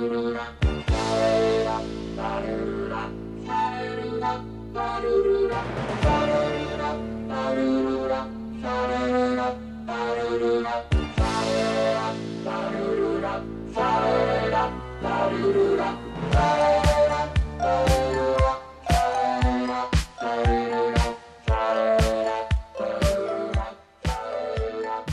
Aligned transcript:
Aurora. 0.00 0.59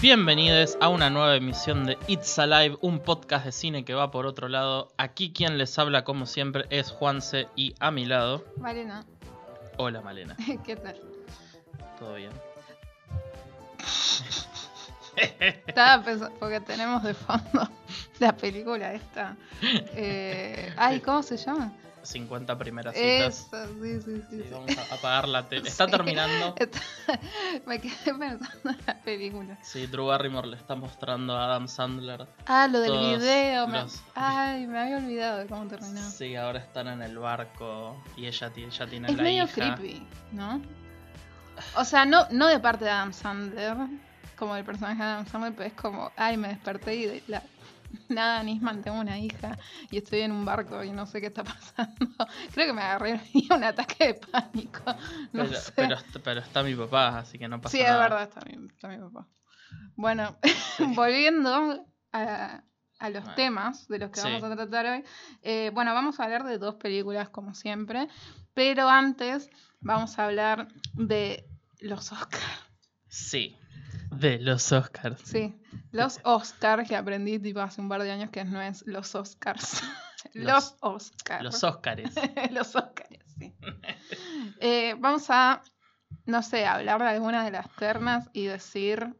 Bienvenidos 0.10 0.77
a 0.80 0.88
una 0.88 1.09
nueva 1.09 1.36
emisión 1.36 1.86
de 1.86 1.98
It's 2.08 2.40
Alive, 2.40 2.77
un 2.80 3.00
podcast 3.00 3.44
de 3.44 3.52
cine 3.52 3.84
que 3.84 3.94
va 3.94 4.09
por 4.09 4.26
otro 4.26 4.48
lado. 4.48 4.94
Aquí 4.98 5.34
quien 5.34 5.58
les 5.58 5.77
habla, 5.77 6.05
como 6.05 6.26
siempre, 6.26 6.64
es 6.70 6.91
Juanse 6.91 7.50
y 7.58 7.76
a 7.81 7.91
mi 7.91 8.05
lado. 8.05 8.45
Malena, 8.55 9.04
Hola 9.76 10.00
Malena, 10.00 10.38
¿qué 10.66 10.78
tal? 10.78 10.95
¿todo 12.00 12.14
bien? 12.14 12.31
Estaba 15.67 16.02
pensando, 16.02 16.39
porque 16.39 16.62
tenemos 16.62 17.03
de 17.03 17.14
fondo 17.14 17.70
la 18.20 18.31
película 18.31 18.94
esta. 18.94 19.36
Eh, 19.62 20.73
ay, 20.78 21.02
¿cómo 21.02 21.22
se 21.22 21.36
llama? 21.36 21.73
50 22.04 22.58
primeras 22.58 22.96
citas. 22.96 23.48
Eso, 23.52 23.68
sí, 23.82 24.02
sí, 24.02 24.22
sí. 24.30 24.44
Sí, 24.44 24.50
vamos 24.52 24.78
a 24.78 24.96
apagar 24.96 25.28
la 25.28 25.48
tele. 25.50 25.68
Está 25.70 25.88
terminando. 25.88 26.56
Está- 26.58 26.80
Me 27.66 27.80
quedé 27.82 27.96
pensando 28.18 28.70
en 28.70 28.78
la 28.86 29.02
película. 29.02 29.58
Sí, 29.62 29.88
Drew 29.88 30.06
Barrymore 30.08 30.48
le 30.48 30.56
está 30.58 30.76
mostrando 30.76 31.36
a 31.36 31.46
Adam 31.46 31.68
Sandler. 31.68 32.28
Ah, 32.46 32.68
lo 32.68 32.80
del 32.80 32.92
video. 33.20 33.67
me- 33.67 33.86
Ay, 34.16 34.67
me 34.67 34.80
había 34.80 34.98
olvidado 34.98 35.39
de 35.39 35.48
cómo 35.48 35.67
terminaba. 35.67 36.09
Sí, 36.09 36.36
ahora 36.36 36.59
están 36.59 36.88
en 36.88 37.02
el 37.02 37.17
barco 37.17 38.02
y 38.16 38.26
ella, 38.28 38.52
ella 38.56 38.88
tiene 38.88 39.08
es 39.09 39.17
la 39.17 39.23
medio 39.23 39.44
hija. 39.44 39.76
creepy, 39.76 40.08
¿no? 40.32 40.61
O 41.76 41.84
sea, 41.84 42.06
no, 42.06 42.28
no 42.32 42.48
de 42.48 42.59
parte 42.59 42.86
de 42.86 42.92
Adam 42.92 43.14
Sandler, 43.14 43.76
como 44.38 44.56
el 44.56 44.64
personaje 44.64 44.98
de 44.98 45.04
Adam 45.04 45.26
Sandler, 45.28 45.54
pero 45.56 45.67
es 45.67 45.73
como, 45.73 46.11
ay, 46.16 46.38
me 46.38 46.50
desperté 46.50 46.95
y 46.95 47.06
de 47.08 47.23
la 47.28 47.42
nada, 48.09 48.43
Nisman, 48.43 48.81
tengo 48.81 48.99
una 48.99 49.17
hija 49.19 49.57
y 49.91 49.97
estoy 49.97 50.21
en 50.21 50.31
un 50.31 50.45
barco 50.45 50.83
y 50.83 50.91
no 50.91 51.05
sé 51.05 51.21
qué 51.21 51.27
está 51.27 51.43
pasando. 51.45 52.09
Creo 52.53 52.67
que 52.67 52.73
me 52.73 52.81
agarré 52.81 53.19
un 53.53 53.63
ataque 53.63 54.07
de 54.07 54.13
pánico. 54.16 54.81
No 55.33 55.45
Pero, 55.45 55.55
sé. 55.59 55.71
pero, 55.75 55.95
est- 55.95 56.17
pero 56.23 56.39
está 56.41 56.63
mi 56.63 56.75
papá, 56.75 57.19
así 57.19 57.38
que 57.38 57.47
no 57.47 57.59
pasa 57.61 57.77
sí, 57.77 57.83
nada. 57.83 57.93
es 57.95 57.99
verdad, 57.99 58.23
está 58.23 58.41
mi, 58.45 58.67
está 58.67 58.88
mi 58.88 58.97
papá. 58.97 59.27
Bueno, 59.95 60.38
volviendo 60.95 61.85
a, 62.11 62.63
a 62.99 63.09
los 63.09 63.23
Bueno. 63.23 63.35
temas 63.35 63.88
de 63.88 63.99
los 63.99 64.11
que 64.11 64.19
Sí. 64.19 64.27
vamos 64.27 64.43
a 64.43 64.55
tratar 64.55 64.85
hoy. 64.85 65.03
eh, 65.41 65.71
bueno, 65.73 65.93
vamos 65.93 66.19
a 66.19 66.23
hablar 66.23 66.43
de 66.45 66.58
dos 66.58 66.75
películas 66.75 67.30
como 67.30 67.53
siempre, 67.53 68.08
pero 68.53 68.89
antes 68.89 69.49
vamos 69.81 70.17
a 70.19 70.25
hablar 70.25 70.67
de 70.93 71.45
los 71.80 72.11
Oscars. 72.11 72.43
Sí, 73.08 73.58
de 74.11 74.39
los 74.39 74.72
Oscars. 74.72 75.22
Sí, 75.23 75.55
los 75.91 76.19
Oscars 76.23 76.88
que 76.88 76.95
aprendí 76.95 77.39
tipo 77.39 77.59
hace 77.59 77.81
un 77.81 77.89
par 77.89 78.02
de 78.03 78.11
años 78.11 78.30
que 78.31 78.44
no 78.45 78.61
es 78.61 78.86
los 78.88 79.14
Oscars. 79.16 79.81
Los- 80.33 80.45
Los, 80.45 80.75
Oscars. 80.81 81.44
Los 81.44 81.64
Oscars. 81.64 82.14
los 82.52 82.75
Oscars, 82.75 83.19
sí. 83.38 83.55
Eh, 84.59 84.95
vamos 84.99 85.25
a, 85.30 85.61
no 86.25 86.41
sé, 86.44 86.66
hablar 86.66 86.99
de 87.02 87.08
algunas 87.08 87.45
de 87.45 87.52
las 87.52 87.69
ternas 87.75 88.30
y 88.33 88.45
decir 88.45 89.16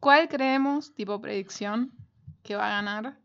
cuál 0.00 0.28
creemos, 0.28 0.94
tipo 0.94 1.20
predicción, 1.20 1.92
que 2.42 2.56
va 2.56 2.66
a 2.66 2.82
ganar. 2.82 3.18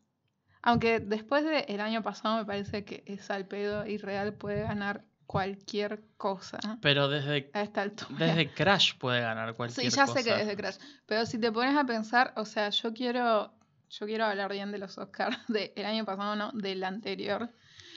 Aunque 0.61 0.99
después 1.01 1.43
del 1.43 1.81
año 1.81 2.01
pasado 2.03 2.37
me 2.37 2.45
parece 2.45 2.85
que 2.85 3.03
es 3.05 3.29
al 3.29 3.47
pedo 3.47 3.85
y 3.85 3.97
real 3.97 4.33
puede 4.33 4.61
ganar 4.61 5.03
cualquier 5.25 6.03
cosa 6.17 6.59
Pero 6.81 7.07
desde, 7.07 7.49
a 7.53 7.61
esta 7.61 7.81
altura. 7.81 8.25
desde 8.25 8.53
Crash 8.53 8.97
puede 8.97 9.21
ganar 9.21 9.53
cualquier 9.55 9.89
Sí, 9.91 9.95
ya 9.95 10.05
cosa. 10.05 10.19
sé 10.19 10.23
que 10.25 10.35
desde 10.35 10.55
Crash. 10.55 10.77
Pero 11.05 11.25
si 11.25 11.39
te 11.39 11.51
pones 11.51 11.75
a 11.75 11.83
pensar, 11.85 12.33
o 12.35 12.45
sea, 12.45 12.69
yo 12.69 12.93
quiero. 12.93 13.53
Yo 13.89 14.07
quiero 14.07 14.25
hablar 14.25 14.51
bien 14.51 14.71
de 14.71 14.79
los 14.79 14.97
Oscars 14.97 15.37
del 15.47 15.85
año 15.85 16.03
pasado, 16.03 16.35
no, 16.35 16.51
del 16.53 16.83
anterior. 16.83 17.49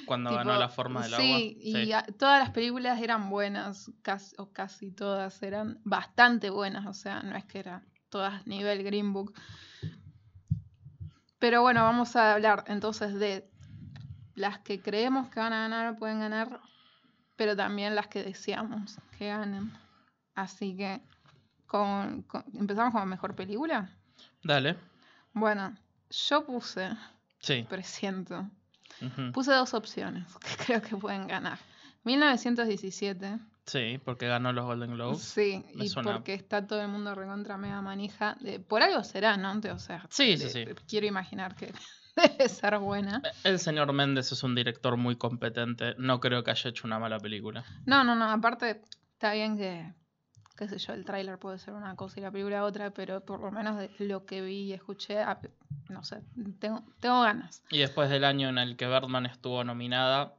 Cuando 0.07 0.29
Tipo, 0.31 0.39
ganó 0.45 0.59
la 0.59 0.69
forma 0.69 1.03
del 1.03 1.15
agua. 1.15 1.25
sí, 1.27 1.59
y 1.61 1.91
todas 2.19 2.39
las 2.39 2.51
películas 2.51 3.01
eran 3.01 3.31
buenas, 3.31 3.91
casi, 4.03 4.37
o 4.39 4.53
casi 4.53 4.91
todas 4.93 5.43
eran 5.43 5.81
bastante 5.85 6.51
buenas, 6.51 6.85
o 6.87 6.93
sea, 6.93 7.23
no 7.23 7.35
es 7.35 7.47
que 7.47 7.61
eran 7.61 7.83
todas 8.11 8.47
nivel 8.47 8.85
Green 8.85 9.15
Book. 9.15 9.33
Pero 11.39 11.63
bueno, 11.63 11.83
vamos 11.83 12.15
a 12.17 12.35
hablar 12.35 12.65
entonces 12.67 13.15
de 13.15 13.49
las 14.35 14.59
que 14.61 14.81
creemos 14.81 15.29
que 15.29 15.41
van 15.41 15.53
a 15.55 15.61
ganar, 15.69 15.97
pueden 15.97 16.21
ganar, 16.21 16.61
pero 17.37 17.55
también 17.57 17.95
las 17.95 18.09
que 18.09 18.23
deseamos 18.25 18.99
que 19.19 19.29
ganen. 19.29 19.73
Así 20.35 20.77
que, 20.77 21.01
con, 21.67 22.23
con- 22.23 22.45
¿empezamos 22.55 22.93
con 22.93 23.01
la 23.01 23.07
mejor 23.07 23.35
película? 23.35 23.89
Dale. 24.43 24.77
Bueno, 25.33 25.77
yo 26.11 26.45
puse, 26.47 26.91
Sí. 27.41 27.65
presiento. 27.69 28.49
Puse 29.35 29.53
dos 29.53 29.75
opciones 29.75 30.27
que 30.41 30.65
creo 30.65 30.83
que 30.83 30.97
pueden 30.97 31.27
ganar. 31.27 31.59
1917. 32.05 33.39
Sí, 33.67 34.01
porque 34.05 34.29
ganó 34.29 34.53
los 34.53 34.65
Golden 34.65 34.93
Globes. 34.95 35.21
Sí, 35.23 35.65
me 35.75 35.85
y 35.87 35.89
suena. 35.89 36.13
porque 36.13 36.35
está 36.35 36.67
todo 36.67 36.81
el 36.81 36.89
mundo 36.89 37.15
recontra 37.15 37.57
mega 37.57 37.83
manija. 37.83 38.37
De, 38.41 38.61
por 38.61 38.83
algo 38.83 39.03
será, 39.03 39.37
¿no? 39.37 39.59
O 39.75 39.79
sea, 39.79 40.07
Sí, 40.09 40.37
sí, 40.39 40.49
sí. 40.51 40.65
quiero 40.89 41.07
imaginar 41.07 41.57
que 41.57 41.73
debe 42.39 42.49
ser 42.49 42.79
buena. 42.79 43.23
El 43.45 43.59
señor 43.59 43.93
Méndez 43.93 44.33
es 44.33 44.43
un 44.43 44.55
director 44.55 44.97
muy 44.97 45.17
competente. 45.17 45.95
No 45.99 46.21
creo 46.21 46.43
que 46.43 46.51
haya 46.51 46.71
hecho 46.71 46.87
una 46.87 46.99
mala 46.99 47.19
película. 47.19 47.65
No, 47.85 48.05
no, 48.05 48.15
no. 48.15 48.31
Aparte, 48.31 48.83
está 49.13 49.33
bien 49.33 49.57
que, 49.57 49.93
qué 50.57 50.69
sé 50.69 50.79
yo, 50.79 50.95
el 50.95 51.05
tráiler 51.05 51.39
puede 51.39 51.59
ser 51.59 51.75
una 51.75 51.95
cosa 51.97 52.19
y 52.19 52.23
la 52.23 52.31
película 52.31 52.65
otra, 52.65 52.91
pero 52.91 53.25
por 53.25 53.41
lo 53.41 53.51
menos 53.51 53.77
de 53.79 53.91
lo 53.99 54.25
que 54.25 54.41
vi 54.41 54.65
y 54.65 54.73
escuché, 54.73 55.23
no 55.89 56.03
sé, 56.05 56.23
tengo, 56.59 56.85
tengo 57.01 57.23
ganas. 57.23 57.63
Y 57.71 57.79
después 57.79 58.09
del 58.11 58.25
año 58.25 58.49
en 58.49 58.59
el 58.59 58.77
que 58.77 58.87
Birdman 58.87 59.27
estuvo 59.27 59.63
nominada, 59.65 60.35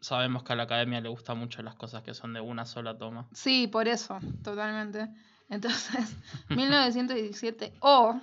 sabemos 0.00 0.42
que 0.42 0.54
a 0.54 0.56
la 0.56 0.62
academia 0.64 1.00
le 1.00 1.08
gustan 1.10 1.38
mucho 1.38 1.62
las 1.62 1.74
cosas 1.74 2.02
que 2.02 2.14
son 2.14 2.32
de 2.32 2.40
una 2.40 2.64
sola 2.64 2.96
toma. 2.96 3.28
Sí, 3.32 3.66
por 3.66 3.86
eso, 3.86 4.18
totalmente. 4.42 5.08
Entonces, 5.48 6.16
1917 6.48 7.74
o 7.80 8.18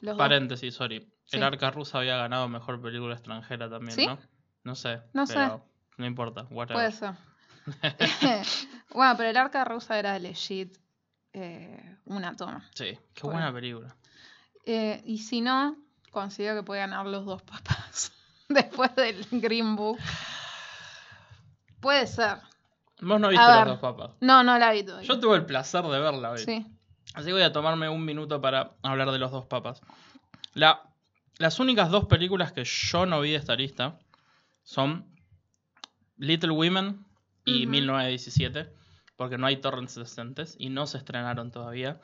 los 0.00 0.18
Paréntesis, 0.18 0.74
sorry. 0.74 1.08
Sí. 1.26 1.36
El 1.36 1.42
Arca 1.42 1.70
Rusa 1.70 1.98
había 1.98 2.16
ganado 2.16 2.48
mejor 2.48 2.80
película 2.80 3.14
extranjera 3.14 3.68
también, 3.68 3.92
¿Sí? 3.92 4.06
¿no? 4.06 4.18
No 4.64 4.74
sé. 4.74 5.00
No 5.12 5.26
sé. 5.26 5.34
pero 5.34 5.64
No 5.96 6.06
importa, 6.06 6.46
whatever. 6.50 6.74
Puede 6.74 6.92
ser. 6.92 7.14
bueno, 8.94 9.14
pero 9.16 9.30
el 9.30 9.36
arca 9.36 9.64
rusa 9.64 9.98
era 9.98 10.18
legit 10.18 10.76
eh, 11.32 11.96
una 12.04 12.36
toma. 12.36 12.68
Sí, 12.74 12.98
qué 13.14 13.22
buena 13.26 13.52
película. 13.52 13.94
Eh, 14.64 15.02
y 15.04 15.18
si 15.18 15.40
no, 15.40 15.76
considero 16.10 16.56
que 16.56 16.62
puede 16.62 16.80
ganar 16.80 17.06
los 17.06 17.24
dos 17.26 17.42
papas 17.42 18.12
después 18.48 18.94
del 18.96 19.26
Green 19.30 19.76
Book. 19.76 19.98
Puede 21.80 22.06
ser. 22.06 22.38
Vos 23.00 23.20
no 23.20 23.28
viste 23.28 23.44
A 23.44 23.48
los 23.48 23.58
ver. 23.58 23.66
dos 23.68 23.78
papas. 23.80 24.10
No, 24.20 24.42
no 24.42 24.58
la 24.58 24.72
vi 24.72 24.82
todavía. 24.82 25.06
Yo 25.06 25.20
tuve 25.20 25.36
el 25.36 25.44
placer 25.44 25.84
de 25.84 26.00
verla 26.00 26.30
hoy. 26.30 26.38
Sí. 26.38 26.66
Así 27.14 27.26
que 27.26 27.32
voy 27.32 27.42
a 27.42 27.52
tomarme 27.52 27.88
un 27.88 28.04
minuto 28.04 28.40
para 28.40 28.72
hablar 28.82 29.10
de 29.10 29.18
los 29.18 29.30
dos 29.30 29.46
papas. 29.46 29.80
La, 30.54 30.82
las 31.38 31.60
únicas 31.60 31.90
dos 31.90 32.06
películas 32.06 32.52
que 32.52 32.64
yo 32.64 33.06
no 33.06 33.20
vi 33.20 33.30
de 33.30 33.36
esta 33.36 33.54
lista 33.56 33.98
son 34.62 35.06
Little 36.16 36.50
Women 36.50 37.04
y 37.44 37.62
Ujú. 37.62 37.70
1917, 37.70 38.72
porque 39.16 39.38
no 39.38 39.46
hay 39.46 39.58
torrents 39.58 39.94
decentes 39.94 40.56
y 40.58 40.70
no 40.70 40.86
se 40.86 40.98
estrenaron 40.98 41.50
todavía. 41.50 42.00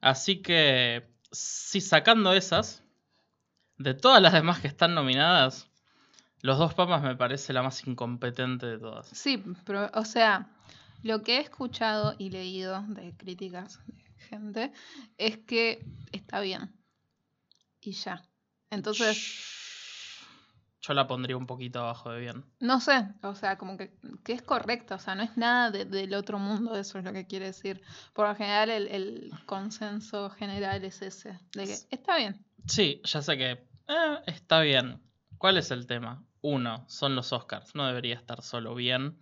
Así 0.00 0.42
que, 0.42 1.08
si 1.30 1.80
sacando 1.80 2.32
esas, 2.32 2.82
de 3.76 3.94
todas 3.94 4.22
las 4.22 4.32
demás 4.32 4.60
que 4.60 4.68
están 4.68 4.94
nominadas, 4.94 5.68
Los 6.40 6.58
dos 6.58 6.72
papas 6.74 7.02
me 7.02 7.16
parece 7.16 7.52
la 7.52 7.62
más 7.62 7.84
incompetente 7.86 8.66
de 8.66 8.78
todas. 8.78 9.08
Sí, 9.08 9.42
pero, 9.64 9.90
o 9.94 10.04
sea, 10.04 10.48
lo 11.02 11.22
que 11.22 11.38
he 11.38 11.40
escuchado 11.40 12.14
y 12.16 12.30
leído 12.30 12.84
de 12.88 13.12
críticas 13.16 13.80
de 13.86 14.04
gente 14.28 14.72
es 15.18 15.38
que 15.38 15.84
está 16.12 16.40
bien. 16.40 16.72
Y 17.80 17.92
ya. 17.92 18.22
Entonces, 18.70 19.44
Yo 20.80 20.94
la 20.94 21.06
pondría 21.06 21.36
un 21.36 21.46
poquito 21.46 21.80
abajo 21.80 22.10
de 22.10 22.20
bien. 22.20 22.44
no 22.60 22.80
sé, 22.80 23.08
o 23.22 23.34
sea, 23.34 23.58
como 23.58 23.76
que, 23.76 23.92
que 24.24 24.32
es 24.32 24.42
correcta, 24.42 24.94
o 24.94 24.98
sea, 24.98 25.14
no 25.14 25.22
es 25.22 25.36
nada 25.36 25.70
de- 25.70 25.84
del 25.84 26.14
otro 26.14 26.38
mundo, 26.38 26.76
eso 26.76 26.98
es 26.98 27.04
lo 27.04 27.12
que 27.12 27.26
quiere 27.26 27.46
decir. 27.46 27.82
Por 28.14 28.28
lo 28.28 28.34
general, 28.36 28.70
el, 28.70 28.86
el 28.88 29.30
consenso 29.44 30.30
general 30.30 30.84
es 30.84 31.02
ese, 31.02 31.38
de 31.52 31.64
que 31.66 31.76
está 31.90 32.16
bien. 32.16 32.44
Sí, 32.66 33.00
ya 33.04 33.22
sé 33.22 33.36
que 33.36 33.50
eh, 33.88 34.18
está 34.26 34.60
bien. 34.60 35.02
¿Cuál 35.36 35.58
es 35.58 35.70
el 35.70 35.86
tema? 35.86 36.22
Uno, 36.42 36.84
son 36.88 37.16
los 37.16 37.32
Oscars. 37.32 37.74
No 37.74 37.86
debería 37.86 38.14
estar 38.14 38.42
solo 38.42 38.74
bien. 38.74 39.18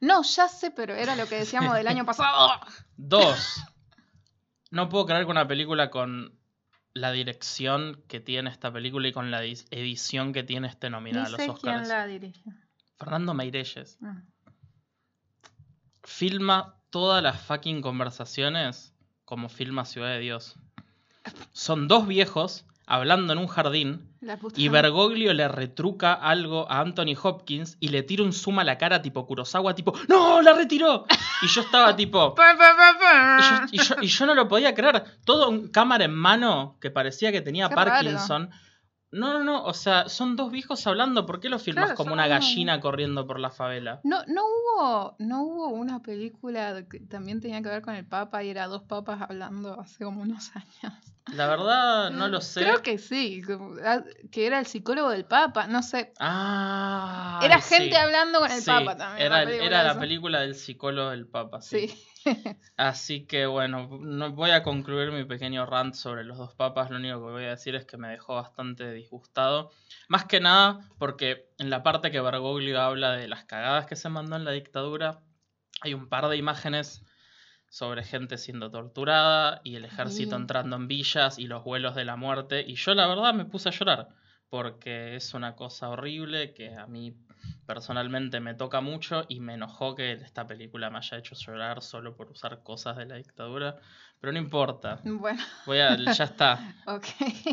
No, 0.00 0.22
ya 0.22 0.48
sé, 0.48 0.70
pero 0.70 0.94
era 0.94 1.16
lo 1.16 1.26
que 1.26 1.36
decíamos 1.36 1.74
del 1.74 1.88
año 1.88 2.04
pasado. 2.06 2.50
Dos, 2.96 3.60
no 4.70 4.88
puedo 4.88 5.06
creer 5.06 5.24
que 5.24 5.30
una 5.30 5.46
película 5.48 5.90
con 5.90 6.38
la 6.94 7.12
dirección 7.12 8.02
que 8.08 8.20
tiene 8.20 8.50
esta 8.50 8.72
película 8.72 9.08
y 9.08 9.12
con 9.12 9.30
la 9.30 9.42
edición 9.44 10.32
que 10.32 10.42
tiene 10.42 10.68
este 10.68 10.90
nominada 10.90 11.28
Ni 11.28 11.28
a 11.28 11.30
los 11.30 11.40
sé 11.40 11.60
quién 11.60 11.74
Oscars. 11.74 11.88
la 11.88 12.06
dirige. 12.06 12.42
Fernando 12.98 13.34
Meirelles. 13.34 13.98
Ah. 14.02 14.22
Filma 16.04 16.76
todas 16.90 17.22
las 17.22 17.40
fucking 17.40 17.80
conversaciones 17.80 18.94
como 19.24 19.48
filma 19.48 19.84
Ciudad 19.84 20.10
de 20.10 20.18
Dios. 20.20 20.56
Son 21.52 21.88
dos 21.88 22.06
viejos 22.06 22.66
hablando 22.86 23.32
en 23.32 23.38
un 23.38 23.46
jardín 23.46 24.08
y. 24.56 24.68
Bergoglio 24.68 25.32
le 25.34 25.48
retruca 25.48 26.12
algo 26.14 26.70
a 26.70 26.80
Anthony 26.80 27.14
Hopkins 27.20 27.76
y 27.80 27.88
le 27.88 28.02
tira 28.02 28.22
un 28.22 28.32
zoom 28.32 28.58
a 28.60 28.64
la 28.64 28.78
cara 28.78 29.02
tipo 29.02 29.26
Kurosawa, 29.26 29.74
tipo, 29.74 29.92
¡No! 30.08 30.40
¡La 30.42 30.52
retiró! 30.52 31.04
Y 31.42 31.46
yo 31.48 31.60
estaba 31.62 31.94
tipo... 31.96 32.34
Y 33.38 33.42
yo, 33.42 33.56
y 33.72 33.78
yo- 33.88 33.94
y 34.02 34.06
yo 34.06 34.26
no 34.26 34.34
lo 34.34 34.48
podía 34.48 34.74
creer. 34.74 35.04
Todo 35.24 35.48
un 35.48 35.68
cámara 35.68 36.04
en 36.04 36.14
mano 36.14 36.76
que 36.80 36.90
parecía 36.90 37.32
que 37.32 37.40
tenía 37.40 37.68
Qué 37.68 37.74
raro. 37.74 37.90
Parkinson. 37.90 38.50
No, 39.10 39.34
no, 39.34 39.44
no. 39.44 39.64
O 39.64 39.74
sea, 39.74 40.08
son 40.08 40.36
dos 40.36 40.50
viejos 40.50 40.86
hablando. 40.86 41.26
¿Por 41.26 41.38
qué 41.40 41.48
lo 41.50 41.58
filmas 41.58 41.84
Claro, 41.86 41.96
como 41.96 42.12
una 42.14 42.26
gallina 42.28 42.80
corriendo 42.80 43.26
por 43.26 43.38
la 43.40 43.50
favela? 43.50 44.00
No, 44.04 44.20
no 44.26 44.42
hubo, 44.44 45.16
no 45.18 45.42
hubo 45.42 45.68
una 45.68 46.00
película 46.00 46.84
que 46.88 47.00
también 47.00 47.40
tenía 47.40 47.60
que 47.62 47.68
ver 47.68 47.82
con 47.82 47.94
el 47.94 48.06
Papa 48.06 48.42
y 48.42 48.48
era 48.50 48.66
dos 48.68 48.82
papas 48.84 49.20
hablando 49.20 49.78
hace 49.80 50.04
como 50.04 50.22
unos 50.22 50.50
años. 50.56 50.94
La 51.34 51.46
verdad, 51.46 52.10
no 52.10 52.26
lo 52.28 52.40
sé. 52.40 52.62
Creo 52.62 52.82
que 52.82 52.98
sí, 52.98 53.42
ah, 53.84 54.02
que 54.32 54.46
era 54.46 54.58
el 54.58 54.66
psicólogo 54.66 55.10
del 55.10 55.24
Papa, 55.24 55.66
no 55.68 55.82
sé. 55.82 56.12
Ah. 56.18 57.40
Era 57.42 57.60
gente 57.60 57.90
sí. 57.90 57.96
hablando 57.96 58.40
con 58.40 58.50
el 58.50 58.60
Sí, 58.60 58.66
Papa 58.66 58.96
también. 58.96 59.26
Era, 59.26 59.36
la 59.36 59.42
el- 59.42 59.48
película 59.48 59.66
era 59.68 59.82
la 59.84 59.90
esa. 59.92 60.00
película 60.00 60.40
del 60.40 60.54
psicólogo 60.54 61.10
del 61.10 61.26
Papa, 61.28 61.60
sí. 61.62 61.88
Sí. 61.88 62.04
Así 62.76 63.26
que 63.26 63.46
bueno, 63.46 63.88
no 64.00 64.32
voy 64.32 64.50
a 64.50 64.62
concluir 64.62 65.10
mi 65.12 65.24
pequeño 65.24 65.64
rant 65.66 65.94
sobre 65.94 66.24
los 66.24 66.38
dos 66.38 66.54
papas. 66.54 66.90
Lo 66.90 66.96
único 66.96 67.16
que 67.24 67.32
voy 67.32 67.44
a 67.44 67.50
decir 67.50 67.74
es 67.76 67.84
que 67.84 67.96
me 67.96 68.08
dejó 68.08 68.34
bastante 68.34 68.92
disgustado. 68.92 69.70
Más 70.08 70.24
que 70.24 70.40
nada 70.40 70.80
porque 70.98 71.48
en 71.58 71.70
la 71.70 71.82
parte 71.82 72.10
que 72.10 72.20
Bergoglio 72.20 72.80
habla 72.80 73.12
de 73.12 73.28
las 73.28 73.44
cagadas 73.44 73.86
que 73.86 73.96
se 73.96 74.08
mandó 74.08 74.36
en 74.36 74.44
la 74.44 74.50
dictadura, 74.52 75.20
hay 75.80 75.94
un 75.94 76.08
par 76.08 76.28
de 76.28 76.36
imágenes 76.36 77.04
sobre 77.72 78.04
gente 78.04 78.36
siendo 78.36 78.70
torturada 78.70 79.62
y 79.64 79.76
el 79.76 79.86
ejército 79.86 80.36
Sí. 80.36 80.42
entrando 80.42 80.76
en 80.76 80.88
villas 80.88 81.38
y 81.38 81.46
los 81.46 81.64
vuelos 81.64 81.94
de 81.94 82.04
la 82.04 82.16
muerte. 82.16 82.62
Y 82.66 82.74
yo 82.74 82.92
la 82.92 83.06
verdad 83.06 83.32
me 83.32 83.46
puse 83.46 83.70
a 83.70 83.72
llorar 83.72 84.08
porque 84.50 85.16
es 85.16 85.32
una 85.32 85.56
cosa 85.56 85.88
horrible 85.88 86.52
que 86.52 86.76
a 86.76 86.86
mí 86.86 87.16
personalmente 87.66 88.40
me 88.40 88.52
toca 88.52 88.82
mucho 88.82 89.24
y 89.26 89.40
me 89.40 89.54
enojó 89.54 89.94
que 89.94 90.12
esta 90.12 90.46
película 90.46 90.90
me 90.90 90.98
haya 90.98 91.16
hecho 91.16 91.34
llorar 91.34 91.80
solo 91.80 92.14
por 92.14 92.30
usar 92.30 92.62
cosas 92.62 92.98
de 92.98 93.06
la 93.06 93.14
dictadura. 93.16 93.76
Pero 94.20 94.34
no 94.34 94.38
importa, 94.38 95.00
Bueno, 95.02 95.42
voy 95.64 95.78
a, 95.78 95.96
ya 95.96 96.24
está, 96.24 96.74
ok. 96.86 97.06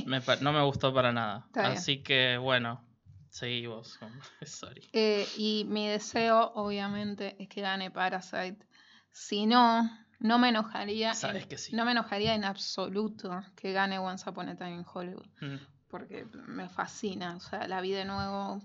Me 0.06 0.19
pa- 0.19 0.36
no 0.42 0.51
me 0.51 0.62
gustó 0.63 0.94
para 0.94 1.13
nada. 1.13 1.48
Así 1.54 2.04
que 2.04 2.38
bueno, 2.38 2.83
seguí 3.30 3.68
vos. 3.68 3.98
Sorry. 4.44 4.81
Eh, 4.92 5.25
y 5.38 5.63
mi 5.69 5.88
deseo, 5.88 6.51
obviamente, 6.56 7.38
es 7.42 7.48
que 7.48 7.62
gane 7.62 7.89
Parasite. 7.89 8.68
Si 9.12 9.45
no, 9.45 9.89
no 10.19 10.38
me 10.39 10.50
enojaría. 10.50 11.13
Sabes 11.13 11.44
en- 11.44 11.50
que 11.50 11.57
sí. 11.57 11.75
No 11.75 11.86
me 11.86 11.92
enojaría 11.92 12.36
en 12.36 12.44
absoluto 12.44 13.42
que 13.56 13.74
gane 13.74 14.00
Once 14.00 14.30
Upon 14.30 14.50
a 14.50 14.56
Time 14.56 14.75
in 14.75 14.86
Hollywood. 14.92 15.25
Mm. 15.42 15.56
porque 15.89 16.25
me 16.48 16.69
fascina. 16.69 17.36
O 17.36 17.39
sea, 17.39 17.68
la 17.68 17.81
vi 17.81 17.92
de 17.92 18.06
nuevo 18.06 18.62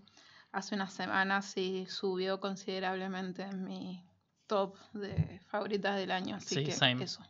hace 0.52 0.74
unas 0.74 0.92
semanas 0.92 1.56
y 1.56 1.86
subió 1.86 2.38
considerablemente 2.38 3.42
en 3.44 3.64
mi 3.64 4.04
top 4.46 4.76
de 4.92 5.40
favoritas 5.46 5.96
del 5.96 6.10
año. 6.10 6.36
Así 6.36 6.56
Sí, 6.56 6.64
que 6.64 6.72
same. 6.72 7.02
eso. 7.04 7.22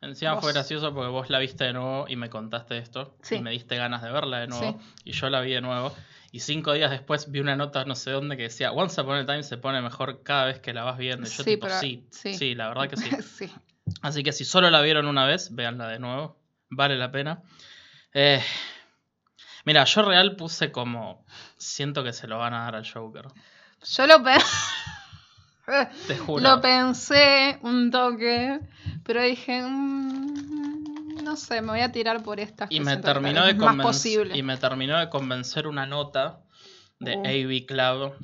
Encima 0.00 0.40
fue 0.40 0.52
gracioso 0.54 0.94
porque 0.94 1.10
vos 1.10 1.28
la 1.28 1.38
viste 1.40 1.64
de 1.64 1.72
nuevo 1.74 2.06
y 2.08 2.16
me 2.16 2.30
contaste 2.30 2.78
esto. 2.78 3.16
Sí. 3.22 3.34
Y 3.34 3.40
me 3.42 3.50
diste 3.50 3.76
ganas 3.76 4.00
de 4.00 4.10
verla 4.10 4.38
de 4.38 4.46
nuevo. 4.46 4.80
Sí. 4.80 5.00
Y 5.04 5.12
yo 5.12 5.28
la 5.28 5.40
vi 5.42 5.52
de 5.52 5.60
nuevo. 5.60 5.92
Y 6.30 6.40
cinco 6.40 6.72
días 6.74 6.90
después 6.90 7.30
vi 7.30 7.40
una 7.40 7.56
nota 7.56 7.84
no 7.86 7.94
sé 7.94 8.10
dónde 8.10 8.36
que 8.36 8.44
decía 8.44 8.70
Once 8.72 9.00
Upon 9.00 9.16
a 9.16 9.26
Time 9.26 9.42
se 9.42 9.56
pone 9.56 9.80
mejor 9.80 10.22
cada 10.22 10.44
vez 10.44 10.60
que 10.60 10.72
la 10.74 10.84
vas 10.84 10.98
viendo. 10.98 11.26
Y 11.26 11.30
yo 11.30 11.42
Sí, 11.42 11.50
tipo, 11.52 11.66
pero- 11.66 11.80
sí, 11.80 12.06
sí. 12.10 12.34
sí, 12.34 12.54
la 12.54 12.68
verdad 12.68 12.88
que 12.88 12.96
sí. 12.96 13.10
sí. 13.22 13.52
Así 14.02 14.22
que 14.22 14.32
si 14.32 14.44
solo 14.44 14.68
la 14.70 14.82
vieron 14.82 15.06
una 15.06 15.24
vez, 15.24 15.54
véanla 15.54 15.88
de 15.88 15.98
nuevo. 15.98 16.38
Vale 16.70 16.96
la 16.98 17.10
pena. 17.10 17.42
Eh, 18.12 18.42
mira, 19.64 19.84
yo 19.84 20.02
real 20.02 20.36
puse 20.36 20.70
como... 20.70 21.24
Siento 21.56 22.04
que 22.04 22.12
se 22.12 22.26
lo 22.26 22.38
van 22.38 22.52
a 22.52 22.64
dar 22.64 22.76
al 22.76 22.86
Joker. 22.90 23.26
Yo 23.96 24.06
lo, 24.06 24.22
pe- 24.22 24.36
Te 26.06 26.16
juro. 26.18 26.42
lo 26.42 26.60
pensé 26.60 27.58
un 27.62 27.90
toque, 27.90 28.60
pero 29.04 29.22
dije, 29.22 29.62
mm, 29.62 30.77
no 31.28 31.36
sé, 31.36 31.60
me 31.60 31.68
voy 31.72 31.80
a 31.80 31.92
tirar 31.92 32.22
por 32.22 32.40
estas. 32.40 32.70
Y 32.72 32.80
me 32.80 32.96
terminó 32.96 33.44
de 33.44 33.54
más 33.54 33.76
posible. 33.76 34.36
Y 34.36 34.42
me 34.42 34.56
terminó 34.56 34.98
de 34.98 35.08
convencer 35.10 35.66
una 35.66 35.84
nota 35.86 36.40
de 36.98 37.14
Oh. 37.16 37.20
AV 37.26 37.66
Club. 37.66 38.14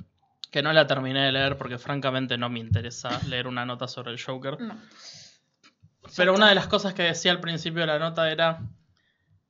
Que 0.50 0.62
no 0.62 0.72
la 0.72 0.86
terminé 0.86 1.20
de 1.26 1.32
leer 1.32 1.58
porque 1.58 1.78
francamente 1.78 2.38
no 2.38 2.48
me 2.48 2.60
interesa 2.60 3.08
leer 3.28 3.46
una 3.46 3.66
nota 3.66 3.88
sobre 3.88 4.12
el 4.12 4.22
Joker. 4.22 4.60
No. 4.60 4.76
Pero 6.16 6.34
una 6.34 6.48
de 6.48 6.54
las 6.54 6.66
cosas 6.68 6.94
que 6.94 7.02
decía 7.02 7.32
al 7.32 7.40
principio 7.40 7.80
de 7.80 7.86
la 7.88 7.98
nota 7.98 8.30
era. 8.30 8.60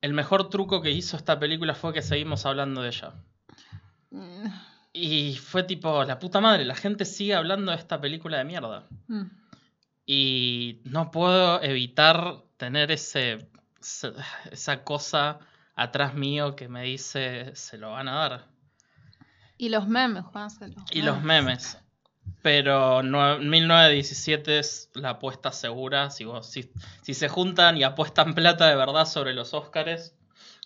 El 0.01 0.13
mejor 0.13 0.51
truco 0.51 0.83
que 0.83 0.91
hizo 0.91 1.17
esta 1.17 1.39
película 1.39 1.75
fue 1.75 1.93
que 1.95 2.03
seguimos 2.03 2.45
hablando 2.45 2.83
de 2.83 2.89
ella. 2.89 3.15
Mm, 4.11 4.47
Y 4.93 5.37
fue 5.37 5.63
tipo, 5.63 6.05
la 6.05 6.19
puta 6.19 6.41
madre, 6.41 6.65
la 6.67 6.75
gente 6.75 7.05
sigue 7.07 7.35
hablando 7.35 7.71
de 7.73 7.79
esta 7.79 8.01
película 8.01 8.37
de 8.39 8.45
mierda. 8.45 8.87
mm. 9.09 9.23
Y 10.07 10.83
no 10.85 11.11
puedo 11.11 11.63
evitar 11.63 12.44
tener 12.57 12.91
ese, 12.91 13.49
esa 14.51 14.85
cosa 14.85 15.39
atrás 15.75 16.15
mío 16.15 16.55
que 16.57 16.69
me 16.69 16.83
dice, 16.85 17.55
se 17.55 17.79
lo 17.79 17.93
van 17.93 18.09
a 18.09 18.15
dar. 18.15 18.47
Y 19.57 19.69
los 19.69 19.87
memes, 19.89 20.25
Juan. 20.25 20.49
los 20.61 20.85
Y 20.93 21.03
los 21.03 21.23
memes. 21.23 21.79
Pero 22.43 23.03
nue- 23.03 23.39
1917 23.39 24.59
es 24.59 24.91
la 24.95 25.11
apuesta 25.11 25.53
segura. 25.53 26.11
Si, 26.11 26.25
vos- 26.25 26.51
si, 26.51 26.71
si 27.03 27.15
se 27.15 27.29
juntan 27.29 27.77
y 27.77 27.83
apuestan 27.85 28.35
plata 28.35 28.69
de 28.69 28.77
verdad 28.77 29.07
sobre 29.07 29.35
los 29.35 29.55
Oscars, 29.55 30.15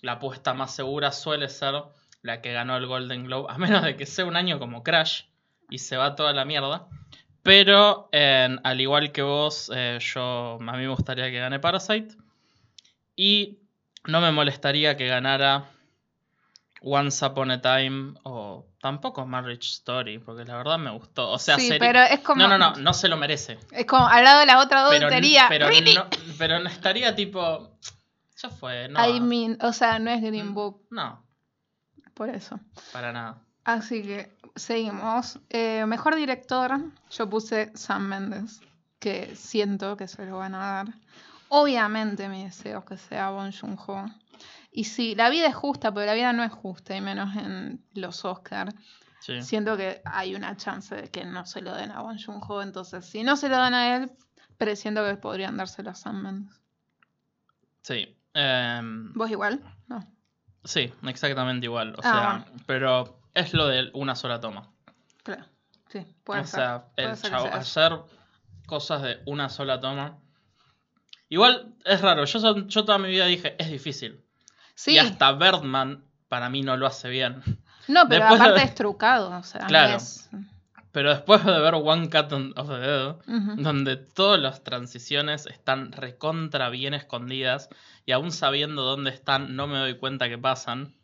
la 0.02 0.12
apuesta 0.12 0.54
más 0.54 0.74
segura 0.74 1.12
suele 1.12 1.48
ser 1.48 1.74
la 2.22 2.40
que 2.40 2.52
ganó 2.52 2.76
el 2.76 2.86
Golden 2.86 3.24
Globe. 3.24 3.52
A 3.52 3.58
menos 3.58 3.82
de 3.82 3.96
que 3.96 4.06
sea 4.06 4.24
un 4.24 4.36
año 4.36 4.58
como 4.58 4.82
Crash 4.82 5.24
y 5.70 5.78
se 5.78 5.96
va 5.96 6.14
toda 6.16 6.32
la 6.32 6.44
mierda. 6.44 6.88
Pero 7.42 8.08
al 8.12 8.80
igual 8.80 9.12
que 9.12 9.22
vos, 9.22 9.70
eh, 9.74 9.98
yo 10.00 10.58
a 10.60 10.72
mí 10.72 10.82
me 10.82 10.88
gustaría 10.88 11.30
que 11.30 11.38
gane 11.38 11.58
Parasite. 11.60 12.16
Y 13.16 13.58
no 14.04 14.20
me 14.20 14.30
molestaría 14.30 14.96
que 14.96 15.06
ganara 15.06 15.64
Once 16.82 17.24
Upon 17.24 17.50
a 17.50 17.60
Time 17.60 18.14
o 18.22 18.66
tampoco 18.80 19.26
Marriage 19.26 19.68
Story, 19.68 20.18
porque 20.18 20.44
la 20.44 20.56
verdad 20.56 20.78
me 20.78 20.90
gustó. 20.90 21.30
O 21.30 21.38
sea, 21.38 21.56
sí, 21.58 21.74
pero 21.78 22.00
es 22.00 22.20
como. 22.20 22.42
no, 22.42 22.48
no, 22.48 22.58
no, 22.58 22.76
no 22.76 22.94
se 22.94 23.08
lo 23.08 23.16
merece. 23.16 23.58
Es 23.72 23.86
como 23.86 24.06
al 24.06 24.22
lado 24.24 24.40
de 24.40 24.46
la 24.46 24.60
otra 24.60 24.86
Pero, 24.88 25.08
tontería. 25.08 25.46
pero, 25.48 25.68
really? 25.68 25.94
no, 25.94 26.06
pero 26.38 26.58
no 26.60 26.68
estaría 26.68 27.14
tipo. 27.14 27.76
Ya 28.40 28.50
fue, 28.50 28.88
no. 28.88 29.04
I 29.04 29.20
mean, 29.20 29.58
o 29.62 29.72
sea, 29.72 29.98
no 29.98 30.10
es 30.12 30.22
Green 30.22 30.54
Book, 30.54 30.86
No, 30.90 31.24
por 32.14 32.28
eso. 32.30 32.60
para 32.92 33.12
nada. 33.12 33.42
Así 33.68 34.02
que 34.02 34.34
seguimos. 34.56 35.38
Eh, 35.50 35.84
mejor 35.86 36.14
director, 36.16 36.80
yo 37.10 37.28
puse 37.28 37.70
Sam 37.74 38.08
Mendes, 38.08 38.62
que 38.98 39.36
siento 39.36 39.94
que 39.98 40.08
se 40.08 40.24
lo 40.24 40.38
van 40.38 40.54
a 40.54 40.58
dar. 40.58 40.86
Obviamente 41.50 42.30
mi 42.30 42.44
deseo 42.44 42.78
es 42.78 42.84
que 42.86 42.96
sea 42.96 43.28
Bon 43.28 43.52
Joon-ho. 43.52 44.06
Y 44.72 44.84
sí, 44.84 45.14
la 45.14 45.28
vida 45.28 45.48
es 45.48 45.54
justa, 45.54 45.92
pero 45.92 46.06
la 46.06 46.14
vida 46.14 46.32
no 46.32 46.42
es 46.44 46.50
justa, 46.52 46.96
y 46.96 47.02
menos 47.02 47.36
en 47.36 47.84
los 47.92 48.24
Oscars. 48.24 48.74
Sí. 49.20 49.42
Siento 49.42 49.76
que 49.76 50.00
hay 50.06 50.34
una 50.34 50.56
chance 50.56 50.94
de 50.94 51.10
que 51.10 51.26
no 51.26 51.44
se 51.44 51.60
lo 51.60 51.74
den 51.74 51.90
a 51.90 52.00
Bon 52.00 52.16
Joon-ho, 52.18 52.62
entonces 52.62 53.04
si 53.04 53.22
no 53.22 53.36
se 53.36 53.50
lo 53.50 53.56
dan 53.58 53.74
a 53.74 53.96
él, 53.96 54.10
presiento 54.56 55.04
que 55.04 55.14
podrían 55.16 55.58
dárselo 55.58 55.90
a 55.90 55.94
Sam 55.94 56.22
Mendes. 56.22 56.58
Sí. 57.82 58.16
Em, 58.32 59.12
¿Vos 59.12 59.30
igual? 59.30 59.60
No. 59.88 60.00
sí, 60.64 60.90
exactamente 61.06 61.66
igual. 61.66 61.94
O 61.96 62.00
Ah, 62.02 62.44
sea, 62.46 62.52
pero 62.66 63.18
es 63.38 63.54
lo 63.54 63.66
de 63.68 63.90
una 63.94 64.14
sola 64.14 64.40
toma. 64.40 64.70
Claro. 65.22 65.44
Sí, 65.88 66.04
puede 66.24 66.40
o 66.42 66.44
ser. 66.44 66.60
sea, 66.60 66.84
puede 66.94 67.10
el 67.10 67.16
ser 67.16 67.30
chavo- 67.32 67.52
hacer 67.52 67.92
cosas 68.66 69.02
de 69.02 69.20
una 69.26 69.48
sola 69.48 69.80
toma. 69.80 70.18
Igual 71.28 71.74
es 71.84 72.00
raro. 72.00 72.24
Yo, 72.24 72.66
yo 72.66 72.84
toda 72.84 72.98
mi 72.98 73.08
vida 73.08 73.26
dije, 73.26 73.54
es 73.58 73.70
difícil. 73.70 74.24
Sí, 74.74 74.92
Y 74.92 74.98
hasta 74.98 75.32
Birdman 75.32 76.04
para 76.28 76.48
mí 76.50 76.62
no 76.62 76.76
lo 76.76 76.86
hace 76.86 77.08
bien. 77.08 77.42
no, 77.88 78.06
pero 78.08 78.20
después 78.24 78.40
de- 78.40 78.46
aparte 78.46 78.62
es 78.64 78.74
trucado, 78.74 79.30
o 79.36 79.42
sea, 79.42 79.66
Claro. 79.66 79.96
es- 79.96 80.28
Pero 80.90 81.10
después 81.10 81.44
de 81.44 81.52
ver 81.60 81.74
One 81.74 82.08
Cut 82.08 82.32
of 82.56 82.68
the 82.68 82.78
Dead, 82.78 83.16
donde 83.58 83.96
todas 83.96 84.40
las 84.40 84.64
transiciones 84.64 85.46
están 85.46 85.92
recontra 85.92 86.70
bien 86.70 86.94
escondidas 86.94 87.68
y 88.06 88.12
aún 88.12 88.32
sabiendo 88.32 88.82
dónde 88.82 89.10
están 89.10 89.54
no 89.54 89.66
me 89.66 89.78
doy 89.78 89.94
cuenta 89.98 90.28
que 90.30 90.38
pasan, 90.38 90.94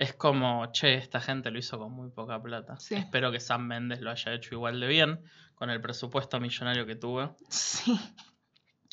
es 0.00 0.14
como, 0.14 0.72
che, 0.72 0.94
esta 0.94 1.20
gente 1.20 1.50
lo 1.50 1.58
hizo 1.58 1.78
con 1.78 1.92
muy 1.92 2.08
poca 2.08 2.40
plata. 2.40 2.80
Sí. 2.80 2.94
Espero 2.94 3.30
que 3.30 3.38
Sam 3.38 3.66
Mendes 3.66 4.00
lo 4.00 4.10
haya 4.10 4.32
hecho 4.32 4.54
igual 4.54 4.80
de 4.80 4.86
bien 4.86 5.20
con 5.54 5.68
el 5.68 5.82
presupuesto 5.82 6.40
millonario 6.40 6.86
que 6.86 6.96
tuve. 6.96 7.28
Sí. 7.50 8.00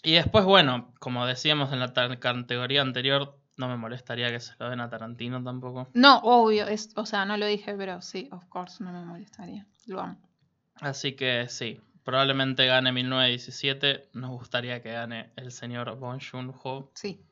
Y 0.03 0.15
después, 0.15 0.43
bueno, 0.43 0.93
como 0.99 1.25
decíamos 1.25 1.71
en 1.71 1.79
la 1.79 1.93
categoría 2.19 2.81
anterior, 2.81 3.39
No 3.55 3.69
me 3.69 3.77
molestaría 3.77 4.29
que 4.31 4.41
se 4.41 4.53
lo 4.59 4.69
den 4.69 4.81
a 4.81 4.89
Tarantino 4.89 5.41
tampoco. 5.41 5.87
No, 5.93 6.19
obvio, 6.19 6.67
es, 6.67 6.91
o 6.97 7.05
sea, 7.05 7.25
no 7.25 7.37
lo 7.37 7.45
dije, 7.45 7.73
pero 7.75 8.01
sí, 8.01 8.27
of 8.33 8.45
course, 8.49 8.83
no 8.83 8.91
me 8.91 9.03
molestaría. 9.05 9.65
Lo 9.85 10.01
amo. 10.01 10.19
Así 10.75 11.13
que 11.15 11.47
sí, 11.47 11.79
probablemente 12.03 12.67
gane 12.67 12.91
1917. 12.91 14.09
Nos 14.13 14.31
gustaría 14.31 14.81
que 14.83 14.91
gane 14.91 15.31
el 15.37 15.51
señor 15.53 15.97
Bong 15.97 16.21
Joon-ho. 16.21 16.91
Sí, 16.93 17.25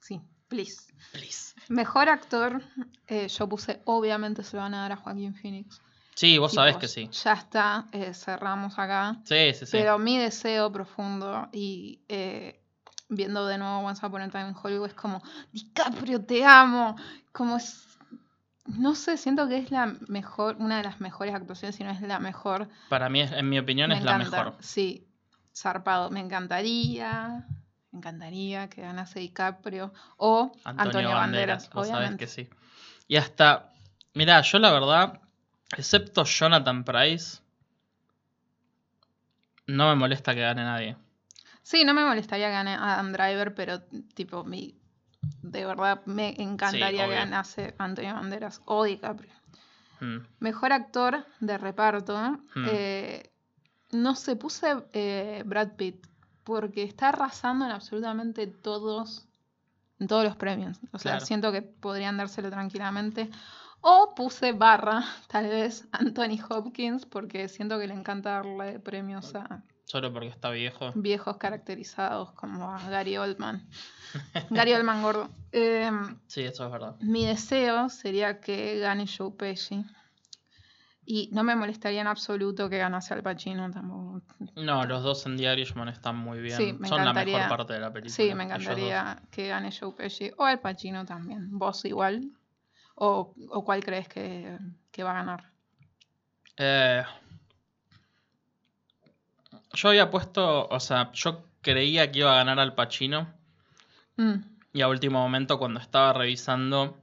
sí, 0.00 0.22
please. 0.48 0.92
Please. 1.12 1.54
Mejor 1.68 2.08
actor, 2.08 2.62
eh, 3.06 3.28
yo 3.28 3.48
puse, 3.48 3.80
obviamente 3.84 4.42
se 4.42 4.56
lo 4.56 4.62
van 4.62 4.74
a 4.74 4.82
dar 4.82 4.92
a 4.92 4.96
Joaquín 4.96 5.34
Phoenix. 5.34 5.80
Sí, 6.14 6.38
vos 6.38 6.52
sabés 6.54 6.76
que 6.76 6.88
sí. 6.88 7.08
Ya 7.24 7.32
está, 7.34 7.86
eh, 7.92 8.14
cerramos 8.14 8.78
acá. 8.78 9.16
Sí, 9.24 9.52
sí, 9.54 9.66
sí. 9.66 9.72
Pero 9.72 9.98
mi 9.98 10.16
deseo 10.18 10.72
profundo 10.72 11.48
y 11.52 12.00
eh, 12.08 12.60
viendo 13.08 13.46
de 13.46 13.58
nuevo 13.58 13.80
Once 13.80 14.04
Upon 14.06 14.22
a 14.22 14.30
Time 14.30 14.48
in 14.48 14.54
Hollywood 14.60 14.88
es 14.88 14.94
como, 14.94 15.22
DiCaprio, 15.52 16.24
te 16.24 16.44
amo. 16.44 16.96
Como 17.32 17.56
es, 17.58 17.84
no 18.66 18.94
sé, 18.94 19.16
siento 19.18 19.46
que 19.48 19.58
es 19.58 19.70
la 19.70 19.94
mejor, 20.08 20.56
una 20.58 20.78
de 20.78 20.84
las 20.84 21.00
mejores 21.00 21.34
actuaciones, 21.34 21.76
si 21.76 21.84
no 21.84 21.90
es 21.90 22.00
la 22.00 22.18
mejor. 22.18 22.68
Para 22.88 23.08
mí, 23.10 23.20
es- 23.20 23.32
en 23.32 23.48
mi 23.48 23.58
opinión, 23.58 23.90
Me 23.90 23.98
es 23.98 24.04
la 24.04 24.16
mejor. 24.16 24.56
Sí, 24.60 25.06
zarpado. 25.54 26.10
Me 26.10 26.20
encantaría, 26.20 27.46
me 27.96 28.00
encantaría 28.00 28.68
que 28.68 28.82
ganase 28.82 29.20
DiCaprio 29.20 29.92
o 30.18 30.52
Antonio, 30.64 31.10
Banderas, 31.10 31.70
vos 31.70 31.88
sabés 31.88 32.16
que 32.16 32.26
sí. 32.26 32.48
Y 33.08 33.16
hasta, 33.16 33.72
mirá, 34.12 34.42
yo 34.42 34.58
la 34.58 34.70
verdad, 34.70 35.20
excepto 35.76 36.24
Jonathan 36.24 36.84
Price, 36.84 37.38
no 39.66 39.88
me 39.88 39.96
molesta 39.96 40.34
que 40.34 40.42
gane 40.42 40.62
nadie. 40.62 40.96
Sí, 41.62 41.84
no 41.84 41.94
me 41.94 42.04
molestaría 42.04 42.48
que 42.48 42.52
gane 42.52 42.74
Adam 42.74 43.12
Driver, 43.12 43.54
pero 43.54 43.80
tipo, 44.14 44.44
mi, 44.44 44.78
de 45.42 45.64
verdad 45.64 46.02
me 46.04 46.34
encantaría 46.38 47.08
que 47.08 47.14
ganase 47.14 47.74
Antonio 47.78 48.14
Banderas 48.14 48.60
o 48.66 48.84
DiCaprio. 48.84 49.32
Mm. 50.00 50.18
Mejor 50.40 50.72
actor 50.72 51.26
de 51.40 51.56
reparto. 51.56 52.14
Hmm. 52.54 52.66
eh, 52.68 53.30
no 53.92 54.14
sé, 54.14 54.36
puse 54.36 54.84
eh, 54.92 55.42
Brad 55.46 55.76
Pitt 55.76 56.06
porque 56.46 56.84
está 56.84 57.08
arrasando 57.10 57.64
en 57.66 57.72
absolutamente 57.72 58.46
todos, 58.46 59.26
en 59.98 60.06
todos 60.06 60.24
los 60.24 60.36
premios. 60.36 60.78
O 60.92 60.98
sea, 60.98 61.12
Claro. 61.14 61.26
siento 61.26 61.50
que 61.52 61.60
podrían 61.60 62.16
dárselo 62.16 62.48
tranquilamente. 62.50 63.28
O 63.80 64.14
puse 64.16 64.52
barra, 64.52 65.04
tal 65.28 65.48
vez, 65.48 65.86
Anthony 65.92 66.38
Hopkins, 66.48 67.04
porque 67.04 67.48
siento 67.48 67.78
que 67.78 67.88
le 67.88 67.94
encanta 67.94 68.30
darle 68.30 68.78
premios 68.78 69.34
a 69.34 69.62
Solo 69.84 70.12
porque 70.12 70.28
está 70.28 70.50
viejo. 70.50 70.90
viejos 70.96 71.36
caracterizados 71.36 72.32
como 72.32 72.70
a 72.72 72.78
Gary 72.90 73.16
Oldman. 73.18 73.68
Gary 74.50 74.72
Oldman 74.72 75.02
gordo. 75.02 75.28
Em, 75.52 76.18
Sí, 76.26 76.42
eso 76.42 76.66
es 76.66 76.72
verdad. 76.72 76.96
mi 77.00 77.24
deseo 77.26 77.88
sería 77.88 78.40
que 78.40 78.78
gane 78.80 79.06
Joe 79.06 79.30
Pesci. 79.32 79.84
Y 81.08 81.30
no 81.32 81.44
me 81.44 81.54
molestaría 81.54 82.00
en 82.00 82.08
absoluto 82.08 82.68
que 82.68 82.78
ganase 82.78 83.14
Al 83.14 83.22
Pacino 83.22 83.70
tampoco. 83.70 84.22
No, 84.56 84.84
los 84.84 85.04
dos 85.04 85.24
en 85.26 85.36
The 85.36 85.52
Irishman 85.52 85.88
están 85.88 86.16
muy 86.16 86.40
bien. 86.40 86.56
Sí, 86.56 86.72
me 86.72 86.88
Son 86.88 87.04
la 87.04 87.12
mejor 87.12 87.48
parte 87.48 87.74
de 87.74 87.80
la 87.80 87.92
película. 87.92 88.12
Sí, 88.12 88.34
me 88.34 88.42
encantaría 88.44 89.22
que 89.30 89.46
gane 89.46 89.70
Joe 89.70 89.92
Pesci. 89.92 90.32
O 90.36 90.44
Al 90.44 90.58
Pacino 90.58 91.04
también. 91.06 91.56
¿Vos 91.56 91.84
igual? 91.84 92.32
¿O, 92.96 93.34
o 93.50 93.64
cuál 93.64 93.84
crees 93.84 94.08
que, 94.08 94.58
que 94.90 95.04
va 95.04 95.12
a 95.12 95.14
ganar? 95.14 95.44
Eh, 96.56 97.04
yo 99.74 99.88
había 99.90 100.10
puesto, 100.10 100.66
o 100.66 100.80
sea, 100.80 101.12
yo 101.12 101.44
creía 101.60 102.10
que 102.10 102.20
iba 102.20 102.32
a 102.32 102.36
ganar 102.36 102.58
al 102.58 102.74
Pacino. 102.74 103.32
Mm, 104.16 104.38
Y 104.72 104.82
a 104.82 104.88
último 104.88 105.20
momento, 105.20 105.58
cuando 105.58 105.78
estaba 105.78 106.12
revisando, 106.14 106.98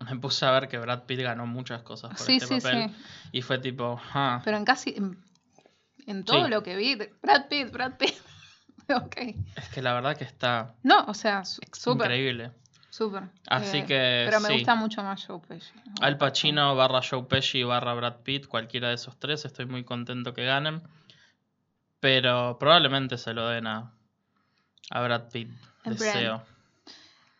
me 0.00 0.16
puse 0.18 0.44
a 0.46 0.50
ver 0.50 0.68
que 0.68 0.78
Brad 0.78 1.04
Pitt 1.04 1.20
ganó 1.20 1.46
muchas 1.46 1.82
cosas 1.82 2.10
por 2.10 2.20
Sí, 2.26 2.36
este 2.36 2.60
sí, 2.60 2.60
papel. 2.60 2.90
sí. 2.90 2.96
Y 3.32 3.42
fue 3.42 3.58
tipo, 3.58 4.00
ah, 4.14 4.40
Pero 4.44 4.56
en 4.56 4.64
casi. 4.64 4.94
En, 4.96 5.18
en 6.06 6.24
todo 6.24 6.48
lo 6.48 6.62
que 6.62 6.76
vi. 6.76 6.96
Brad 7.22 7.48
Pitt, 7.48 7.70
Brad 7.72 7.96
Pitt. 7.96 8.14
ok. 8.88 9.16
es 9.56 9.68
que 9.70 9.82
la 9.82 9.94
verdad 9.94 10.16
que 10.16 10.24
está 10.24 10.74
No, 10.82 11.04
o 11.06 11.14
sea, 11.14 11.44
súper. 11.44 12.06
increíble. 12.06 12.52
Súper. 12.90 13.24
Así 13.48 13.78
Eh, 13.78 13.84
que 13.86 14.22
Pero 14.26 14.40
me 14.40 14.48
sí. 14.48 14.54
gusta 14.54 14.74
mucho 14.74 15.02
más 15.02 15.26
Joe 15.26 15.40
Pesci. 15.46 15.72
Al 16.00 16.16
Pacino 16.16 16.74
barra 16.76 17.00
Joe 17.02 17.24
Pesci 17.24 17.62
barra 17.62 17.92
Brad 17.94 18.20
Pitt, 18.22 18.46
cualquiera 18.46 18.88
de 18.88 18.94
esos 18.94 19.18
tres, 19.18 19.44
estoy 19.44 19.66
muy 19.66 19.84
contento 19.84 20.32
que 20.32 20.44
ganen. 20.46 20.82
Pero 22.00 22.58
probablemente 22.58 23.18
se 23.18 23.32
lo 23.34 23.48
den 23.48 23.66
a, 23.66 23.92
a 24.90 25.00
Brad 25.02 25.28
Pitt. 25.30 25.50
Deseo. 25.84 26.42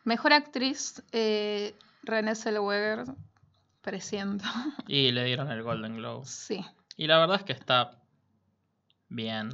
Mejor 0.04 0.32
actriz, 0.32 1.02
eh, 1.12 1.74
Renée 2.06 2.34
Zellweger, 2.34 3.04
presiento. 3.82 4.44
Y 4.88 5.10
le 5.12 5.24
dieron 5.24 5.50
el 5.50 5.62
Golden 5.62 5.96
Globe. 5.96 6.24
Sí. 6.26 6.64
Y 6.96 7.06
la 7.06 7.18
verdad 7.18 7.36
es 7.36 7.44
que 7.44 7.52
está 7.52 8.00
bien. 9.08 9.50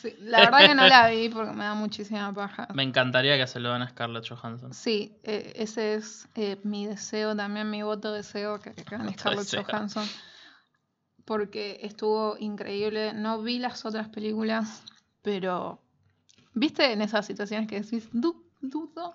Sí, 0.00 0.14
La 0.18 0.40
verdad 0.40 0.66
que 0.66 0.74
no 0.74 0.86
la 0.88 1.08
vi 1.10 1.28
porque 1.34 1.52
me 1.52 1.64
da 1.64 1.74
muchísima 1.74 2.32
paja. 2.32 2.66
Me 2.74 2.82
encantaría 2.82 3.36
que 3.36 3.46
se 3.46 3.60
lo 3.60 3.72
den 3.72 3.82
a 3.82 3.88
Scarlett 3.88 4.28
Johansson. 4.28 4.72
Sí, 4.74 5.16
eh, 5.22 5.52
ese 5.56 5.94
es 5.94 6.28
eh, 6.34 6.58
mi 6.64 6.86
deseo, 6.86 7.36
también 7.36 7.70
mi 7.70 7.82
voto 7.82 8.12
deseo 8.12 8.58
que, 8.60 8.72
que 8.74 8.82
gane 8.84 9.12
Scarlett 9.18 9.42
deseo. 9.44 9.64
Johansson. 9.64 10.08
Porque 11.24 11.80
estuvo 11.82 12.36
increíble. 12.38 13.12
No 13.12 13.42
vi 13.42 13.58
las 13.58 13.84
otras 13.84 14.08
películas, 14.08 14.82
pero 15.22 15.80
¿viste 16.54 16.92
en 16.92 17.02
esas 17.02 17.26
situaciones 17.26 17.68
que 17.68 17.80
decís, 17.80 18.08
"Du- 18.12 18.44
dudo 18.60 19.14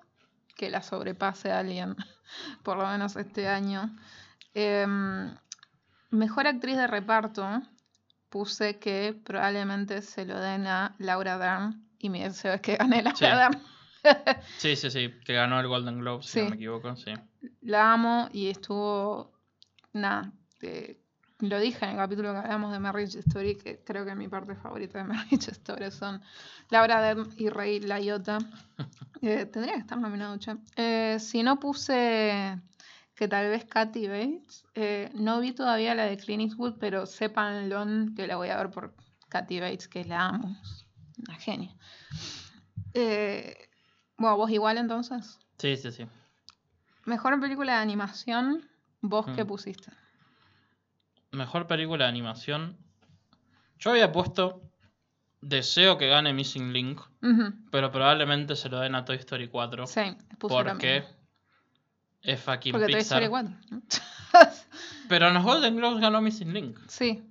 que 0.62 0.70
la 0.70 0.84
sobrepase 0.84 1.52
a 1.52 1.58
alguien? 1.60 1.96
Por 2.64 2.78
lo 2.78 2.86
menos 2.88 3.16
este 3.16 3.48
año. 3.48 3.98
Em, 4.54 5.36
mejor 6.12 6.46
actriz 6.46 6.78
de 6.78 6.86
reparto, 6.86 7.64
puse 8.30 8.78
que 8.78 9.20
probablemente 9.26 10.04
se 10.04 10.24
lo 10.26 10.40
den 10.40 10.68
a 10.68 10.94
Laura 11.00 11.40
Dern. 11.40 11.84
Y 11.98 12.10
mi 12.12 12.22
deseo 12.22 12.54
es 12.54 12.62
que 12.62 12.76
gane 12.76 13.02
Laura 13.02 13.18
Sí. 13.18 13.26
Dern. 13.26 13.64
Sí, 14.58 14.76
sí, 14.76 14.90
sí, 14.92 15.14
que 15.26 15.34
ganó 15.34 15.60
el 15.60 15.68
Golden 15.68 16.00
Globe, 16.00 16.22
si 16.24 16.30
Sí. 16.30 16.42
no 16.44 16.50
me 16.52 16.56
equivoco, 16.58 16.96
sí. 16.96 17.14
La 17.62 17.94
amo 17.94 18.30
y 18.32 18.50
estuvo. 18.50 19.32
Nada. 19.94 20.32
eh, 20.62 21.01
lo 21.42 21.60
dije 21.60 21.86
en 21.86 21.92
el 21.92 21.98
capítulo 21.98 22.32
que 22.34 22.40
hablamos 22.40 22.72
de 22.72 22.80
Marriage 22.80 23.20
Story, 23.20 23.56
que 23.56 23.80
creo 23.84 24.06
que 24.06 24.16
mi 24.16 24.28
parte 24.28 24.56
favorita 24.56 25.00
de 25.00 25.04
Marriage 25.14 25.52
Story 25.52 25.92
son 25.92 26.22
Laura 26.70 27.02
Dern 27.02 27.30
y 27.38 27.50
Rey 27.50 27.80
Laiota. 27.80 28.38
Eh, 29.24 29.46
tendría 29.46 29.74
que 29.76 29.82
estar 29.82 30.00
nominado. 30.00 30.36
Eh, 30.76 31.18
si 31.20 31.44
no 31.44 31.60
puse 31.60 32.60
que 33.14 33.28
tal 33.28 33.50
vez 33.50 33.66
Katy 33.66 34.08
Bates, 34.08 34.66
eh, 34.74 35.12
no 35.14 35.40
vi 35.42 35.52
todavía 35.52 35.94
la 35.94 36.06
de 36.06 36.18
Clint 36.18 36.42
Eastwood, 36.42 36.80
pero 36.80 37.06
sépanlo 37.06 37.86
que 38.16 38.26
la 38.26 38.38
voy 38.38 38.50
a 38.50 38.58
ver 38.58 38.72
por 38.72 38.96
Katy 39.30 39.60
Bates, 39.60 39.88
que 39.88 40.06
la 40.06 40.30
amo. 40.30 40.58
Una 41.28 41.36
genia. 41.38 41.76
Eh, 42.96 43.56
bueno, 44.18 44.38
vos 44.38 44.50
igual 44.50 44.78
entonces. 44.80 45.38
Sí, 45.60 45.78
sí, 45.78 45.92
sí. 45.92 46.08
Mejor 47.06 47.40
película 47.40 47.74
de 47.76 47.80
animación, 47.80 48.68
¿vos 49.02 49.28
qué 49.36 49.44
Mm. 49.44 49.48
pusiste? 49.48 49.92
Mejor 51.32 51.68
película 51.68 52.06
de 52.06 52.10
animación. 52.10 52.78
Yo 53.80 53.92
había 53.92 54.12
puesto 54.12 54.62
Deseo 55.42 55.98
que 55.98 56.08
gane 56.08 56.34
Missing 56.34 56.72
Link, 56.74 57.02
pero 57.72 57.92
probablemente 57.92 58.56
se 58.56 58.70
lo 58.70 58.80
den 58.80 58.96
a 58.96 59.06
Toy 59.06 59.16
Story 59.18 59.48
4. 59.48 59.88
Sí, 59.88 60.02
porque 60.40 61.00
mismo. 61.02 61.16
es 62.22 62.40
fucking 62.42 62.72
Porque 62.74 62.92
Toy. 62.92 63.02
Story 63.02 63.28
4. 63.28 63.52
¿no? 63.72 63.82
Pero 65.10 65.28
en 65.28 65.34
los 65.34 65.44
Golden 65.44 65.76
Globes 65.76 66.00
ganó 66.00 66.22
Missing 66.22 66.54
Link. 66.54 66.80
sí. 66.88 67.28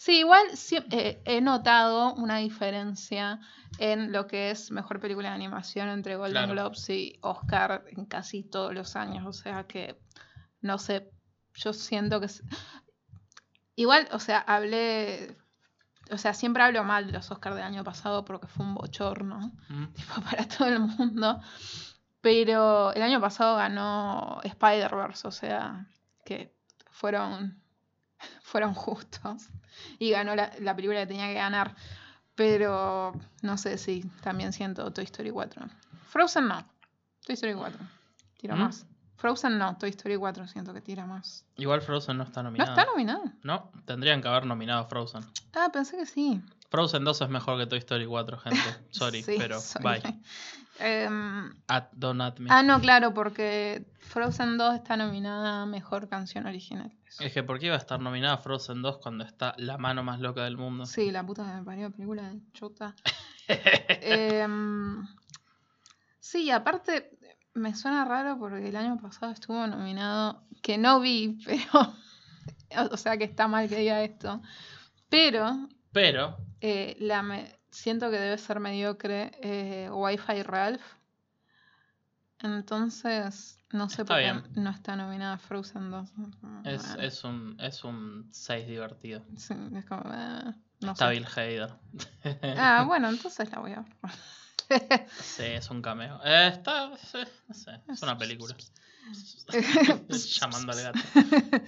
Sí, 0.00 0.20
igual 0.20 0.46
eh, 0.92 1.20
he 1.24 1.40
notado 1.40 2.14
una 2.14 2.36
diferencia 2.36 3.40
en 3.80 4.12
lo 4.12 4.28
que 4.28 4.52
es 4.52 4.70
mejor 4.70 5.00
película 5.00 5.30
de 5.30 5.34
animación 5.34 5.88
entre 5.88 6.14
Golden 6.14 6.44
Claro. 6.44 6.52
Globes 6.52 6.88
y 6.90 7.18
Oscar 7.20 7.82
en 7.88 8.04
casi 8.06 8.44
todos 8.44 8.72
los 8.72 8.94
años. 8.94 9.26
O 9.26 9.32
sea 9.32 9.64
que, 9.66 9.98
no 10.60 10.78
sé, 10.78 11.10
yo 11.54 11.72
siento 11.72 12.20
que... 12.20 12.28
Igual, 13.78 14.08
o 14.10 14.18
sea, 14.18 14.40
hablé... 14.40 15.36
O 16.10 16.18
sea, 16.18 16.34
siempre 16.34 16.64
hablo 16.64 16.82
mal 16.82 17.06
de 17.06 17.12
los 17.12 17.30
Oscars 17.30 17.54
del 17.54 17.64
año 17.64 17.84
pasado 17.84 18.24
porque 18.24 18.48
fue 18.48 18.66
un 18.66 18.74
bochorno. 18.74 19.52
Mm. 19.68 19.86
tipo, 19.94 20.20
para 20.20 20.48
todo 20.48 20.66
el 20.66 20.80
mundo. 20.80 21.40
Pero 22.20 22.92
el 22.92 23.02
año 23.02 23.20
pasado 23.20 23.56
ganó 23.56 24.40
Spider-Verse, 24.42 25.28
o 25.28 25.30
sea, 25.30 25.86
que 26.24 26.52
fueron, 26.90 27.62
fueron 28.42 28.74
justos. 28.74 29.48
Y 30.00 30.10
ganó 30.10 30.34
la, 30.34 30.50
la 30.58 30.74
película 30.74 30.98
que 30.98 31.06
tenía 31.06 31.28
que 31.28 31.34
ganar. 31.34 31.76
Pero 32.34 33.12
no 33.42 33.58
sé 33.58 33.78
si 33.78 34.02
también 34.22 34.52
siento 34.52 34.92
Toy 34.92 35.04
Story 35.04 35.30
4. 35.30 35.66
Frozen 36.08 36.48
no. 36.48 36.66
Toy 37.24 37.34
Story 37.34 37.54
4. 37.54 37.78
Tira 38.38 38.56
¿Mm? 38.56 38.58
más. 38.58 38.86
Frozen 39.18 39.58
no, 39.58 39.76
Toy 39.76 39.90
Story 39.90 40.16
4 40.16 40.46
siento 40.48 40.72
que 40.72 40.80
tira 40.80 41.04
más. 41.04 41.44
Igual 41.56 41.82
Frozen 41.82 42.16
no 42.16 42.24
está 42.24 42.40
¿No 42.42 42.48
nominada. 42.50 42.70
está 42.70 42.84
nominado? 42.90 43.22
No, 43.42 43.70
tendrían 43.84 44.22
que 44.22 44.28
haber 44.28 44.46
nominado 44.46 44.80
a 44.80 44.84
Frozen. 44.86 45.22
Ah, 45.54 45.68
pensé 45.72 45.96
que 45.98 46.06
sí. 46.06 46.40
Frozen 46.70 47.02
2 47.04 47.20
es 47.22 47.28
mejor 47.28 47.58
que 47.58 47.66
Toy 47.66 47.78
Story 47.78 48.06
4, 48.06 48.38
gente. 48.38 48.58
Sorry, 48.90 49.22
Sí, 49.22 49.34
pero 49.38 49.60
sorry. 49.60 50.00
bye. 50.00 50.20
Em, 50.80 51.52
At 51.66 51.88
Don't 51.92 52.20
At 52.20 52.38
Me. 52.38 52.48
ah, 52.52 52.62
no, 52.62 52.80
claro, 52.80 53.12
porque 53.12 53.84
Frozen 53.98 54.56
2 54.58 54.74
está 54.76 54.96
nominada 54.96 55.62
a 55.62 55.66
Mejor 55.66 56.08
Canción 56.08 56.46
Original. 56.46 56.92
Eso. 57.08 57.24
Es 57.24 57.32
que 57.32 57.42
¿por 57.42 57.58
qué 57.58 57.66
iba 57.66 57.74
a 57.74 57.78
estar 57.78 57.98
nominada 57.98 58.38
Frozen 58.38 58.80
2 58.82 58.98
cuando 58.98 59.24
está 59.24 59.54
la 59.58 59.76
mano 59.76 60.04
más 60.04 60.20
loca 60.20 60.44
del 60.44 60.56
mundo? 60.56 60.86
Sí, 60.86 61.10
la 61.10 61.26
puta 61.26 61.44
que 61.44 61.52
me 61.58 61.64
parió, 61.64 61.90
película 61.90 62.28
de 62.28 62.38
chota. 62.52 62.94
Em, 63.48 65.04
sí, 66.20 66.50
aparte 66.50 67.17
me 67.54 67.74
suena 67.74 68.04
raro 68.04 68.38
porque 68.38 68.68
el 68.68 68.76
año 68.76 68.98
pasado 69.00 69.32
estuvo 69.32 69.66
nominado, 69.66 70.42
que 70.62 70.78
no 70.78 71.00
vi, 71.00 71.38
pero, 71.44 71.94
o 72.92 72.96
sea 72.96 73.16
que 73.16 73.24
está 73.24 73.48
mal 73.48 73.68
que 73.68 73.76
diga 73.76 74.02
esto, 74.02 74.40
pero 75.08 75.68
Pero, 75.92 76.36
eh, 76.60 76.96
la 77.00 77.22
me- 77.22 77.58
siento 77.70 78.10
que 78.10 78.18
debe 78.18 78.38
ser 78.38 78.60
mediocre 78.60 79.32
eh, 79.42 79.90
Wi-Fi 79.90 80.42
Ralph. 80.42 80.82
Entonces, 82.40 83.58
no 83.72 83.88
sé 83.88 84.02
Está 84.02 84.14
por 84.14 84.16
qué 84.22 84.32
bien. 84.32 84.44
no 84.54 84.70
está 84.70 84.94
nominada 84.94 85.38
Frozen 85.38 85.90
2. 85.90 86.08
es, 86.64 86.82
Bueno, 86.94 87.02
es 87.02 87.24
un 87.24 87.56
es 87.60 87.82
un 87.84 88.28
6 88.30 88.66
divertido. 88.68 89.22
sí, 89.36 89.54
es 89.74 89.84
como, 89.86 90.02
eh, 90.14 90.54
no 90.80 90.92
Está 90.92 91.08
sé. 91.08 91.14
Bill 91.14 91.26
Hader. 91.26 91.74
Ah, 92.56 92.84
bueno, 92.86 93.08
entonces 93.08 93.50
la 93.50 93.58
voy 93.58 93.72
a 93.72 93.80
ver. 93.80 93.92
Sí, 95.20 95.44
es 95.44 95.70
un 95.70 95.82
cameo. 95.82 96.20
Eh, 96.24 96.48
está, 96.52 96.96
sí, 96.96 97.18
no 97.46 97.54
sé, 97.54 97.80
es 97.88 98.02
una 98.02 98.18
película. 98.18 98.54
Llamando 100.40 100.72
al 100.72 100.82
gato. 100.82 100.98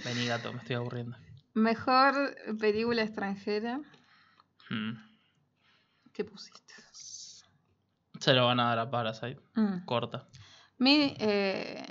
Vení 0.04 0.26
gato, 0.26 0.52
me 0.52 0.59
estoy 0.59 0.76
aburriendo. 0.76 1.16
Mejor 1.54 2.37
película 2.59 3.02
extranjera. 3.02 3.80
Hmm. 4.69 4.92
¿Qué 6.12 6.25
pusiste? 6.25 6.75
Se 8.21 8.35
lo 8.35 8.47
van 8.47 8.61
a 8.61 8.69
dar 8.69 8.78
a 8.78 8.90
Parasite. 8.90 9.40
Mm. 9.54 9.85
Corta. 9.87 10.28
Mi, 10.76 11.16
eh, 11.19 11.83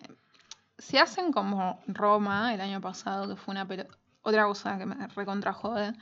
si 0.78 0.98
hacen 0.98 1.32
como 1.32 1.82
Roma 1.88 2.54
el 2.54 2.62
año 2.62 2.80
pasado, 2.82 3.28
que 3.28 3.36
fue 3.36 3.54
una 3.54 3.68
otra 4.22 4.46
cosa 4.46 4.78
que 4.78 4.86
me 4.86 5.08
recontra 5.08 5.54
jode, 5.54 5.94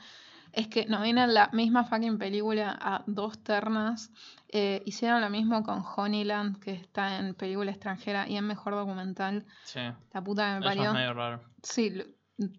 es 0.58 0.68
que 0.68 0.86
nominan 0.86 1.32
la 1.32 1.48
misma 1.52 1.84
fucking 1.84 2.18
película 2.18 2.76
a 2.80 3.02
dos 3.06 3.42
ternas. 3.42 4.10
eh, 4.50 4.82
hicieron 4.86 5.20
lo 5.20 5.28
mismo 5.30 5.62
con 5.62 5.82
Honeyland, 5.96 6.58
que 6.58 6.72
está 6.72 7.18
en 7.18 7.34
película 7.34 7.70
extranjera 7.70 8.26
y 8.28 8.36
en 8.36 8.46
mejor 8.46 8.74
documental. 8.74 9.44
Sí. 9.64 9.80
La 10.12 10.22
puta 10.22 10.46
que 10.46 10.52
me 10.52 10.58
Eso 10.60 10.68
es 10.70 10.76
parió. 10.76 10.92
medio 10.94 11.14
raro. 11.14 11.40
Sí, 11.62 11.90
lo- 11.90 12.04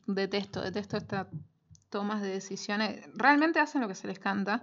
detesto, 0.05 0.61
detesto 0.61 0.97
estas 0.97 1.27
tomas 1.89 2.21
de 2.21 2.29
decisiones. 2.29 3.05
Realmente 3.15 3.59
hacen 3.59 3.81
lo 3.81 3.87
que 3.87 3.95
se 3.95 4.07
les 4.07 4.19
canta. 4.19 4.61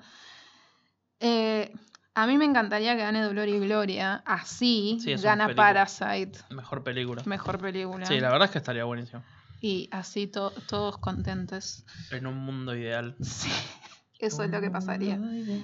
Eh, 1.21 1.73
a 2.15 2.27
mí 2.27 2.39
me 2.39 2.45
encantaría 2.45 2.95
que 2.97 3.03
gane 3.03 3.23
Dolor 3.23 3.49
y 3.49 3.59
Gloria. 3.59 4.23
Así 4.25 4.99
Sí, 5.01 5.15
gana. 5.17 5.55
Parasite, 5.55 6.39
Mejor 6.51 6.83
película. 6.83 7.23
mejor 7.27 7.59
película. 7.59 8.07
Sí, 8.07 8.21
la 8.21 8.31
verdad 8.31 8.47
es 8.47 8.51
que 8.53 8.59
estaría 8.59 8.85
buenísimo. 8.85 9.23
Y 9.67 9.89
así 9.91 10.29
to- 10.29 10.53
todos 10.69 10.99
contentos. 10.99 11.85
En 12.13 12.29
un 12.29 12.37
mundo 12.39 12.77
ideal. 12.77 13.17
Sí, 13.25 13.51
eso 14.21 14.45
es 14.45 14.51
lo 14.51 14.61
que 14.61 14.71
pasaría. 14.71 15.19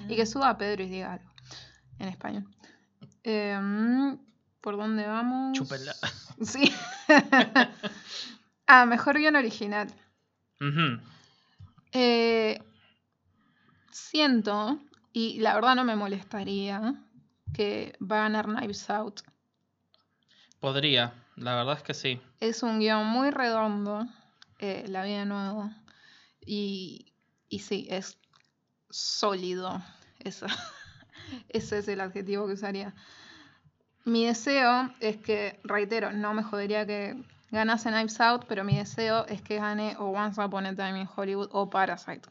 Y 0.09 0.15
que 0.17 0.25
suba 0.25 0.49
a 0.49 0.57
Pedro 0.57 0.83
y 0.83 0.89
diga 0.89 1.13
algo 1.13 1.31
en 1.99 2.07
español. 2.09 2.43
Em, 3.23 4.17
¿Por 4.59 4.75
dónde 4.75 5.07
vamos? 5.07 5.57
Chúpenla. 5.57 5.95
Sí. 6.41 6.69
ah, 8.67 8.85
mejor 8.85 9.17
guion 9.17 9.37
original. 9.37 9.87
Eh, 11.93 12.61
siento, 13.91 14.79
y 15.13 15.39
la 15.39 15.55
verdad 15.55 15.75
no 15.75 15.85
me 15.85 15.95
molestaría, 15.95 16.95
que 17.53 17.95
va 18.01 18.17
a 18.17 18.23
ganar 18.29 18.45
Knives 18.47 18.89
Out. 18.89 19.21
Podría, 20.59 21.13
la 21.35 21.55
verdad 21.55 21.77
es 21.77 21.83
que 21.83 21.93
sí. 21.93 22.21
Es 22.39 22.63
un 22.63 22.79
guion 22.79 23.05
muy 23.07 23.31
redondo, 23.31 24.05
eh, 24.59 24.85
la 24.87 25.03
vida 25.03 25.19
de 25.19 25.25
nuevo. 25.25 25.69
Y, 26.45 27.13
y 27.49 27.59
sí, 27.59 27.87
es 27.89 28.17
sólido. 28.89 29.81
Esa- 30.19 30.47
ese 31.49 31.77
es 31.79 31.87
el 31.87 32.01
adjetivo 32.01 32.47
que 32.47 32.53
usaría. 32.53 32.93
Mi 34.05 34.25
deseo 34.25 34.93
es 34.99 35.17
que, 35.17 35.59
reitero, 35.63 36.11
no 36.11 36.33
me 36.33 36.43
jodería 36.43 36.85
que 36.85 37.15
ganase 37.51 37.89
Knives 37.89 38.19
Out, 38.19 38.45
pero 38.47 38.63
mi 38.63 38.77
deseo 38.77 39.25
es 39.27 39.41
que 39.41 39.57
gane 39.57 39.95
o 39.97 40.05
Once 40.09 40.41
Upon 40.43 40.65
a 40.65 40.75
Time 40.75 40.99
in 41.01 41.09
Hollywood 41.15 41.49
o 41.51 41.69
Parasite. 41.69 42.27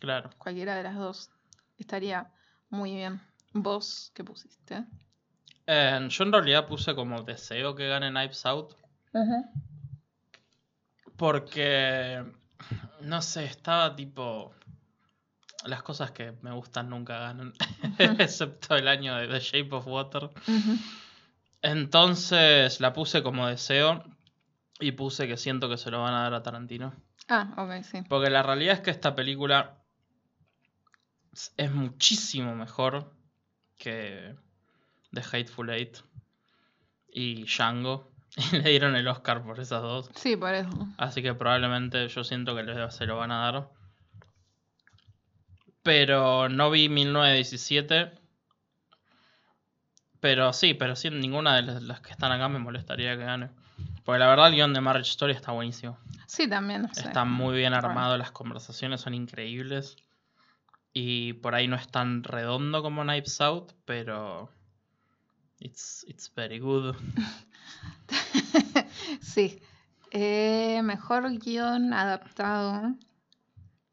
Claro. 0.00 0.30
cualquiera 0.38 0.74
de 0.74 0.82
las 0.82 0.96
dos 0.96 1.30
estaría 1.78 2.32
muy 2.70 2.94
bien. 2.94 3.20
¿Vos 3.52 4.10
qué 4.14 4.24
pusiste? 4.24 4.84
Eh, 5.66 6.06
yo 6.08 6.24
en 6.24 6.32
realidad 6.32 6.66
puse 6.66 6.94
como 6.94 7.22
deseo 7.22 7.74
que 7.74 7.88
gane 7.88 8.10
Knives 8.10 8.44
Out. 8.46 8.74
Porque, 11.16 12.24
no 13.00 13.22
sé, 13.22 13.44
estaba 13.44 13.94
tipo... 13.94 14.54
Las 15.64 15.84
cosas 15.84 16.10
que 16.10 16.32
me 16.42 16.50
gustan 16.50 16.90
nunca 16.90 17.18
ganan. 17.20 17.52
Excepto 18.18 18.74
el 18.74 18.88
año 18.88 19.14
de 19.14 19.28
The 19.28 19.38
Shape 19.38 19.76
of 19.76 19.86
Water. 19.86 20.30
Entonces 21.62 22.80
la 22.80 22.92
puse 22.92 23.22
como 23.22 23.46
deseo. 23.46 24.02
Y 24.80 24.90
puse 24.92 25.28
que 25.28 25.36
siento 25.36 25.68
que 25.68 25.76
se 25.76 25.92
lo 25.92 26.02
van 26.02 26.14
a 26.14 26.22
dar 26.22 26.34
a 26.34 26.42
Tarantino. 26.42 26.92
Ah, 27.28 27.54
ok, 27.56 27.84
sí. 27.84 28.02
Porque 28.08 28.30
la 28.30 28.42
realidad 28.42 28.74
es 28.74 28.80
que 28.80 28.90
esta 28.90 29.14
película 29.14 29.78
es 31.56 31.70
muchísimo 31.72 32.56
mejor 32.56 33.12
que 33.78 34.34
The 35.12 35.20
Hateful 35.22 35.70
Eight 35.70 35.98
y 37.08 37.44
Django. 37.44 38.10
Y 38.52 38.56
le 38.56 38.70
dieron 38.70 38.96
el 38.96 39.06
Oscar 39.08 39.42
por 39.42 39.60
esas 39.60 39.82
dos. 39.82 40.10
Sí, 40.14 40.36
por 40.36 40.54
eso. 40.54 40.70
Así 40.96 41.22
que 41.22 41.34
probablemente 41.34 42.08
yo 42.08 42.24
siento 42.24 42.56
que 42.56 42.90
se 42.90 43.04
lo 43.06 43.18
van 43.18 43.30
a 43.30 43.42
dar. 43.52 43.68
Pero 45.82 46.48
no 46.48 46.70
vi 46.70 46.88
1917. 46.88 48.12
Pero 50.20 50.52
sí, 50.52 50.74
pero 50.74 50.94
sí, 50.96 51.10
ninguna 51.10 51.56
de 51.60 51.80
las, 51.80 52.00
que 52.00 52.12
están 52.12 52.32
acá 52.32 52.48
me 52.48 52.58
molestaría 52.58 53.16
que 53.18 53.24
gane. 53.24 53.50
Porque 54.04 54.18
la 54.20 54.28
verdad 54.28 54.48
el 54.48 54.54
guion 54.54 54.72
de 54.72 54.80
Marriage 54.80 55.10
Story 55.10 55.32
está 55.32 55.52
buenísimo. 55.52 55.98
Sí, 56.26 56.48
también. 56.48 56.82
no 56.82 56.94
sé. 56.94 57.02
Está 57.08 57.24
muy 57.24 57.56
bien 57.56 57.72
Bueno. 57.72 57.88
armado, 57.88 58.16
las 58.16 58.30
conversaciones 58.30 59.00
son 59.00 59.14
increíbles. 59.14 59.96
Y 60.94 61.34
por 61.34 61.54
ahí 61.54 61.66
no 61.68 61.76
es 61.76 61.88
tan 61.88 62.22
redondo 62.22 62.82
como 62.82 63.02
Knives 63.02 63.40
Out, 63.40 63.72
pero. 63.84 64.50
It's, 65.64 66.04
it's 66.08 66.28
very 66.34 66.58
good. 66.58 66.96
sí. 69.22 69.60
Eh, 70.10 70.80
mejor 70.82 71.30
guion 71.38 71.92
adaptado. 71.92 72.94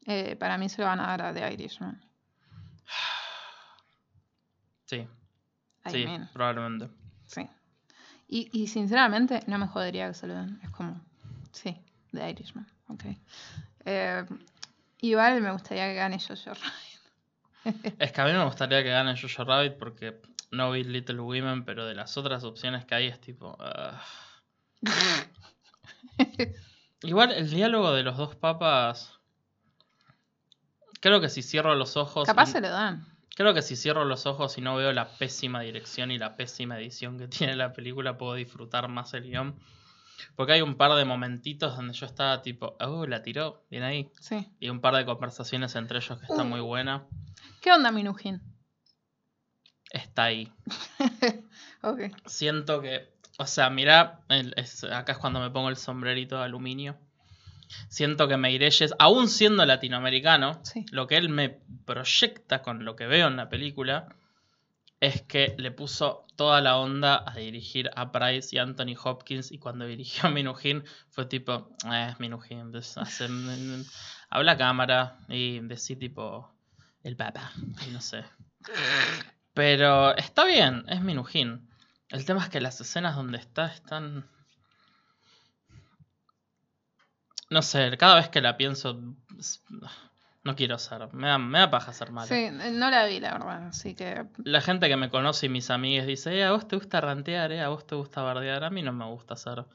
Eh, 0.06 0.34
para 0.36 0.58
mí 0.58 0.68
se 0.68 0.82
lo 0.82 0.88
van 0.88 0.98
a 1.00 1.06
dar 1.06 1.22
a 1.22 1.32
The 1.32 1.52
Irishman. 1.52 2.02
Sí, 4.86 5.06
I 5.86 5.90
sí, 5.90 6.04
mean, 6.04 6.28
probablemente. 6.32 6.88
sí. 7.26 7.48
Y, 8.26 8.48
y 8.52 8.66
sinceramente 8.66 9.42
no 9.46 9.58
me 9.58 9.68
jodería 9.68 10.08
que 10.08 10.14
se 10.14 10.26
lo 10.26 10.34
den. 10.34 10.58
Es 10.64 10.70
como, 10.70 11.00
sí, 11.52 11.76
The 12.12 12.28
Irishman. 12.30 12.66
Ok. 12.88 13.04
Eh, 13.84 14.26
igual 15.02 15.40
me 15.40 15.52
gustaría 15.52 15.86
que 15.86 15.94
gane 15.94 16.18
Jojo 16.18 16.50
Rabbit. 16.54 17.94
Es 18.00 18.10
que 18.12 18.20
a 18.20 18.24
mí 18.24 18.32
me 18.32 18.44
gustaría 18.44 18.82
que 18.82 18.88
gane 18.90 19.14
Jojo 19.20 19.44
Rabbit 19.44 19.74
porque 19.78 20.20
no 20.50 20.70
vi 20.72 20.84
Little 20.84 21.20
Women, 21.20 21.64
pero 21.64 21.86
de 21.86 21.94
las 21.94 22.16
otras 22.16 22.44
opciones 22.44 22.84
que 22.84 22.94
hay 22.94 23.06
es 23.06 23.20
tipo. 23.20 23.56
ah. 23.60 24.02
Igual 27.02 27.32
el 27.32 27.50
diálogo 27.50 27.92
de 27.92 28.02
los 28.02 28.16
dos 28.16 28.36
papas. 28.36 29.12
Creo 31.00 31.20
que 31.20 31.28
si 31.30 31.42
cierro 31.42 31.74
los 31.74 31.96
ojos. 31.96 32.26
Capaz 32.26 32.50
y- 32.50 32.52
se 32.52 32.60
lo 32.60 32.68
dan. 32.70 33.06
Creo 33.36 33.54
que 33.54 33.62
si 33.62 33.74
cierro 33.76 34.04
los 34.04 34.26
ojos 34.26 34.58
y 34.58 34.60
no 34.60 34.76
veo 34.76 34.92
la 34.92 35.08
pésima 35.16 35.60
dirección 35.62 36.10
y 36.10 36.18
la 36.18 36.36
pésima 36.36 36.78
edición 36.78 37.16
que 37.18 37.26
tiene 37.28 37.56
la 37.56 37.72
película, 37.72 38.18
puedo 38.18 38.34
disfrutar 38.34 38.88
más 38.88 39.14
el 39.14 39.22
guion. 39.24 39.58
Porque 40.36 40.52
hay 40.52 40.60
un 40.60 40.74
par 40.74 40.92
de 40.94 41.06
momentitos 41.06 41.74
donde 41.74 41.94
yo 41.94 42.04
estaba 42.04 42.42
tipo, 42.42 42.76
oh, 42.80 43.06
la 43.06 43.22
tiró, 43.22 43.64
bien 43.70 43.82
ahí. 43.82 44.10
Sí. 44.20 44.46
Y 44.60 44.68
un 44.68 44.82
par 44.82 44.94
de 44.94 45.06
conversaciones 45.06 45.74
entre 45.76 45.98
ellos 45.98 46.18
que 46.18 46.26
está 46.26 46.42
Uh. 46.42 46.46
muy 46.46 46.60
buena. 46.60 47.06
¿Qué 47.62 47.72
onda, 47.72 47.90
Minujín? 47.90 48.42
Está 49.90 50.24
ahí. 50.24 50.52
ok. 51.82 52.00
Siento 52.26 52.80
que, 52.80 53.12
o 53.38 53.46
sea, 53.46 53.70
mira, 53.70 54.20
acá 54.92 55.12
es 55.12 55.18
cuando 55.18 55.40
me 55.40 55.50
pongo 55.50 55.68
el 55.68 55.76
sombrerito 55.76 56.38
de 56.38 56.44
aluminio. 56.44 56.96
Siento 57.88 58.26
que 58.28 58.36
Meirelles, 58.36 58.94
aún 58.98 59.28
siendo 59.28 59.64
latinoamericano, 59.64 60.60
Sí. 60.64 60.84
lo 60.90 61.06
que 61.06 61.16
él 61.16 61.28
me 61.28 61.60
proyecta 61.84 62.62
con 62.62 62.84
lo 62.84 62.96
que 62.96 63.06
veo 63.06 63.28
en 63.28 63.36
la 63.36 63.48
película 63.48 64.14
es 65.00 65.22
que 65.22 65.54
le 65.56 65.70
puso 65.70 66.26
toda 66.36 66.60
la 66.60 66.76
onda 66.76 67.24
a 67.26 67.34
dirigir 67.36 67.90
a 67.96 68.12
Price 68.12 68.54
y 68.54 68.58
Anthony 68.58 68.94
Hopkins 69.02 69.50
y 69.50 69.58
cuando 69.58 69.86
dirigió 69.86 70.28
a 70.28 70.30
Minujín 70.30 70.84
fue 71.08 71.26
tipo, 71.26 71.70
eh, 71.90 72.14
Minujín, 72.18 72.70
hace- 72.76 73.28
habla 74.28 74.52
a 74.52 74.56
cámara 74.58 75.18
y 75.28 75.60
decí 75.60 75.96
tipo 75.96 76.52
el 77.02 77.16
papa, 77.16 77.50
y 77.88 77.90
no 77.92 78.00
sé. 78.00 78.24
Pero 79.60 80.16
está 80.16 80.46
bien, 80.46 80.84
es 80.88 81.02
Minujín. 81.02 81.68
El 82.08 82.24
tema 82.24 82.42
es 82.42 82.48
que 82.48 82.62
las 82.62 82.80
escenas 82.80 83.14
donde 83.14 83.36
está 83.36 83.66
están. 83.66 84.26
No 87.50 87.60
sé, 87.60 87.94
cada 87.98 88.14
vez 88.14 88.30
que 88.30 88.40
la 88.40 88.56
pienso. 88.56 88.98
No 90.44 90.56
quiero 90.56 90.78
ser. 90.78 91.12
Me 91.12 91.28
da, 91.28 91.36
me 91.36 91.58
da 91.58 91.70
paja 91.70 91.92
ser 91.92 92.10
malo. 92.10 92.26
Sí, 92.26 92.48
no 92.50 92.90
la 92.90 93.04
vi, 93.04 93.20
la 93.20 93.32
verdad, 93.32 93.66
así 93.66 93.94
que... 93.94 94.28
La 94.42 94.62
gente 94.62 94.88
que 94.88 94.96
me 94.96 95.10
conoce 95.10 95.44
y 95.44 95.48
mis 95.50 95.68
amigas 95.68 96.06
dice, 96.06 96.38
eh, 96.38 96.44
a 96.44 96.52
vos 96.52 96.66
te 96.66 96.76
gusta 96.76 97.02
rantear, 97.02 97.52
eh, 97.52 97.60
a 97.60 97.68
vos 97.68 97.86
te 97.86 97.96
gusta 97.96 98.22
bardear. 98.22 98.64
A 98.64 98.70
mí 98.70 98.80
no 98.80 98.94
me 98.94 99.04
gusta 99.04 99.36
ser 99.36 99.66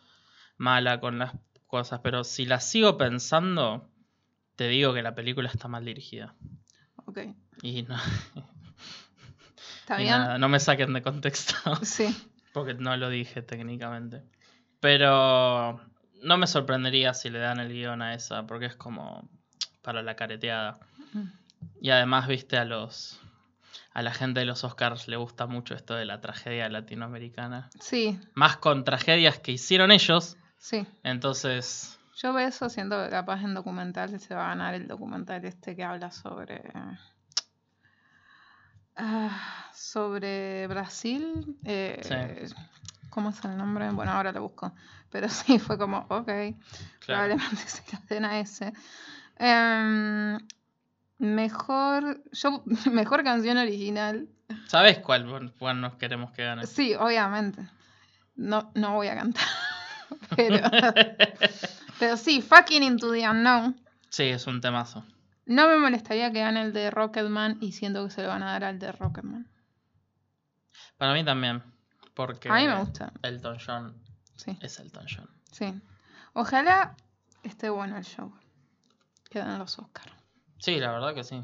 mala 0.58 1.00
con 1.00 1.20
las 1.20 1.34
cosas, 1.68 2.00
pero 2.00 2.24
si 2.24 2.48
la 2.48 2.60
sigo 2.60 2.98
pensando, 2.98 3.92
te 4.56 4.68
digo 4.68 4.96
que 4.96 5.04
la 5.04 5.14
película 5.14 5.48
está 5.48 5.68
mal 5.68 5.86
dirigida. 5.86 6.34
Ok, 7.06 7.20
Y 7.62 7.84
no, 7.84 7.98
¿está 9.86 10.00
y 10.00 10.04
bien? 10.06 10.18
nada, 10.18 10.38
no 10.40 10.50
me 10.50 10.60
saquen 10.60 10.94
de 10.94 11.02
contexto, 11.02 11.54
Sí, 11.84 12.08
porque 12.54 12.74
no 12.74 12.98
lo 12.98 13.10
dije 13.10 13.42
técnicamente. 13.42 14.24
Pero 14.80 15.80
no 16.22 16.38
me 16.38 16.48
sorprendería 16.48 17.14
si 17.14 17.30
le 17.30 17.40
dan 17.40 17.60
el 17.60 17.70
guion 17.72 18.02
a 18.02 18.14
esa, 18.14 18.46
porque 18.48 18.66
es 18.66 18.76
como 18.76 19.28
para 19.82 20.02
la 20.02 20.16
careteada. 20.16 20.80
Mm. 21.14 21.26
Y 21.82 21.90
además, 21.92 22.28
viste, 22.28 22.58
a 22.58 22.66
los 22.66 23.20
a 23.94 24.02
la 24.02 24.12
gente 24.14 24.42
de 24.42 24.46
los 24.46 24.64
Oscars 24.66 25.08
le 25.08 25.16
gusta 25.16 25.46
mucho 25.48 25.74
esto 25.74 25.94
de 25.96 26.04
la 26.06 26.20
tragedia 26.20 26.68
latinoamericana. 26.70 27.70
sí, 27.80 28.20
Más 28.34 28.58
con 28.58 28.84
tragedias 28.84 29.40
que 29.40 29.54
hicieron 29.54 29.92
ellos. 29.92 30.36
sí. 30.58 30.86
Entonces, 31.04 31.98
Yo 32.18 32.34
veo 32.34 32.48
eso, 32.48 32.70
siento 32.70 33.02
que 33.04 33.10
capaz 33.10 33.42
en 33.44 33.54
documental 33.54 34.20
se 34.20 34.36
va 34.36 34.46
a 34.46 34.50
ganar 34.50 34.74
el 34.76 34.88
documental 34.88 35.46
este 35.46 35.76
que 35.76 35.84
habla 35.84 36.12
sobre. 36.12 36.62
Ah, 38.96 39.70
sobre 39.74 40.68
Brasil. 40.68 41.58
eh, 41.64 42.48
¿Cómo 43.10 43.30
es 43.30 43.46
el 43.46 43.56
nombre? 43.56 43.90
Bueno, 43.92 44.12
ahora 44.12 44.34
lo 44.34 44.42
busco. 44.42 44.74
Pero 45.10 45.30
sí, 45.30 45.58
fue 45.60 45.78
como, 45.78 46.00
ok, 46.10 46.26
claro. 46.26 46.56
probablemente 47.06 47.58
se 47.68 47.84
lo 47.94 48.00
den 48.10 48.26
a 48.26 48.40
ese. 48.40 48.74
Em, 49.38 50.38
mejor. 51.20 52.22
Yo, 52.34 52.64
mejor 52.92 53.24
canción 53.24 53.58
original. 53.58 54.28
¿Sabes 54.68 55.00
cuál, 55.00 55.54
cuál 55.58 55.82
nos 55.82 55.96
queremos 55.96 56.32
que 56.32 56.44
gane? 56.44 56.68
Sí, 56.68 56.94
obviamente. 56.94 57.68
No, 58.36 58.72
no 58.76 58.96
voy 58.96 59.08
a 59.08 59.16
cantar. 59.16 59.46
pero, 60.36 60.60
pero 62.00 62.18
sí, 62.18 62.42
fucking 62.42 62.84
into 62.84 63.12
the 63.12 63.28
unknown. 63.28 63.80
Sí, 64.10 64.24
es 64.24 64.46
un 64.46 64.60
temazo. 64.62 65.06
No 65.46 65.68
me 65.68 65.78
molestaría 65.78 66.32
que 66.32 66.40
gane 66.40 66.62
el 66.62 66.74
de 66.74 66.90
Rocketman 66.92 67.58
y 67.62 67.72
siento 67.74 68.04
que 68.06 68.12
se 68.12 68.24
lo 68.24 68.30
van 68.30 68.44
a 68.44 68.52
dar 68.52 68.64
al 68.64 68.80
de 68.80 68.92
Rocketman. 68.92 69.48
Para 70.98 71.14
mí 71.14 71.24
también. 71.24 71.62
Porque 72.14 72.50
A 72.50 72.56
mí 72.56 72.68
me 72.68 72.80
gusta. 72.80 73.12
Elton 73.22 73.58
John 73.66 74.02
Sí, 74.36 74.58
es 74.62 74.80
Elton 74.80 75.06
John. 75.08 75.30
sí. 75.52 75.74
Ojalá 76.34 76.96
esté 77.44 77.70
bueno 77.70 77.96
el 77.98 78.04
show. 78.04 78.34
Quedan 79.30 79.58
los 79.58 79.80
Oscars. 79.80 80.12
Sí, 80.58 80.80
la 80.80 80.92
verdad 80.92 81.14
que 81.16 81.24
sí. 81.24 81.42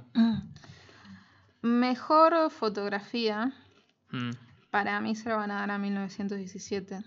Mejor 1.62 2.50
fotografía. 2.52 3.54
Mm. 4.10 4.32
Para 4.70 5.00
mí 5.00 5.16
se 5.16 5.30
lo 5.30 5.38
van 5.38 5.52
a 5.52 5.56
dar 5.62 5.72
a 5.72 5.78
1917. 5.78 7.04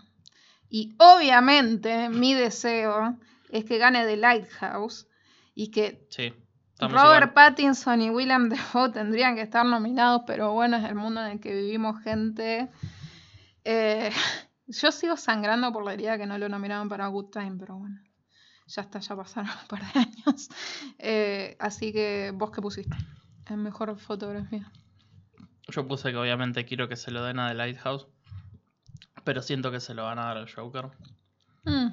Y 0.70 0.94
obviamente 0.98 2.08
mi 2.08 2.34
deseo 2.34 3.18
es 3.50 3.64
que 3.64 3.78
gane 3.78 4.04
The 4.06 4.16
Lighthouse 4.16 5.06
y 5.54 5.70
que 5.70 6.06
Sí. 6.10 6.32
Robert 6.78 6.98
igual. 6.98 7.32
Pattinson 7.32 8.02
y 8.02 8.10
William 8.10 8.48
Defoe 8.50 8.90
tendrían 8.90 9.36
que 9.36 9.42
estar 9.42 9.64
nominados, 9.64 10.22
pero 10.26 10.52
bueno, 10.52 10.76
es 10.76 10.84
el 10.84 10.94
mundo 10.94 11.24
en 11.24 11.32
el 11.32 11.40
que 11.40 11.54
vivimos, 11.54 12.02
gente. 12.02 12.70
Eh, 13.64 14.10
yo 14.66 14.92
sigo 14.92 15.16
sangrando 15.16 15.72
por 15.72 15.84
la 15.84 15.94
herida 15.94 16.18
que 16.18 16.26
no 16.26 16.38
lo 16.38 16.48
nominaron 16.48 16.88
para 16.88 17.06
Good 17.08 17.30
Time, 17.30 17.56
pero 17.58 17.76
bueno, 17.76 18.00
ya 18.66 18.82
está, 18.82 18.98
ya 18.98 19.16
pasaron 19.16 19.50
un 19.50 19.68
par 19.68 19.92
de 19.92 20.00
años. 20.00 20.48
Eh, 20.98 21.56
así 21.58 21.92
que, 21.92 22.32
¿vos 22.34 22.50
qué 22.50 22.60
pusiste? 22.60 22.96
En 23.46 23.62
mejor 23.62 23.96
fotografía. 23.98 24.70
Yo 25.68 25.86
puse 25.86 26.10
que 26.10 26.16
obviamente 26.16 26.64
quiero 26.64 26.88
que 26.88 26.96
se 26.96 27.10
lo 27.10 27.24
den 27.24 27.38
a 27.38 27.48
The 27.48 27.54
Lighthouse. 27.54 28.06
Pero 29.24 29.40
siento 29.40 29.70
que 29.70 29.80
se 29.80 29.94
lo 29.94 30.04
van 30.04 30.18
a 30.18 30.26
dar 30.26 30.36
al 30.36 30.52
Joker. 30.52 30.90
Mm. 31.64 31.88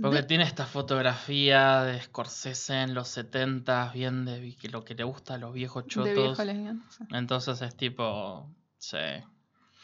Porque 0.00 0.18
De- 0.18 0.22
tiene 0.24 0.44
esta 0.44 0.66
fotografía 0.66 1.82
de 1.84 2.00
Scorsese 2.02 2.82
en 2.82 2.94
los 2.94 3.08
70 3.08 3.90
bien 3.94 4.24
de 4.26 4.54
que 4.60 4.68
lo 4.68 4.84
que 4.84 4.94
le 4.94 5.04
gusta 5.04 5.34
a 5.34 5.38
los 5.38 5.54
viejos 5.54 5.84
de 5.84 5.88
chotos. 5.88 6.12
viejo 6.14 6.44
lesbiano, 6.44 6.82
sí. 6.90 7.04
Entonces 7.12 7.62
es 7.62 7.76
tipo. 7.76 8.50
Sí. 8.78 8.98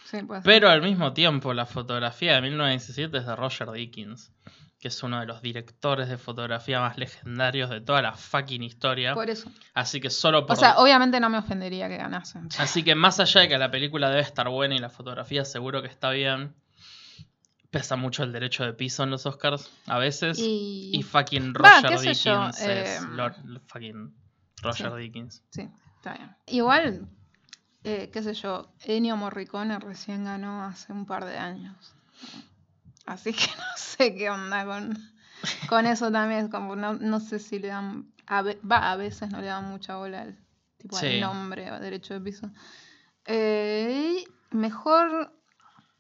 Sí. 0.05 0.19
Pero 0.45 0.69
al 0.69 0.83
mismo 0.83 1.15
tiempo, 1.15 1.55
la 1.55 1.65
fotografía 1.65 2.35
de 2.35 2.43
1917 2.43 3.17
es 3.17 3.27
de 3.27 3.35
Roger 3.35 3.71
Dickens, 3.71 4.31
que 4.79 4.89
es 4.89 5.03
uno 5.03 5.19
de 5.21 5.25
los 5.27 5.41
directores 5.41 6.09
de 6.11 6.19
fotografía 6.19 6.81
más 6.81 6.99
legendarios 6.99 7.71
de 7.71 7.81
toda 7.81 8.03
la 8.03 8.13
fucking 8.13 8.63
historia. 8.63 9.15
Por 9.15 9.31
eso. 9.31 9.51
Así 9.73 10.01
que 10.03 10.11
solo 10.11 10.45
por. 10.45 10.57
O 10.59 10.61
sea, 10.61 10.77
obviamente 10.77 11.19
no 11.21 11.31
me 11.31 11.39
ofendería 11.39 11.89
que 11.89 11.97
ganasen. 11.97 12.49
Así 12.59 12.83
que 12.83 12.95
más 12.95 13.19
allá 13.21 13.41
de 13.43 13.49
que 13.49 13.57
la 13.57 13.71
película 13.71 14.11
debe 14.11 14.21
estar 14.21 14.49
buena 14.51 14.75
y 14.75 14.79
la 14.79 14.91
fotografía 14.91 15.47
seguro 15.47 15.81
que 15.81 15.89
está 15.89 16.11
bien, 16.11 16.55
pesa 17.73 17.97
mucho 17.97 18.23
el 18.23 18.33
derecho 18.33 18.65
de 18.65 18.75
piso 18.75 19.03
en 19.03 19.11
los 19.11 19.27
Oscars 19.27 19.69
a 19.87 19.99
veces. 19.99 20.39
Y, 20.39 20.93
Y, 20.95 21.03
fucking 21.03 21.55
Roger 21.55 21.91
yo, 21.91 22.01
Dickens 22.01 22.61
es 22.61 23.03
eh, 23.03 23.07
Lord- 23.11 23.61
fucking 23.67 24.15
Roger 24.63 24.91
sí. 24.93 24.97
Dickens. 24.99 25.43
Sí, 25.51 25.69
está 25.97 26.13
bien. 26.15 26.37
Igual, 26.47 27.09
eh, 27.83 28.11
qué 28.13 28.23
sé 28.23 28.35
yo, 28.35 28.73
Ennio 28.85 29.17
Morricone 29.17 29.79
recién 29.81 30.25
ganó 30.25 30.63
hace 30.63 30.93
un 30.93 31.07
par 31.07 31.25
de 31.25 31.37
años. 31.39 31.95
Así 33.07 33.33
que 33.33 33.47
no 33.59 33.65
sé 33.77 34.15
qué 34.15 34.29
onda 34.31 34.65
con, 34.67 34.97
con 35.69 35.87
eso 35.87 36.13
también. 36.13 36.49
Como 36.49 36.77
no, 36.77 36.93
no 36.93 37.21
sé 37.21 37.39
si 37.39 37.59
le 37.59 37.69
dan. 37.69 38.13
A, 38.27 38.43
va, 38.43 38.93
a 38.93 38.97
veces 38.97 39.31
no 39.31 39.41
le 39.41 39.47
dan 39.49 39.69
mucha 39.71 39.97
bola 39.97 40.21
al, 40.23 40.39
tipo, 40.77 40.97
al 40.97 41.03
Sí. 41.11 41.21
nombre 41.21 41.73
o 41.73 41.81
derecho 41.81 42.15
de 42.15 42.21
piso. 42.21 42.51
Eh, 43.25 44.25
mejor. 44.51 45.33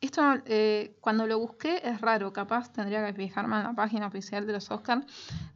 Esto 0.03 0.21
eh, 0.47 0.97
cuando 1.01 1.29
lo 1.29 1.39
busqué 1.39 1.81
es 1.85 2.01
raro, 2.01 2.33
capaz 2.33 2.73
tendría 2.73 3.07
que 3.07 3.15
fijarme 3.15 3.57
en 3.57 3.63
la 3.63 3.73
página 3.73 4.09
oficial 4.09 4.45
de 4.49 4.53
los 4.53 4.69
Oscars, 4.73 5.07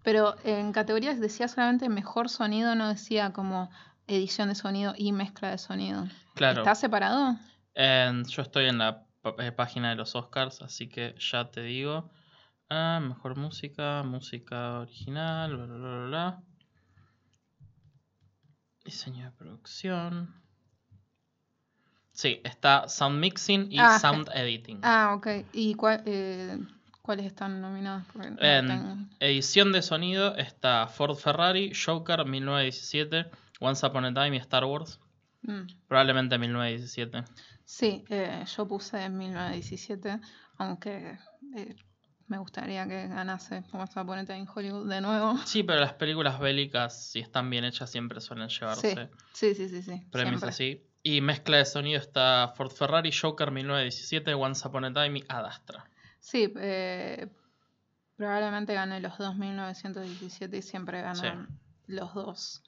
pero 0.05 0.37
en 0.45 0.73
categorías 0.73 1.19
decía 1.19 1.49
solamente 1.49 1.89
mejor 1.89 2.29
sonido, 2.29 2.77
no 2.77 2.89
decía 2.89 3.33
como 3.33 3.69
edición 4.07 4.49
de 4.49 4.55
sonido 4.55 4.95
y 4.97 5.11
mezcla 5.11 5.51
de 5.51 5.59
sonido. 5.59 6.07
Claro. 6.37 6.61
¿Está 6.61 6.77
separado? 6.77 7.37
Yo 7.75 8.43
estoy 8.43 8.67
en 8.67 8.79
la 8.79 9.05
eh, 9.39 9.51
página 9.51 9.91
de 9.91 9.97
los 9.97 10.15
Oscars, 10.15 10.63
así 10.63 10.89
que 10.89 11.17
ya 11.19 11.51
te 11.51 11.63
digo. 11.63 12.09
Ah, 12.71 13.01
mejor 13.03 13.37
música, 13.37 14.05
música 14.05 14.79
original, 14.79 15.57
bla, 15.57 15.67
bla, 15.67 15.77
bla, 15.77 16.07
bla. 16.07 16.43
Diseño 18.85 19.25
de 19.25 19.33
producción. 19.33 20.46
Sí, 22.17 22.41
está 22.45 22.89
Sound 22.89 23.19
Mixing 23.21 23.71
y 23.71 23.79
Ah, 23.79 23.99
Sound 23.99 24.31
Editing. 24.35 24.81
Ah, 24.83 25.13
ok. 25.17 25.27
¿Y 25.53 25.75
cuál- 25.75 26.03
eh, 26.07 26.59
cuáles 27.03 27.27
están 27.27 27.61
nominados? 27.61 28.05
Porque 28.11 28.31
no 28.31 28.39
En 28.41 28.67
tengo- 28.67 28.97
edición 29.21 29.71
de 29.71 29.83
sonido 29.83 30.35
está 30.37 30.87
Ford 30.89 31.15
Ferrari, 31.17 31.73
Joker 31.75 32.25
1917, 32.25 33.27
Once 33.61 33.87
Upon 33.87 34.07
a 34.07 34.15
Time 34.15 34.35
y 34.37 34.39
Star 34.39 34.65
Wars. 34.65 34.99
Mm. 35.43 35.67
Probablemente 35.89 36.39
1917. 36.39 37.23
Sí, 37.67 38.03
eh, 38.09 38.45
yo 38.57 38.67
puse 38.67 39.05
en 39.05 39.19
1917, 39.19 40.19
aunque 40.57 41.19
eh, 41.55 41.77
me 42.29 42.39
gustaría 42.39 42.87
que 42.89 43.09
ganase 43.09 43.63
Once 43.73 44.01
Upon 44.01 44.21
a 44.21 44.25
Time 44.25 44.39
in 44.39 44.49
Hollywood 44.53 44.89
de 44.89 45.03
nuevo. 45.03 45.35
Sí, 45.47 45.63
pero 45.65 45.81
las 45.81 45.93
películas 45.93 46.41
bélicas, 46.41 47.11
si 47.11 47.21
están 47.21 47.51
bien 47.51 47.65
hechas, 47.67 47.91
siempre 47.91 48.23
suelen 48.23 48.49
llevarse 48.49 49.11
Sí, 49.35 49.55
sí, 49.55 49.69
sí, 49.69 49.83
sí. 49.83 50.03
premios 50.11 50.41
siempre. 50.41 50.49
así. 50.49 50.83
Y 51.09 51.21
mezcla 51.21 51.59
de 51.59 51.65
sonido 51.65 52.01
está 52.01 52.53
Ford 52.57 52.73
Ferrari, 52.73 53.13
Joker 53.13 53.53
1917, 53.53 54.35
Once 54.35 54.67
Upon 54.67 54.87
a 54.87 54.93
Time 54.93 55.21
y 55.21 55.25
Ad 55.29 55.47
Astra. 55.47 55.89
Sí, 56.19 56.53
eh, 56.57 57.29
probablemente 58.17 58.75
gane 58.75 58.99
los 58.99 59.17
dos 59.17 59.37
1917 59.37 60.57
y 60.57 60.63
siempre 60.63 61.03
ganan 61.03 61.61
los 61.87 62.13
dos. 62.13 62.65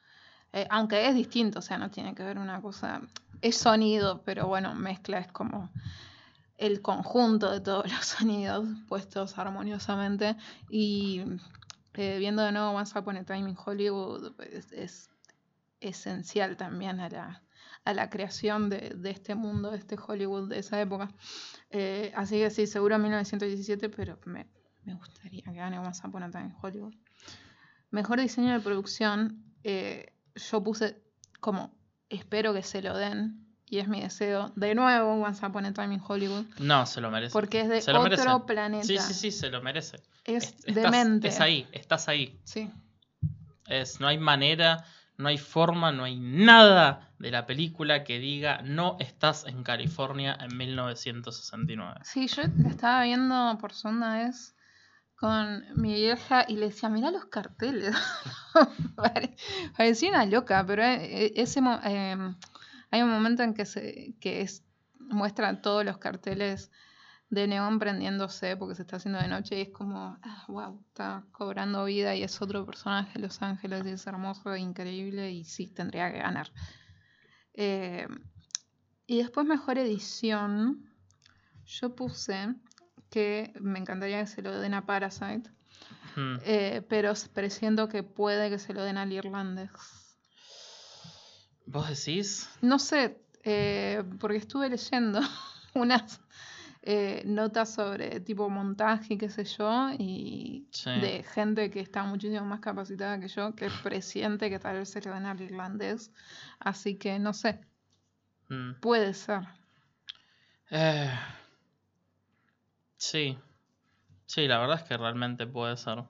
Eh, 0.52 0.68
aunque 0.70 1.08
es 1.08 1.16
distinto, 1.16 1.58
o 1.58 1.62
sea, 1.62 1.78
no 1.78 1.90
tiene 1.90 2.14
que 2.14 2.22
ver 2.22 2.38
una 2.38 2.62
cosa. 2.62 3.00
Es 3.42 3.56
sonido, 3.56 4.22
pero 4.22 4.46
bueno, 4.46 4.72
mezcla 4.72 5.18
es 5.18 5.32
como 5.32 5.72
el 6.58 6.80
conjunto 6.80 7.50
de 7.50 7.60
todos 7.60 7.86
los 7.92 8.06
sonidos 8.06 8.68
puestos 8.86 9.36
armoniosamente. 9.36 10.36
Y 10.70 11.24
eh, 11.94 12.18
viendo 12.20 12.44
de 12.44 12.52
nuevo 12.52 12.70
Once 12.70 12.96
Upon 12.96 13.16
a 13.16 13.24
Time 13.24 13.50
in 13.50 13.56
Hollywood, 13.58 14.36
pues, 14.36 14.70
es 14.70 15.10
esencial 15.80 16.56
también 16.56 17.00
a 17.00 17.08
la, 17.08 17.42
a 17.88 17.94
la 17.94 18.10
creación 18.10 18.68
de, 18.68 18.92
de 18.96 19.10
este 19.10 19.34
mundo, 19.34 19.70
de 19.70 19.78
este 19.78 19.96
Hollywood 19.96 20.48
de 20.50 20.58
esa 20.58 20.80
época. 20.80 21.08
Eh, 21.70 22.12
así 22.14 22.36
que 22.38 22.50
sí, 22.50 22.66
seguro 22.66 22.98
1917, 22.98 23.88
pero 23.88 24.18
me, 24.26 24.46
me 24.84 24.94
gustaría 24.94 25.42
que 25.42 25.52
gane 25.52 25.78
Once 25.78 26.06
Upon 26.06 26.22
a 26.22 26.30
Time 26.30 26.46
in 26.46 26.54
Hollywood. 26.60 26.94
Mejor 27.90 28.20
diseño 28.20 28.52
de 28.52 28.60
producción, 28.60 29.42
eh, 29.64 30.12
yo 30.34 30.62
puse 30.62 31.02
como 31.40 31.74
espero 32.10 32.52
que 32.52 32.62
se 32.62 32.82
lo 32.82 32.96
den 32.96 33.46
y 33.70 33.78
es 33.78 33.88
mi 33.88 34.00
deseo, 34.00 34.50
de 34.56 34.74
nuevo, 34.74 35.12
Once 35.22 35.44
Upon 35.44 35.64
a 35.66 35.72
Time 35.74 35.94
in 35.94 36.00
Hollywood, 36.06 36.44
No, 36.58 36.84
se 36.86 37.00
lo 37.00 37.10
merece. 37.10 37.32
porque 37.32 37.60
es 37.62 37.68
de 37.68 37.78
otro 37.78 38.02
merece. 38.02 38.24
planeta. 38.46 38.84
Sí, 38.84 38.98
sí, 38.98 39.14
sí, 39.14 39.30
se 39.30 39.50
lo 39.50 39.62
merece. 39.62 40.02
Es 40.24 40.44
Es- 40.44 40.54
estás- 40.66 40.74
demente. 40.74 41.28
Es 41.28 41.40
ahí, 41.40 41.66
estás 41.72 42.08
ahí. 42.08 42.38
Sí. 42.44 42.70
Es, 43.66 44.00
no 44.00 44.06
hay 44.08 44.16
manera, 44.18 44.84
no 45.18 45.28
hay 45.28 45.38
forma, 45.38 45.92
no 45.92 46.04
hay 46.04 46.18
nada 46.18 47.10
de 47.18 47.30
la 47.30 47.44
película 47.46 48.04
que 48.04 48.18
diga 48.20 48.62
no 48.62 48.96
estás 49.00 49.44
en 49.46 49.62
California 49.64 50.36
en 50.40 50.56
1969. 50.56 52.00
Sí, 52.04 52.26
yo 52.28 52.42
estaba 52.68 53.02
viendo 53.04 53.58
por 53.60 53.72
segunda 53.74 54.14
vez 54.18 54.54
con 55.16 55.64
mi 55.74 55.94
vieja 55.94 56.44
y 56.46 56.54
le 56.56 56.66
decía, 56.66 56.88
mirá 56.88 57.10
los 57.10 57.24
carteles. 57.26 57.94
Pare- 58.96 59.36
Parecía 59.76 60.10
una 60.10 60.24
loca, 60.26 60.64
pero 60.66 60.82
eh, 60.84 61.32
ese 61.34 61.60
mo- 61.60 61.80
eh, 61.84 62.16
hay 62.90 63.02
un 63.02 63.10
momento 63.10 63.42
en 63.42 63.54
que 63.54 63.66
se 63.66 64.14
que 64.20 64.42
es, 64.42 64.64
muestra 65.00 65.60
todos 65.60 65.84
los 65.84 65.98
carteles 65.98 66.70
de 67.30 67.46
neón 67.46 67.78
prendiéndose 67.78 68.56
porque 68.56 68.74
se 68.74 68.82
está 68.82 68.96
haciendo 68.96 69.20
de 69.20 69.28
noche 69.28 69.58
y 69.58 69.62
es 69.62 69.68
como, 69.70 70.18
ah, 70.22 70.44
wow, 70.48 70.82
está 70.88 71.24
cobrando 71.32 71.84
vida 71.84 72.14
y 72.14 72.22
es 72.22 72.40
otro 72.40 72.64
personaje 72.64 73.12
de 73.14 73.20
Los 73.20 73.42
Ángeles 73.42 73.84
y 73.86 73.90
es 73.90 74.06
hermoso 74.06 74.54
e 74.54 74.60
increíble 74.60 75.30
y 75.30 75.44
sí, 75.44 75.66
tendría 75.68 76.10
que 76.10 76.18
ganar. 76.18 76.50
Eh, 77.54 78.06
y 79.06 79.18
después 79.18 79.46
mejor 79.46 79.78
edición, 79.78 80.90
yo 81.66 81.94
puse 81.94 82.54
que 83.10 83.52
me 83.60 83.78
encantaría 83.78 84.20
que 84.20 84.26
se 84.26 84.42
lo 84.42 84.58
den 84.58 84.74
a 84.74 84.86
Parasite, 84.86 85.50
Hmm. 86.18 86.36
eh, 86.42 86.82
pero 86.88 87.12
presiento 87.32 87.88
que 87.88 88.02
puede 88.02 88.50
que 88.50 88.58
se 88.58 88.72
lo 88.72 88.82
den 88.82 88.98
al 88.98 89.12
irlandés. 89.12 89.70
¿Vos 91.66 91.88
decís? 91.88 92.48
No 92.62 92.78
sé, 92.78 93.20
eh, 93.44 94.02
porque 94.18 94.38
estuve 94.38 94.68
leyendo 94.68 95.20
unas 95.74 96.20
eh, 96.90 97.22
notas 97.26 97.74
sobre 97.74 98.20
tipo 98.20 98.48
montaje 98.48 99.14
y 99.14 99.18
qué 99.18 99.28
sé 99.28 99.44
yo, 99.44 99.90
y 99.98 100.66
Sí. 100.72 100.90
de 100.90 101.22
gente 101.22 101.70
que 101.70 101.80
está 101.80 102.04
muchísimo 102.04 102.44
más 102.46 102.60
capacitada 102.60 103.20
que 103.20 103.28
yo, 103.28 103.54
que 103.54 103.68
presiente 103.84 104.48
que 104.50 104.58
tal 104.58 104.76
vez 104.78 104.88
se 104.90 105.00
den 105.00 105.26
al 105.26 105.40
irlandés. 105.40 106.10
Así 106.60 106.96
que 106.96 107.18
no 107.18 107.32
sé, 107.34 107.60
Hmm. 108.48 108.72
puede 108.80 109.12
ser. 109.12 109.42
Eh, 110.70 111.10
sí. 112.96 113.38
Sí, 114.26 114.46
la 114.46 114.58
verdad 114.58 114.76
es 114.76 114.82
que 114.84 114.96
realmente 114.96 115.46
puede 115.46 115.76
ser. 115.76 116.04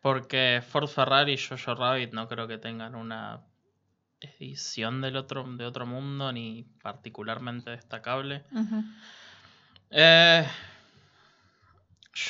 Porque 0.00 0.62
Ford 0.66 0.88
Ferrari 0.88 1.34
y 1.34 1.38
Jojo 1.38 1.74
Rabbit 1.74 2.12
no 2.12 2.26
creo 2.28 2.48
que 2.48 2.58
tengan 2.58 2.94
una 2.94 3.40
edición 4.20 5.00
del 5.00 5.16
otro, 5.16 5.44
de 5.56 5.64
otro 5.66 5.86
mundo 5.86 6.32
ni 6.32 6.64
particularmente 6.82 7.70
destacable. 7.70 8.44
Ujú. 8.52 8.84
Eh, 9.90 10.46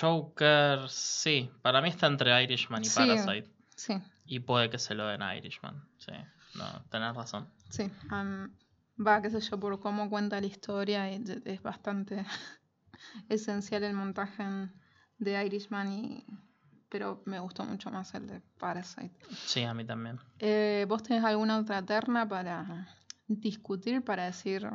Joker, 0.00 0.88
sí. 0.88 1.50
Para 1.62 1.80
mí 1.80 1.88
está 1.88 2.06
entre 2.06 2.42
Irishman 2.42 2.82
y 2.82 2.86
Sí. 2.86 2.94
Parasite. 2.98 3.50
Sí, 3.76 3.94
Y 4.26 4.40
puede 4.40 4.68
que 4.70 4.78
se 4.78 4.94
lo 4.94 5.06
den 5.06 5.22
a 5.22 5.36
Irishman. 5.36 5.82
Sí, 5.98 6.12
no, 6.54 6.82
tenés 6.90 7.14
razón. 7.16 7.48
sí. 7.70 7.90
va, 8.98 9.22
qué 9.22 9.30
sé 9.30 9.40
yo, 9.40 9.58
por 9.58 9.80
cómo 9.80 10.10
cuenta 10.10 10.38
la 10.40 10.46
historia, 10.46 11.08
es 11.08 11.62
bastante 11.62 12.24
esencial 13.28 13.82
el 13.84 13.94
montaje 13.94 14.44
de 15.18 15.44
Irishman, 15.46 15.92
y, 15.92 16.26
pero 16.90 17.22
me 17.24 17.38
gustó 17.38 17.64
mucho 17.64 17.90
más 17.90 18.12
el 18.14 18.26
de 18.26 18.40
Parasite. 18.58 19.12
Sí, 19.46 19.62
a 19.64 19.72
mí 19.72 19.84
también. 19.84 20.18
Eh, 20.38 20.84
¿Vos 20.88 21.02
tenés 21.02 21.24
alguna 21.24 21.58
otra 21.58 21.82
terna 21.82 22.28
para 22.28 22.86
discutir, 23.26 24.04
para 24.04 24.26
decir 24.26 24.68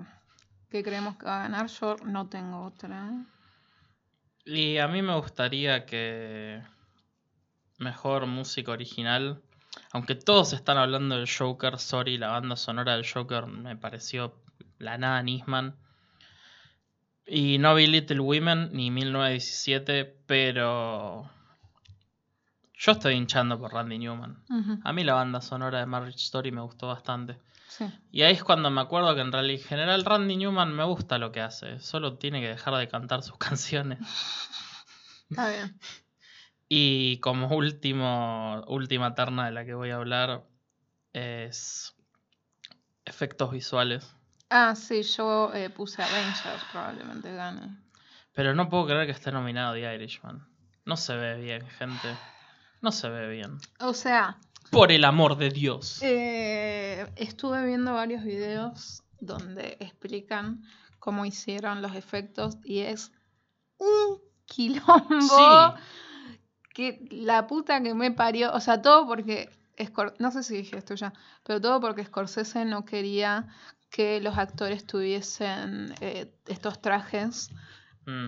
qué 0.76 0.84
creemos 0.84 1.16
que 1.16 1.26
va 1.26 1.38
a 1.38 1.44
ganar? 1.44 1.68
Yo 1.68 1.96
no 2.04 2.28
tengo 2.28 2.66
otra. 2.66 3.10
¿eh? 3.10 3.24
Y 4.46 4.78
a 4.78 4.90
mí 4.90 5.02
me 5.02 5.16
gustaría 5.16 5.86
que 5.86 6.62
mejor 7.78 8.26
música 8.26 8.74
original, 8.74 9.42
aunque 9.94 10.16
todos 10.16 10.52
están 10.52 10.78
hablando 10.78 11.16
del 11.16 11.30
Joker, 11.30 11.80
sorry, 11.80 12.18
la 12.18 12.28
banda 12.28 12.58
sonora 12.58 12.98
del 12.98 13.10
Joker 13.10 13.46
me 13.46 13.78
pareció 13.78 14.36
la 14.78 14.98
nada 14.98 15.24
Nisman. 15.24 15.78
Y 17.26 17.58
no 17.58 17.74
vi 17.74 17.88
Little 17.88 18.20
Women 18.20 18.72
ni 18.74 18.92
1917, 18.92 20.24
pero 20.28 21.32
yo 22.74 22.92
estoy 22.92 23.16
hinchando 23.16 23.58
por 23.58 23.74
Randy 23.74 23.98
Newman. 23.98 24.44
A 24.84 24.92
mí 24.92 25.06
la 25.06 25.14
banda 25.14 25.40
sonora 25.40 25.80
de 25.80 25.86
Marriage 25.86 26.18
Story 26.18 26.52
me 26.52 26.62
gustó 26.62 26.88
bastante. 26.88 27.38
Sí. 27.78 27.86
Y 28.10 28.22
ahí 28.22 28.34
es 28.34 28.44
cuando 28.44 28.70
me 28.70 28.80
acuerdo 28.80 29.14
que 29.16 29.22
en 29.22 29.34
realidad, 29.34 29.62
en 29.62 29.68
general, 29.68 30.06
Randy 30.06 30.38
Newman 30.38 30.74
me 30.74 30.86
gusta 30.86 31.18
lo 31.18 31.34
que 31.34 31.42
hace. 31.42 31.80
Solo 31.80 32.18
tiene 32.18 32.40
que 32.40 32.48
dejar 32.48 32.74
de 32.76 32.88
cantar 32.88 33.22
sus 33.22 33.38
canciones. 33.38 34.00
Está 35.30 35.50
bien. 35.50 35.78
Y 36.70 37.20
como 37.20 37.50
último, 37.50 38.64
última 38.68 39.14
terna 39.14 39.46
de 39.46 39.52
la 39.52 39.66
que 39.66 39.74
voy 39.74 39.90
a 39.92 39.98
hablar 39.98 40.46
es 41.12 41.96
efectos 43.04 43.52
visuales. 43.52 44.16
Ah, 44.50 44.74
sí, 44.76 45.04
yo 45.04 45.54
eh, 45.54 45.70
puse 45.70 46.02
Avengers, 46.02 46.64
probablemente 46.72 47.34
gane. 47.34 47.78
Pero 48.34 48.56
no 48.56 48.70
puedo 48.70 48.86
creer 48.86 49.06
que 49.06 49.12
esté 49.12 49.32
nominado 49.32 49.74
The 49.74 49.96
Irishman. 49.96 50.48
No 50.86 50.96
se 50.96 51.16
ve 51.16 51.36
bien, 51.38 51.68
gente. 51.68 52.16
No 52.82 52.92
se 52.92 53.10
ve 53.10 53.28
bien. 53.30 53.58
O 53.80 53.94
sea, 53.94 54.38
Por 54.76 54.92
el 54.92 55.06
amor 55.06 55.38
de 55.38 55.50
Dios. 55.50 56.00
eh, 56.04 57.08
estuve 57.16 57.66
viendo 57.66 57.94
varios 57.94 58.24
videos 58.24 59.04
donde 59.20 59.78
explican 59.80 60.64
cómo 61.00 61.26
hicieron 61.26 61.82
los 61.82 61.96
efectos 61.96 62.58
y 62.64 62.80
es 62.80 63.12
un 63.78 64.20
quilombo 64.46 65.76
que 66.74 67.06
la 67.12 67.48
puta 67.48 67.82
que 67.82 67.94
me 67.94 68.12
parió. 68.12 68.54
O 68.54 68.60
sea, 68.60 68.82
todo 68.82 69.08
porque. 69.08 69.50
Scor- 69.78 70.14
no 70.20 70.32
sé 70.32 70.42
si 70.44 70.56
dije 70.56 70.78
esto 70.78 70.96
ya, 70.96 71.12
pero 71.44 71.60
todo 71.60 71.82
porque 71.82 72.06
Scorsese 72.06 72.64
no 72.64 72.86
quería 72.86 73.48
que 73.90 74.22
los 74.22 74.38
actores 74.38 74.86
tuviesen 74.86 75.94
eh, 76.00 76.32
estos 76.48 76.82
trajes. 76.82 77.50
Mm, 78.06 78.28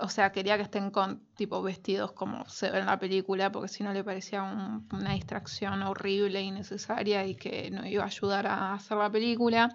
O 0.00 0.08
sea, 0.08 0.32
quería 0.32 0.56
que 0.56 0.62
estén 0.62 0.90
con 0.90 1.20
tipo 1.36 1.62
vestidos 1.62 2.12
como 2.12 2.46
se 2.48 2.70
ve 2.70 2.78
en 2.80 2.86
la 2.86 2.98
película, 2.98 3.52
porque 3.52 3.68
si 3.68 3.84
no 3.84 3.92
le 3.92 4.02
parecía 4.04 4.42
un- 4.42 4.88
una 4.92 5.12
distracción 5.12 5.82
horrible, 5.82 6.40
innecesaria 6.42 7.26
y 7.26 7.34
que 7.36 7.70
no 7.70 7.86
iba 7.86 8.02
a 8.04 8.06
ayudar 8.06 8.46
a 8.46 8.74
hacer 8.74 8.96
la 8.96 9.10
película. 9.10 9.74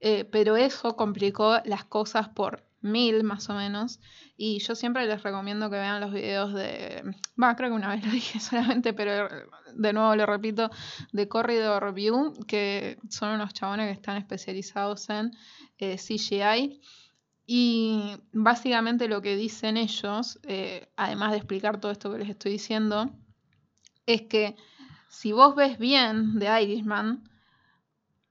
Eh, 0.00 0.24
pero 0.24 0.56
eso 0.56 0.96
complicó 0.96 1.58
las 1.64 1.84
cosas 1.84 2.28
por 2.30 2.64
mil 2.80 3.22
más 3.24 3.48
o 3.50 3.54
menos. 3.54 4.00
Y 4.36 4.58
yo 4.60 4.74
siempre 4.74 5.06
les 5.06 5.22
recomiendo 5.22 5.68
que 5.70 5.76
vean 5.76 6.00
los 6.00 6.12
videos 6.12 6.54
de. 6.54 7.02
Va, 7.42 7.54
creo 7.56 7.70
que 7.70 7.76
una 7.76 7.88
vez 7.94 8.04
lo 8.04 8.10
dije 8.12 8.40
solamente, 8.40 8.92
pero 8.94 9.28
de 9.74 9.92
nuevo 9.92 10.16
lo 10.16 10.26
repito, 10.26 10.70
de 11.12 11.28
Corridor 11.28 11.92
View, 11.92 12.32
que 12.46 12.98
son 13.10 13.30
unos 13.34 13.52
chabones 13.54 13.86
que 13.86 13.92
están 13.92 14.16
especializados 14.16 15.08
en 15.10 15.32
eh, 15.78 15.98
CGI. 15.98 16.80
Y 17.52 18.16
básicamente 18.30 19.08
lo 19.08 19.22
que 19.22 19.34
dicen 19.34 19.76
ellos, 19.76 20.38
eh, 20.44 20.88
además 20.94 21.32
de 21.32 21.38
explicar 21.38 21.80
todo 21.80 21.90
esto 21.90 22.12
que 22.12 22.18
les 22.18 22.28
estoy 22.28 22.52
diciendo, 22.52 23.10
es 24.06 24.22
que 24.22 24.54
si 25.08 25.32
vos 25.32 25.56
ves 25.56 25.76
bien 25.76 26.38
de 26.38 26.62
Irishman 26.62 27.28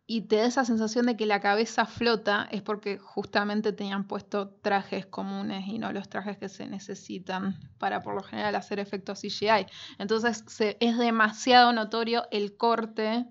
y 0.08 0.22
te 0.22 0.38
da 0.38 0.46
esa 0.46 0.64
sensación 0.64 1.06
de 1.06 1.18
que 1.18 1.26
la 1.26 1.42
cabeza 1.42 1.86
flota, 1.86 2.48
es 2.50 2.62
porque 2.62 2.98
justamente 2.98 3.74
tenían 3.74 4.08
puesto 4.08 4.52
trajes 4.62 5.06
comunes 5.06 5.68
y 5.68 5.80
no 5.80 5.92
los 5.92 6.08
trajes 6.08 6.38
que 6.38 6.48
se 6.48 6.68
necesitan 6.68 7.60
para 7.78 8.02
por 8.02 8.16
lo 8.16 8.24
general 8.24 8.56
hacer 8.56 8.80
efectos 8.80 9.20
CGI. 9.20 9.66
Entonces 9.98 10.46
es 10.80 10.98
demasiado 10.98 11.74
notorio 11.74 12.24
el 12.32 12.56
corte 12.56 13.26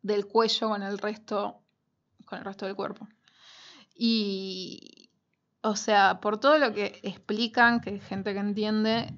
del 0.00 0.26
cuello 0.26 0.68
con 0.68 0.84
el 0.84 0.96
resto, 0.96 1.60
con 2.24 2.38
el 2.38 2.44
resto 2.44 2.66
del 2.66 2.76
cuerpo. 2.76 3.08
Y, 3.96 5.03
o 5.64 5.76
sea, 5.76 6.20
por 6.20 6.38
todo 6.38 6.58
lo 6.58 6.72
que 6.74 7.00
explican, 7.02 7.80
que 7.80 7.90
hay 7.90 8.00
gente 8.00 8.32
que 8.34 8.38
entiende, 8.40 9.14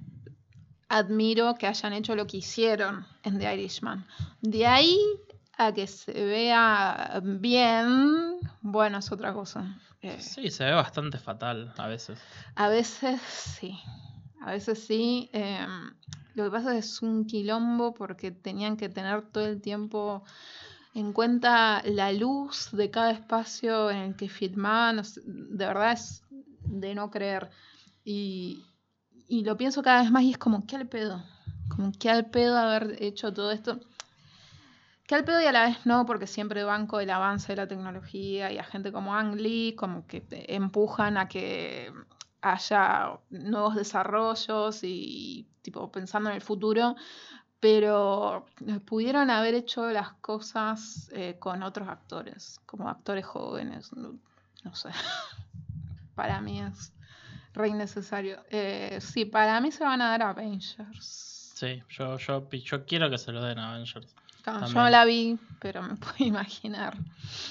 admiro 0.88 1.56
que 1.56 1.66
hayan 1.66 1.92
hecho 1.92 2.14
lo 2.14 2.26
que 2.26 2.36
hicieron 2.38 3.04
en 3.24 3.38
The 3.38 3.52
Irishman. 3.54 4.06
De 4.40 4.66
ahí 4.66 4.98
a 5.58 5.72
que 5.72 5.86
se 5.88 6.12
vea 6.12 7.20
bien, 7.24 8.36
bueno, 8.60 8.98
es 8.98 9.10
otra 9.10 9.32
cosa. 9.32 9.76
Eh, 10.02 10.20
Sí, 10.20 10.50
se 10.50 10.64
ve 10.64 10.72
bastante 10.72 11.18
fatal 11.18 11.72
a 11.76 11.88
veces. 11.88 12.18
a 12.54 12.68
veces 12.68 13.20
sí, 13.22 13.76
a 14.40 14.52
veces 14.52 14.84
sí. 14.86 15.28
eh, 15.32 15.66
lo 16.34 16.44
que 16.44 16.50
pasa 16.50 16.68
es 16.68 16.72
que 16.74 16.78
es 16.78 17.02
un 17.02 17.26
quilombo 17.26 17.92
porque 17.94 18.30
tenían 18.30 18.76
que 18.76 18.88
tener 18.88 19.22
todo 19.32 19.46
el 19.46 19.60
tiempo 19.60 20.22
en 20.96 21.12
cuenta 21.12 21.82
la 21.84 22.10
luz 22.10 22.70
de 22.72 22.90
cada 22.90 23.10
espacio 23.10 23.90
en 23.90 23.98
el 23.98 24.16
que 24.16 24.30
filmaban. 24.30 25.02
de 25.26 25.66
verdad 25.66 25.92
es 25.92 26.22
de 26.64 26.94
no 26.94 27.10
creer. 27.10 27.50
Y, 28.02 28.64
y 29.28 29.44
lo 29.44 29.58
pienso 29.58 29.82
cada 29.82 30.00
vez 30.00 30.10
más 30.10 30.22
y 30.22 30.30
es 30.30 30.38
como, 30.38 30.66
¿qué 30.66 30.76
al 30.76 30.88
pedo? 30.88 31.22
Como, 31.68 31.92
¿qué 32.00 32.08
al 32.08 32.30
pedo 32.30 32.56
haber 32.56 32.96
hecho 33.02 33.30
todo 33.32 33.52
esto? 33.52 33.78
que 35.06 35.14
al 35.14 35.24
pedo 35.24 35.40
y 35.40 35.44
a 35.44 35.52
la 35.52 35.66
vez 35.66 35.86
no, 35.86 36.04
porque 36.04 36.26
siempre 36.26 36.64
banco 36.64 36.98
el 36.98 37.10
avance 37.10 37.52
de 37.52 37.56
la 37.56 37.68
tecnología 37.68 38.50
y 38.50 38.58
a 38.58 38.64
gente 38.64 38.90
como 38.90 39.14
Ang 39.14 39.36
Lee 39.36 39.76
como 39.76 40.04
que 40.06 40.26
empujan 40.48 41.16
a 41.16 41.28
que 41.28 41.92
haya 42.40 43.20
nuevos 43.30 43.76
desarrollos 43.76 44.82
y 44.82 45.46
tipo 45.62 45.92
pensando 45.92 46.30
en 46.30 46.36
el 46.36 46.42
futuro, 46.42 46.96
pero 47.60 48.46
pudieron 48.84 49.30
haber 49.30 49.54
hecho 49.54 49.90
las 49.90 50.12
cosas 50.14 51.10
eh, 51.12 51.36
con 51.38 51.62
otros 51.62 51.88
actores, 51.88 52.60
como 52.66 52.88
actores 52.88 53.24
jóvenes, 53.24 53.92
no, 53.94 54.18
no 54.64 54.74
sé. 54.74 54.90
para 56.14 56.40
mí 56.40 56.60
es 56.60 56.92
re 57.54 57.68
innecesario. 57.68 58.44
Eh, 58.50 58.98
sí, 59.00 59.24
para 59.24 59.60
mí 59.60 59.72
se 59.72 59.84
van 59.84 60.02
a 60.02 60.10
dar 60.10 60.22
Avengers. 60.22 61.52
Sí, 61.54 61.82
yo, 61.88 62.18
yo, 62.18 62.48
yo 62.50 62.84
quiero 62.84 63.08
que 63.08 63.18
se 63.18 63.32
lo 63.32 63.42
den 63.42 63.58
a 63.58 63.72
Avengers. 63.72 64.14
Claro, 64.42 64.66
yo 64.66 64.74
no 64.74 64.90
la 64.90 65.04
vi, 65.04 65.38
pero 65.58 65.82
me 65.82 65.96
puedo 65.96 66.16
imaginar. 66.18 66.96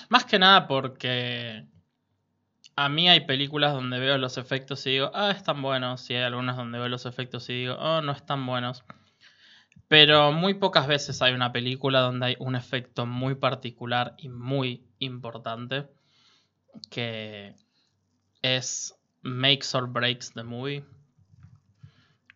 Más 0.10 0.26
que 0.26 0.38
nada 0.38 0.68
porque 0.68 1.66
a 2.76 2.90
mí 2.90 3.10
hay 3.10 3.22
películas 3.22 3.74
donde 3.74 4.00
veo 4.00 4.18
los 4.18 4.38
efectos 4.38 4.86
y 4.86 4.92
digo, 4.92 5.12
ah, 5.14 5.32
están 5.32 5.62
buenos. 5.62 6.10
Y 6.10 6.16
hay 6.16 6.24
algunas 6.24 6.56
donde 6.58 6.78
veo 6.78 6.90
los 6.90 7.06
efectos 7.06 7.50
y 7.50 7.54
digo, 7.54 7.76
oh, 7.76 8.02
no 8.02 8.12
están 8.12 8.46
buenos. 8.46 8.84
Pero 9.88 10.32
muy 10.32 10.56
pocas 10.56 10.88
veces 10.88 11.22
hay 11.22 11.34
una 11.34 11.52
película 11.52 12.00
donde 12.02 12.26
hay 12.28 12.36
un 12.40 12.56
efecto 12.56 13.06
muy 13.06 13.36
particular 13.36 14.16
y 14.18 14.30
muy 14.30 14.84
importante 15.00 15.86
que 16.90 17.54
es 18.42 18.96
makes 19.22 19.68
or 19.74 19.88
breaks 19.88 20.34
the 20.34 20.44
movie. 20.44 20.84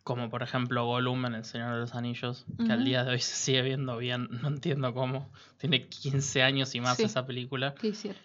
Como 0.02 0.30
por 0.30 0.42
ejemplo 0.42 0.86
Gollum 0.86 1.26
en 1.26 1.34
El 1.34 1.44
Señor 1.44 1.74
de 1.74 1.80
los 1.80 1.94
Anillos, 1.94 2.46
que 2.64 2.72
al 2.72 2.84
día 2.84 3.04
de 3.04 3.12
hoy 3.12 3.20
se 3.20 3.34
sigue 3.34 3.62
viendo 3.62 3.96
bien, 3.98 4.28
no 4.30 4.48
entiendo 4.48 4.94
cómo. 4.94 5.30
Tiene 5.58 5.88
15 5.88 6.42
años 6.42 6.74
y 6.74 6.80
más 6.80 6.96
Sí. 6.96 7.04
esa 7.04 7.26
película. 7.26 7.74
¿Qué 7.74 7.88
hicieron? 7.88 8.20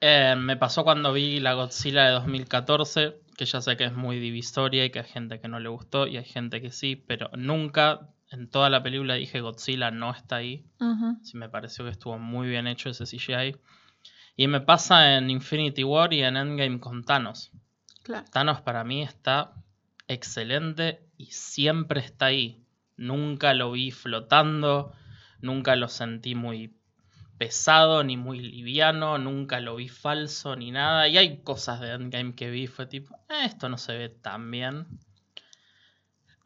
Eh, 0.00 0.34
me 0.38 0.56
pasó 0.56 0.84
cuando 0.84 1.12
vi 1.12 1.40
la 1.40 1.54
Godzilla 1.54 2.04
de 2.04 2.12
2014, 2.12 3.16
que 3.36 3.46
ya 3.46 3.60
sé 3.60 3.76
que 3.76 3.84
es 3.84 3.94
muy 3.94 4.20
divisoria 4.20 4.84
y 4.84 4.90
que 4.90 5.00
hay 5.00 5.06
gente 5.06 5.40
que 5.40 5.48
no 5.48 5.58
le 5.58 5.68
gustó 5.68 6.06
y 6.06 6.18
hay 6.18 6.24
gente 6.24 6.60
que 6.62 6.70
sí, 6.70 6.96
pero 6.96 7.30
nunca 7.36 8.10
en 8.30 8.50
toda 8.50 8.70
la 8.70 8.82
película 8.82 9.14
dije 9.14 9.40
Godzilla 9.40 9.90
no 9.90 10.10
está 10.10 10.36
ahí. 10.36 10.64
Ujú. 10.80 11.18
Sí 11.22 11.36
me 11.36 11.48
pareció 11.48 11.84
que 11.84 11.90
estuvo 11.90 12.18
muy 12.18 12.48
bien 12.48 12.66
hecho 12.66 12.90
ese 12.90 13.06
CGI. 13.06 13.56
Y 14.36 14.48
me 14.48 14.60
pasa 14.60 15.16
en 15.16 15.30
Infinity 15.30 15.84
War 15.84 16.12
y 16.12 16.22
en 16.22 16.36
Endgame 16.36 16.80
con 16.80 17.04
Thanos. 17.04 17.50
Claro. 18.02 18.26
Thanos 18.30 18.60
para 18.60 18.84
mí 18.84 19.02
está 19.02 19.52
excelente 20.08 21.00
y 21.16 21.26
siempre 21.26 22.00
está 22.00 22.26
ahí. 22.26 22.62
Nunca 22.96 23.54
lo 23.54 23.72
vi 23.72 23.90
flotando, 23.90 24.92
nunca 25.40 25.76
lo 25.76 25.88
sentí 25.88 26.34
muy 26.34 26.74
pesado 27.38 28.02
ni 28.04 28.16
muy 28.16 28.40
liviano, 28.40 29.18
nunca 29.18 29.60
lo 29.60 29.76
vi 29.76 29.88
falso 29.88 30.56
ni 30.56 30.70
nada. 30.70 31.08
Y 31.08 31.18
hay 31.18 31.42
cosas 31.42 31.80
de 31.80 31.92
Endgame 31.92 32.34
que 32.34 32.50
vi, 32.50 32.66
fue 32.66 32.86
tipo, 32.86 33.14
"Eh, 33.28 33.44
esto 33.44 33.68
no 33.68 33.76
se 33.78 33.96
ve 33.96 34.08
tan 34.08 34.50
bien. 34.50 34.86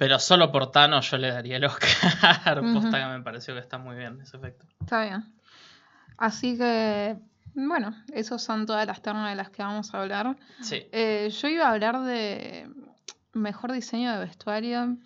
Pero 0.00 0.18
solo 0.18 0.50
por 0.50 0.72
Thanos 0.72 1.10
yo 1.10 1.18
le 1.18 1.30
daría 1.30 1.58
el 1.58 1.64
Oscar. 1.66 2.62
Posta 2.72 2.98
que 2.98 3.18
me 3.18 3.20
pareció 3.22 3.52
que 3.52 3.60
está 3.60 3.76
muy 3.76 3.96
bien 3.96 4.18
ese 4.22 4.38
efecto. 4.38 4.64
Está 4.80 5.02
bien. 5.02 5.26
Así 6.16 6.56
que, 6.56 7.18
bueno, 7.52 7.94
esos 8.14 8.42
son 8.42 8.64
todas 8.64 8.86
las 8.86 9.02
ternas 9.02 9.28
de 9.28 9.36
las 9.36 9.50
que 9.50 9.62
vamos 9.62 9.92
a 9.92 10.00
hablar. 10.00 10.38
Sí. 10.62 10.86
Eh, 10.90 11.30
yo 11.38 11.48
iba 11.48 11.66
a 11.66 11.72
hablar 11.72 12.00
de 12.00 12.66
mejor 13.34 13.72
diseño 13.72 14.10
de 14.10 14.20
vestuario, 14.24 14.96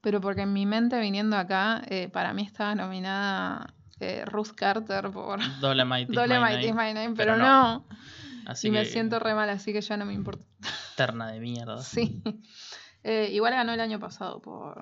pero 0.00 0.20
porque 0.20 0.42
en 0.42 0.52
mi 0.52 0.66
mente 0.66 1.00
viniendo 1.00 1.36
acá, 1.36 1.82
eh, 1.88 2.08
para 2.12 2.32
mí 2.32 2.42
estaba 2.44 2.76
nominada 2.76 3.74
eh, 3.98 4.24
Ruth 4.24 4.52
Carter 4.54 5.10
por 5.10 5.40
Dolemite 5.60 6.12
is 6.12 6.16
Dole 6.16 6.38
my 6.38 6.64
is. 6.64 6.72
My 6.72 6.94
Name, 6.94 7.16
pero 7.16 7.32
pero, 7.32 7.38
no. 7.38 7.44
no. 7.44 7.84
Así 8.46 8.68
y 8.68 8.70
me 8.70 8.84
siento 8.84 9.18
re 9.18 9.34
mal, 9.34 9.50
así 9.50 9.72
que 9.72 9.80
ya 9.80 9.96
no 9.96 10.06
me 10.06 10.14
importa. 10.14 10.44
terna 10.94 11.32
de 11.32 11.40
mierda. 11.40 11.82
Sí. 11.82 12.22
Eh, 13.04 13.28
igual 13.32 13.52
ganó 13.54 13.72
el 13.74 13.80
año 13.80 14.00
pasado 14.00 14.40
por 14.40 14.76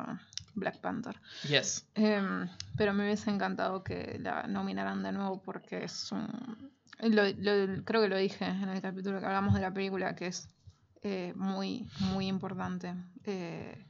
Black 0.54 0.78
Panther. 0.80 1.20
Yes. 1.48 1.87
Em, 1.94 2.48
pero 2.76 2.94
me 2.94 3.04
hubiese 3.04 3.30
encantado 3.30 3.82
que 3.82 4.18
la 4.20 4.44
nominaran 4.46 5.02
de 5.02 5.11
nuevo 5.12 5.42
porque 5.42 5.85
es 5.85 6.12
un... 6.12 6.72
lo- 7.00 7.24
lo- 7.37 7.85
creo 7.85 8.00
que 8.02 8.08
lo 8.08 8.16
dije 8.16 8.44
en 8.46 8.68
el 8.68 8.80
capítulo 8.80 9.18
que 9.20 9.26
hablamos 9.26 9.54
de 9.54 9.61
la 9.61 9.72
película, 9.74 10.14
que 10.14 10.28
es 10.28 10.48
eh, 11.02 11.32
muy, 11.37 11.88
muy 11.98 12.28
importante. 12.28 12.94
Eh, 13.24 13.85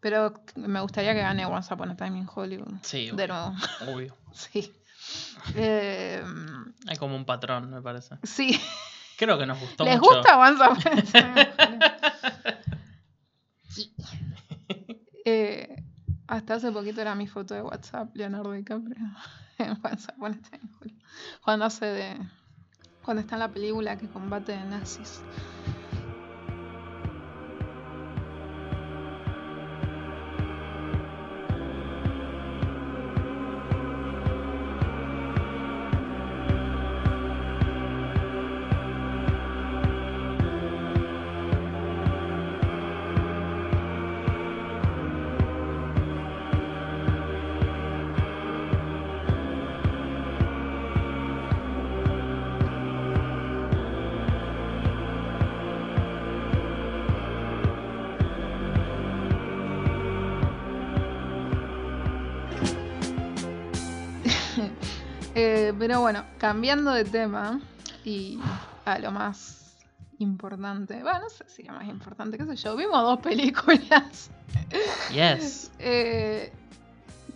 pero 0.00 0.32
me 0.54 0.80
gustaría 0.80 1.12
que 1.12 1.20
gane 1.20 1.44
Once 1.44 1.74
Upon 1.74 1.90
a 1.90 1.96
Time 1.96 2.18
in 2.18 2.28
Hollywood. 2.32 2.72
Sí, 2.82 3.06
De 3.06 3.12
obvio. 3.12 3.26
nuevo, 3.26 3.54
obvio. 3.92 4.16
sí. 4.32 4.72
Em, 5.56 6.72
Hay 6.86 6.96
como 6.98 7.16
un 7.16 7.24
patrón, 7.24 7.68
me 7.70 7.82
parece. 7.82 8.16
sí. 8.22 8.58
Creo 9.18 9.36
que 9.38 9.44
nos 9.44 9.58
gustó 9.60 9.84
¿Les 9.84 9.98
mucho. 9.98 10.14
gusta 10.14 10.38
Once 10.38 10.62
Upon 10.62 10.98
a 10.98 11.02
Time 11.02 11.40
in 11.42 11.48
Hollywood? 11.58 12.54
Sí. 13.68 13.94
Eh, 15.24 15.76
hasta 16.30 16.54
hace 16.54 16.70
poquito 16.70 17.00
era 17.00 17.16
mi 17.16 17.26
foto 17.26 17.54
de 17.54 17.62
WhatsApp, 17.62 18.14
Leonardo 18.14 18.52
DiCaprio. 18.52 18.96
en 19.58 19.76
Hollywood. 19.82 20.36
Cuando 21.44 21.64
hace 21.64 21.86
de. 21.86 22.16
Cuando 23.04 23.20
está 23.20 23.34
en 23.34 23.40
la 23.40 23.48
película 23.48 23.98
que 23.98 24.06
combate 24.08 24.52
de 24.52 24.64
nazis. 24.64 25.20
Pero 65.80 65.98
bueno, 65.98 66.24
cambiando 66.36 66.92
de 66.92 67.06
tema 67.06 67.58
y 68.04 68.38
a 68.84 68.98
lo 68.98 69.10
más 69.10 69.78
importante. 70.18 71.02
Bueno, 71.02 71.20
no 71.20 71.30
sé 71.30 71.44
si 71.48 71.62
lo 71.62 71.72
más 71.72 71.88
importante, 71.88 72.36
qué 72.36 72.44
sé 72.44 72.56
yo. 72.56 72.76
Vimos 72.76 73.02
dos 73.02 73.18
películas. 73.20 74.30
Yes. 75.10 75.72
eh, 75.78 76.52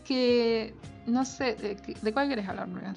que 0.04 0.74
no 1.06 1.24
sé, 1.24 1.54
¿de, 2.02 2.12
cuál 2.12 2.28
querés 2.28 2.46
hablar 2.46 2.68
primero? 2.68 2.94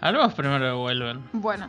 Hablemos 0.00 0.32
primero 0.32 0.64
de 0.64 0.72
Vuelven. 0.72 1.22
Bueno, 1.34 1.68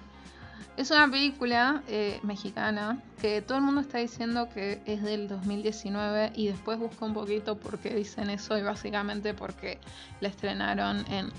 es 0.78 0.90
una 0.90 1.12
película 1.12 1.84
eh, 1.90 2.22
mexicana 2.24 3.00
que 3.20 3.42
todo 3.42 3.58
el 3.58 3.66
mundo 3.66 3.82
está 3.82 3.98
diciendo 3.98 4.48
que 4.48 4.82
es 4.86 5.04
del 5.04 5.28
2019 5.28 6.32
y 6.36 6.48
después 6.48 6.80
busco 6.80 7.06
un 7.06 7.14
poquito 7.14 7.58
por 7.60 7.80
qué 7.80 7.94
dicen 7.94 8.30
eso 8.30 8.58
y 8.58 8.62
básicamente 8.62 9.34
porque 9.34 9.78
la 10.22 10.30
estrenaron 10.30 11.06
en 11.12 11.34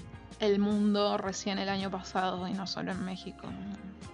el 0.46 0.58
mundo 0.58 1.16
recién 1.18 1.58
el 1.58 1.68
año 1.68 1.90
pasado 1.90 2.46
y 2.48 2.52
no 2.52 2.66
solo 2.66 2.92
en 2.92 3.04
México. 3.04 3.48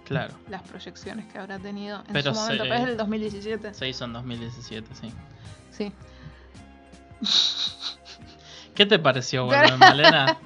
Claro. 0.05 0.33
Las 0.49 0.61
proyecciones 0.63 1.31
que 1.31 1.37
habrá 1.39 1.57
tenido 1.59 2.03
en 2.07 2.13
Pero 2.13 2.33
su 2.33 2.39
momento, 2.41 2.63
se- 2.63 2.69
pero 2.69 2.81
es 2.81 2.87
del 2.87 2.97
2017. 2.97 3.73
Se 3.73 3.87
hizo 3.87 4.05
en 4.05 4.13
2017, 4.13 4.95
sí. 4.95 5.13
Sí. 5.71 5.93
¿Qué 8.75 8.85
te 8.85 8.99
pareció 8.99 9.45
Vuelven, 9.47 9.77
Malena? 9.79 10.37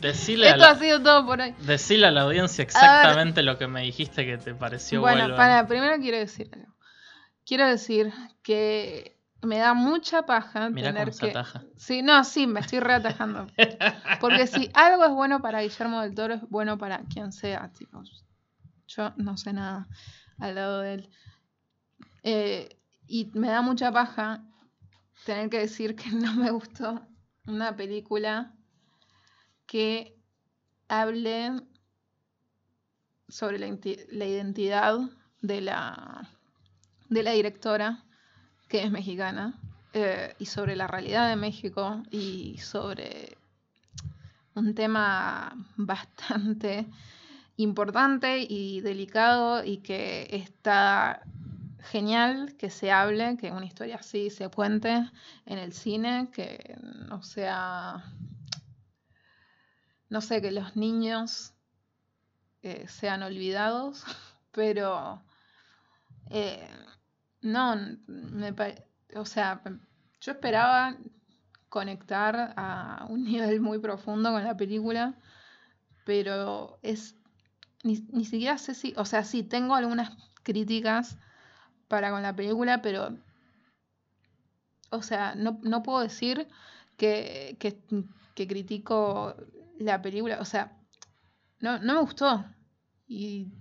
Decile 0.00 0.48
a, 0.48 0.52
Esto 0.52 0.64
ha 0.66 0.74
sido 0.76 1.02
todo 1.02 1.24
por 1.26 1.40
hoy. 1.40 1.54
decile 1.60 2.06
a 2.06 2.10
la 2.10 2.22
audiencia 2.22 2.62
exactamente 2.62 3.42
lo 3.42 3.56
que 3.58 3.68
me 3.68 3.82
dijiste 3.82 4.26
que 4.26 4.36
te 4.36 4.54
pareció 4.54 5.00
Bueno, 5.00 5.20
Vuelven. 5.20 5.36
para, 5.36 5.66
primero 5.68 5.96
quiero 6.00 6.18
decir 6.18 6.50
algo. 6.52 6.72
Quiero 7.46 7.66
decir 7.68 8.12
que 8.42 9.16
me 9.42 9.58
da 9.58 9.74
mucha 9.74 10.24
paja 10.24 10.70
Mirá 10.70 10.88
tener 10.88 11.08
cómo 11.08 11.12
se 11.12 11.24
que. 11.24 11.30
ataja. 11.30 11.64
Sí, 11.76 12.02
no, 12.02 12.24
sí, 12.24 12.46
me 12.46 12.60
estoy 12.60 12.80
reatajando. 12.80 13.46
Porque 14.20 14.46
si 14.46 14.70
algo 14.74 15.04
es 15.04 15.10
bueno 15.10 15.40
para 15.42 15.62
Guillermo 15.62 16.00
del 16.00 16.14
Toro, 16.14 16.34
es 16.34 16.48
bueno 16.48 16.78
para 16.78 17.00
quien 17.04 17.32
sea, 17.32 17.72
tipo. 17.72 18.02
Yo 18.86 19.12
no 19.16 19.36
sé 19.36 19.52
nada 19.52 19.88
al 20.38 20.54
lado 20.54 20.80
de 20.80 20.94
él. 20.94 21.10
Eh, 22.22 22.78
y 23.06 23.30
me 23.34 23.48
da 23.48 23.62
mucha 23.62 23.90
paja 23.90 24.44
tener 25.24 25.50
que 25.50 25.58
decir 25.58 25.96
que 25.96 26.10
no 26.10 26.34
me 26.34 26.50
gustó 26.50 27.06
una 27.46 27.74
película 27.76 28.54
que 29.66 30.16
hable 30.88 31.62
sobre 33.28 33.58
la, 33.58 33.78
la 34.10 34.24
identidad 34.26 34.98
de 35.40 35.60
la, 35.60 36.28
de 37.08 37.22
la 37.22 37.32
directora, 37.32 38.04
que 38.72 38.82
es 38.82 38.90
mexicana, 38.90 39.52
eh, 39.92 40.34
y 40.38 40.46
sobre 40.46 40.76
la 40.76 40.86
realidad 40.86 41.28
de 41.28 41.36
México 41.36 42.02
y 42.10 42.56
sobre 42.56 43.36
un 44.54 44.74
tema 44.74 45.54
bastante 45.76 46.86
importante 47.58 48.38
y 48.48 48.80
delicado 48.80 49.62
y 49.62 49.82
que 49.82 50.26
está 50.30 51.20
genial 51.80 52.56
que 52.56 52.70
se 52.70 52.90
hable, 52.90 53.36
que 53.36 53.52
una 53.52 53.66
historia 53.66 53.96
así 53.96 54.30
se 54.30 54.48
cuente 54.48 55.06
en 55.44 55.58
el 55.58 55.74
cine, 55.74 56.30
que 56.32 56.78
no 57.10 57.22
sea, 57.22 58.02
no 60.08 60.22
sé, 60.22 60.40
que 60.40 60.50
los 60.50 60.76
niños 60.76 61.52
eh, 62.62 62.88
sean 62.88 63.22
olvidados, 63.22 64.02
pero 64.50 65.22
eh, 66.30 66.66
no, 67.42 67.76
me, 68.06 68.54
o 69.14 69.24
sea, 69.24 69.60
yo 70.20 70.32
esperaba 70.32 70.96
conectar 71.68 72.54
a 72.56 73.06
un 73.08 73.24
nivel 73.24 73.60
muy 73.60 73.78
profundo 73.78 74.30
con 74.30 74.44
la 74.44 74.56
película, 74.56 75.14
pero 76.04 76.78
es 76.82 77.16
ni, 77.82 78.06
ni 78.12 78.24
siquiera 78.24 78.58
sé 78.58 78.74
si, 78.74 78.94
o 78.96 79.04
sea, 79.04 79.24
sí, 79.24 79.42
tengo 79.42 79.74
algunas 79.74 80.12
críticas 80.42 81.18
para 81.88 82.10
con 82.10 82.22
la 82.22 82.34
película, 82.34 82.80
pero, 82.80 83.18
o 84.90 85.02
sea, 85.02 85.34
no, 85.34 85.58
no 85.62 85.82
puedo 85.82 86.00
decir 86.00 86.48
que, 86.96 87.56
que, 87.58 87.82
que, 88.34 88.46
critico 88.46 89.34
la 89.78 90.00
película, 90.00 90.38
o 90.40 90.44
sea, 90.44 90.78
no, 91.60 91.78
no 91.80 91.94
me 91.94 92.00
gustó 92.00 92.44
y, 93.08 93.52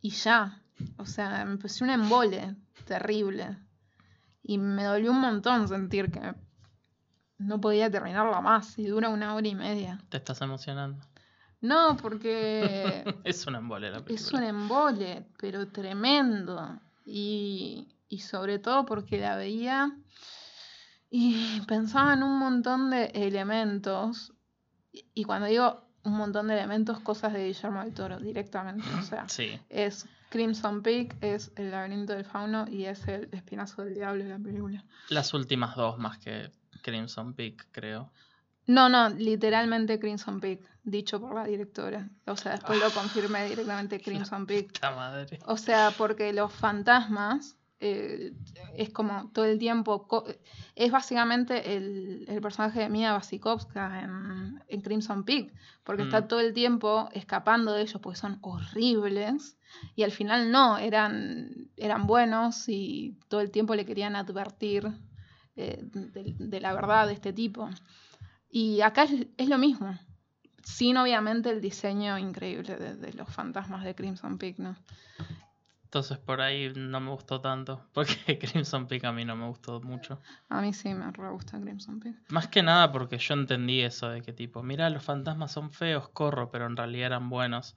y 0.00 0.10
ya, 0.10 0.62
o 0.96 1.06
sea, 1.06 1.44
me 1.44 1.56
puse 1.58 1.84
un 1.84 1.90
embole 1.90 2.56
terrible 2.86 3.56
y 4.42 4.58
me 4.58 4.84
dolió 4.84 5.10
un 5.12 5.20
montón 5.20 5.68
sentir 5.68 6.10
que 6.10 6.34
no 7.38 7.60
podía 7.60 7.90
terminarla 7.90 8.40
más 8.40 8.78
y 8.78 8.86
dura 8.86 9.08
una 9.08 9.34
hora 9.34 9.46
y 9.48 9.54
media. 9.54 9.98
¿Te 10.08 10.18
estás 10.18 10.40
emocionando? 10.42 11.04
No, 11.60 11.96
porque... 11.96 13.04
es 13.24 13.46
un 13.46 13.56
embole 13.56 13.90
la 13.90 14.04
película. 14.04 14.14
Es 14.14 14.32
un 14.32 14.42
embole, 14.42 15.26
pero 15.38 15.66
tremendo. 15.68 16.78
Y, 17.06 17.88
y 18.08 18.20
sobre 18.20 18.58
todo 18.58 18.84
porque 18.84 19.18
la 19.18 19.36
veía 19.36 19.96
y 21.10 21.60
pensaba 21.62 22.14
en 22.14 22.22
un 22.22 22.38
montón 22.38 22.90
de 22.90 23.06
elementos. 23.14 24.32
Y 24.92 25.24
cuando 25.24 25.46
digo 25.46 25.84
un 26.02 26.12
montón 26.16 26.48
de 26.48 26.54
elementos, 26.54 27.00
cosas 27.00 27.32
de 27.32 27.46
Guillermo 27.46 27.82
del 27.82 27.94
Toro 27.94 28.18
directamente. 28.18 28.86
O 28.98 29.02
sea, 29.02 29.28
Sí. 29.28 29.58
es 29.68 30.06
Crimson 30.34 30.82
Peak, 30.82 31.14
es 31.20 31.52
El 31.54 31.70
laberinto 31.70 32.12
del 32.12 32.24
fauno 32.24 32.66
y 32.68 32.86
es 32.86 33.06
El 33.06 33.28
espinazo 33.30 33.84
del 33.84 33.94
diablo 33.94 34.24
de 34.24 34.30
la 34.30 34.38
película. 34.40 34.84
Las 35.08 35.32
últimas 35.32 35.76
dos 35.76 35.96
más 35.96 36.18
que 36.18 36.50
Crimson 36.82 37.34
Peak, 37.34 37.68
creo. 37.70 38.10
No, 38.66 38.88
no, 38.88 39.10
literalmente 39.10 40.00
Crimson 40.00 40.40
Peak, 40.40 40.68
dicho 40.82 41.20
por 41.20 41.36
la 41.36 41.44
directora. 41.44 42.10
O 42.26 42.36
sea, 42.36 42.50
después 42.50 42.80
lo 42.80 42.90
confirmé 42.90 43.48
directamente 43.48 44.00
Crimson 44.02 44.44
Peak. 44.44 44.72
Madre. 44.82 45.38
O 45.46 45.56
sea, 45.56 45.92
porque 45.96 46.32
los 46.32 46.52
fantasmas 46.52 47.56
eh, 47.80 48.32
es 48.76 48.90
como 48.90 49.30
todo 49.32 49.44
el 49.44 49.58
tiempo. 49.58 50.06
Es 50.74 50.90
básicamente 50.90 51.76
el, 51.76 52.24
el 52.28 52.40
personaje 52.40 52.80
de 52.80 52.88
Mia 52.88 53.14
Wasikowska 53.14 54.00
en, 54.02 54.62
en 54.68 54.80
Crimson 54.80 55.24
Peak. 55.24 55.52
Porque 55.84 56.02
está 56.02 56.22
Mm. 56.22 56.28
todo 56.28 56.40
el 56.40 56.52
tiempo 56.54 57.08
escapando 57.12 57.72
de 57.72 57.82
ellos 57.82 58.00
porque 58.00 58.18
son 58.18 58.38
horribles. 58.42 59.56
Y 59.96 60.02
al 60.02 60.12
final 60.12 60.50
no, 60.50 60.78
eran, 60.78 61.68
eran 61.76 62.06
buenos 62.06 62.68
y 62.68 63.16
todo 63.28 63.40
el 63.40 63.50
tiempo 63.50 63.74
le 63.74 63.84
querían 63.84 64.16
advertir 64.16 64.86
eh, 65.56 65.80
de, 65.82 66.34
de 66.38 66.60
la 66.60 66.72
verdad 66.72 67.06
de 67.06 67.12
este 67.12 67.32
tipo. 67.32 67.68
Y 68.50 68.80
acá 68.82 69.04
es, 69.04 69.26
es 69.36 69.48
lo 69.48 69.58
mismo. 69.58 69.98
Sin 70.62 70.96
obviamente 70.96 71.50
el 71.50 71.60
diseño 71.60 72.16
increíble 72.18 72.76
de, 72.76 72.96
de 72.96 73.12
los 73.12 73.28
fantasmas 73.28 73.84
de 73.84 73.94
Crimson 73.94 74.38
Peak, 74.38 74.58
¿no? 74.58 74.76
Entonces 75.94 76.18
por 76.18 76.40
ahí 76.40 76.72
no 76.74 76.98
me 76.98 77.10
gustó 77.10 77.40
tanto. 77.40 77.86
Porque 77.92 78.36
Crimson 78.36 78.88
Peak 78.88 79.04
a 79.04 79.12
mí 79.12 79.24
no 79.24 79.36
me 79.36 79.46
gustó 79.46 79.80
mucho. 79.80 80.20
A 80.48 80.60
mí 80.60 80.72
sí 80.72 80.92
me 80.92 81.08
re 81.12 81.30
gusta 81.30 81.60
Crimson 81.60 82.00
Peak. 82.00 82.16
Más 82.30 82.48
que 82.48 82.64
nada 82.64 82.90
porque 82.90 83.18
yo 83.18 83.34
entendí 83.34 83.80
eso 83.80 84.08
de 84.08 84.20
que 84.20 84.32
tipo, 84.32 84.64
mira, 84.64 84.90
los 84.90 85.04
fantasmas 85.04 85.52
son 85.52 85.70
feos, 85.70 86.08
corro, 86.08 86.50
pero 86.50 86.66
en 86.66 86.76
realidad 86.76 87.06
eran 87.06 87.30
buenos. 87.30 87.76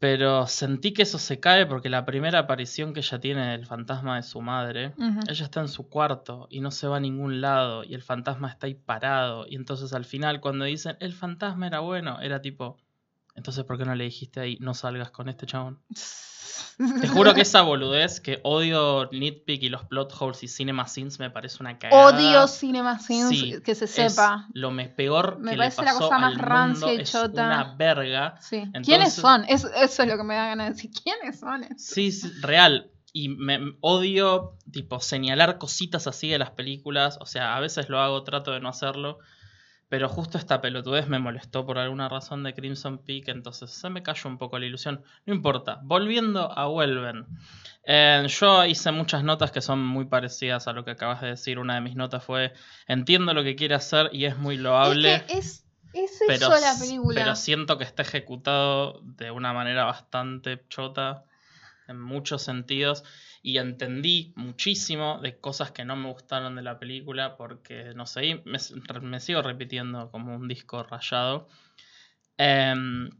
Pero 0.00 0.48
sentí 0.48 0.92
que 0.92 1.02
eso 1.02 1.20
se 1.20 1.38
cae 1.38 1.66
porque 1.66 1.88
la 1.88 2.04
primera 2.04 2.40
aparición 2.40 2.92
que 2.92 2.98
ella 2.98 3.20
tiene 3.20 3.52
del 3.52 3.64
fantasma 3.64 4.16
de 4.16 4.24
su 4.24 4.40
madre, 4.40 4.92
ella 5.28 5.44
está 5.44 5.60
en 5.60 5.68
su 5.68 5.88
cuarto 5.88 6.48
y 6.50 6.58
no 6.58 6.72
se 6.72 6.88
va 6.88 6.96
a 6.96 7.00
ningún 7.00 7.40
lado 7.40 7.84
y 7.84 7.94
el 7.94 8.02
fantasma 8.02 8.48
está 8.48 8.66
ahí 8.66 8.74
parado. 8.74 9.46
Y 9.48 9.54
entonces 9.54 9.92
al 9.92 10.04
final 10.04 10.40
cuando 10.40 10.64
dicen, 10.64 10.96
el 10.98 11.12
fantasma 11.12 11.68
era 11.68 11.78
bueno, 11.78 12.20
era 12.20 12.42
tipo, 12.42 12.78
entonces 13.34 13.64
¿por 13.64 13.78
qué 13.78 13.84
no 13.84 13.94
le 13.94 14.04
dijiste 14.04 14.40
ahí, 14.40 14.56
no 14.60 14.74
salgas 14.74 15.10
con 15.10 15.28
este 15.28 15.46
chabón? 15.46 15.80
Te 17.00 17.06
juro 17.08 17.34
que 17.34 17.42
esa 17.42 17.62
boludez, 17.62 18.20
que 18.20 18.40
odio 18.44 19.08
Nitpick 19.12 19.62
y 19.62 19.68
los 19.68 19.84
plot 19.84 20.12
holes 20.18 20.42
y 20.42 20.48
cinema 20.48 20.86
scenes 20.88 21.18
me 21.18 21.30
parece 21.30 21.58
una 21.60 21.78
cagada. 21.78 22.06
Odio 22.06 22.48
Cinema 22.48 22.98
Sins, 22.98 23.28
Sí, 23.28 23.54
que 23.64 23.74
se 23.74 23.84
es 23.84 23.90
sepa. 23.92 24.48
lo 24.54 24.70
me- 24.70 24.88
peor 24.88 25.38
Me 25.38 25.52
que 25.52 25.56
parece 25.58 25.82
le 25.82 25.86
la 25.86 25.92
pasó 25.92 26.04
cosa 26.06 26.18
más 26.18 26.38
rancia 26.38 26.92
y 26.94 27.00
es 27.02 27.12
chota. 27.12 27.46
una 27.46 27.74
verga. 27.76 28.36
Sí. 28.40 28.56
Entonces- 28.56 28.86
¿Quiénes 28.86 29.12
son? 29.12 29.44
Es- 29.48 29.64
eso 29.64 30.02
es 30.02 30.08
lo 30.08 30.16
que 30.16 30.24
me 30.24 30.34
da 30.34 30.46
ganas 30.46 30.68
de 30.68 30.72
decir. 30.74 30.90
¿Quiénes 31.02 31.38
son? 31.40 31.62
estos? 31.64 31.82
Sí, 31.84 32.10
sí, 32.10 32.30
real. 32.40 32.90
Y 33.12 33.28
me 33.28 33.58
me- 33.58 33.76
odio, 33.80 34.56
tipo, 34.72 34.98
señalar 35.00 35.58
cositas 35.58 36.06
así 36.06 36.28
de 36.30 36.38
las 36.38 36.50
películas. 36.52 37.18
O 37.20 37.26
sea, 37.26 37.54
a 37.56 37.60
veces 37.60 37.88
lo 37.90 38.00
hago, 38.00 38.24
trato 38.24 38.50
de 38.52 38.60
no 38.60 38.68
hacerlo. 38.70 39.18
Pero 39.92 40.08
justo 40.08 40.38
esta 40.38 40.62
pelotudez 40.62 41.06
me 41.06 41.18
molestó 41.18 41.66
por 41.66 41.76
alguna 41.76 42.08
razón 42.08 42.42
de 42.44 42.54
Crimson 42.54 42.96
Peak. 42.96 43.28
Entonces 43.28 43.70
se 43.70 43.90
me 43.90 44.02
cayó 44.02 44.30
un 44.30 44.38
poco 44.38 44.58
la 44.58 44.64
ilusión. 44.64 45.04
No 45.26 45.34
importa. 45.34 45.80
Volviendo 45.82 46.50
a 46.58 46.64
Vuelven. 46.64 47.26
Eh, 47.84 48.24
yo 48.26 48.64
hice 48.64 48.90
muchas 48.90 49.22
notas 49.22 49.50
que 49.50 49.60
son 49.60 49.84
muy 49.84 50.06
parecidas 50.06 50.66
a 50.66 50.72
lo 50.72 50.86
que 50.86 50.92
acabas 50.92 51.20
de 51.20 51.26
decir. 51.26 51.58
Una 51.58 51.74
de 51.74 51.82
mis 51.82 51.94
notas 51.94 52.24
fue: 52.24 52.54
Entiendo 52.88 53.34
lo 53.34 53.44
que 53.44 53.54
quiere 53.54 53.74
hacer 53.74 54.08
y 54.14 54.24
es 54.24 54.38
muy 54.38 54.56
loable. 54.56 55.16
Es 55.16 55.22
que 55.24 55.38
es, 55.38 55.66
es 55.92 56.22
pero, 56.26 56.48
la 56.48 56.74
película. 56.80 57.20
pero 57.20 57.36
siento 57.36 57.76
que 57.76 57.84
está 57.84 58.00
ejecutado 58.00 59.02
de 59.02 59.30
una 59.30 59.52
manera 59.52 59.84
bastante 59.84 60.64
chota 60.70 61.26
en 61.86 62.00
muchos 62.00 62.40
sentidos 62.40 63.04
y 63.42 63.58
entendí 63.58 64.32
muchísimo 64.36 65.18
de 65.20 65.36
cosas 65.38 65.72
que 65.72 65.84
no 65.84 65.96
me 65.96 66.08
gustaron 66.08 66.54
de 66.54 66.62
la 66.62 66.78
película 66.78 67.36
porque 67.36 67.92
no 67.94 68.06
sé, 68.06 68.42
me, 68.44 69.20
sigo 69.20 69.42
repitiendo 69.42 70.10
como 70.12 70.36
un 70.36 70.46
disco 70.46 70.84
rayado. 70.84 71.48
Em, 72.38 73.10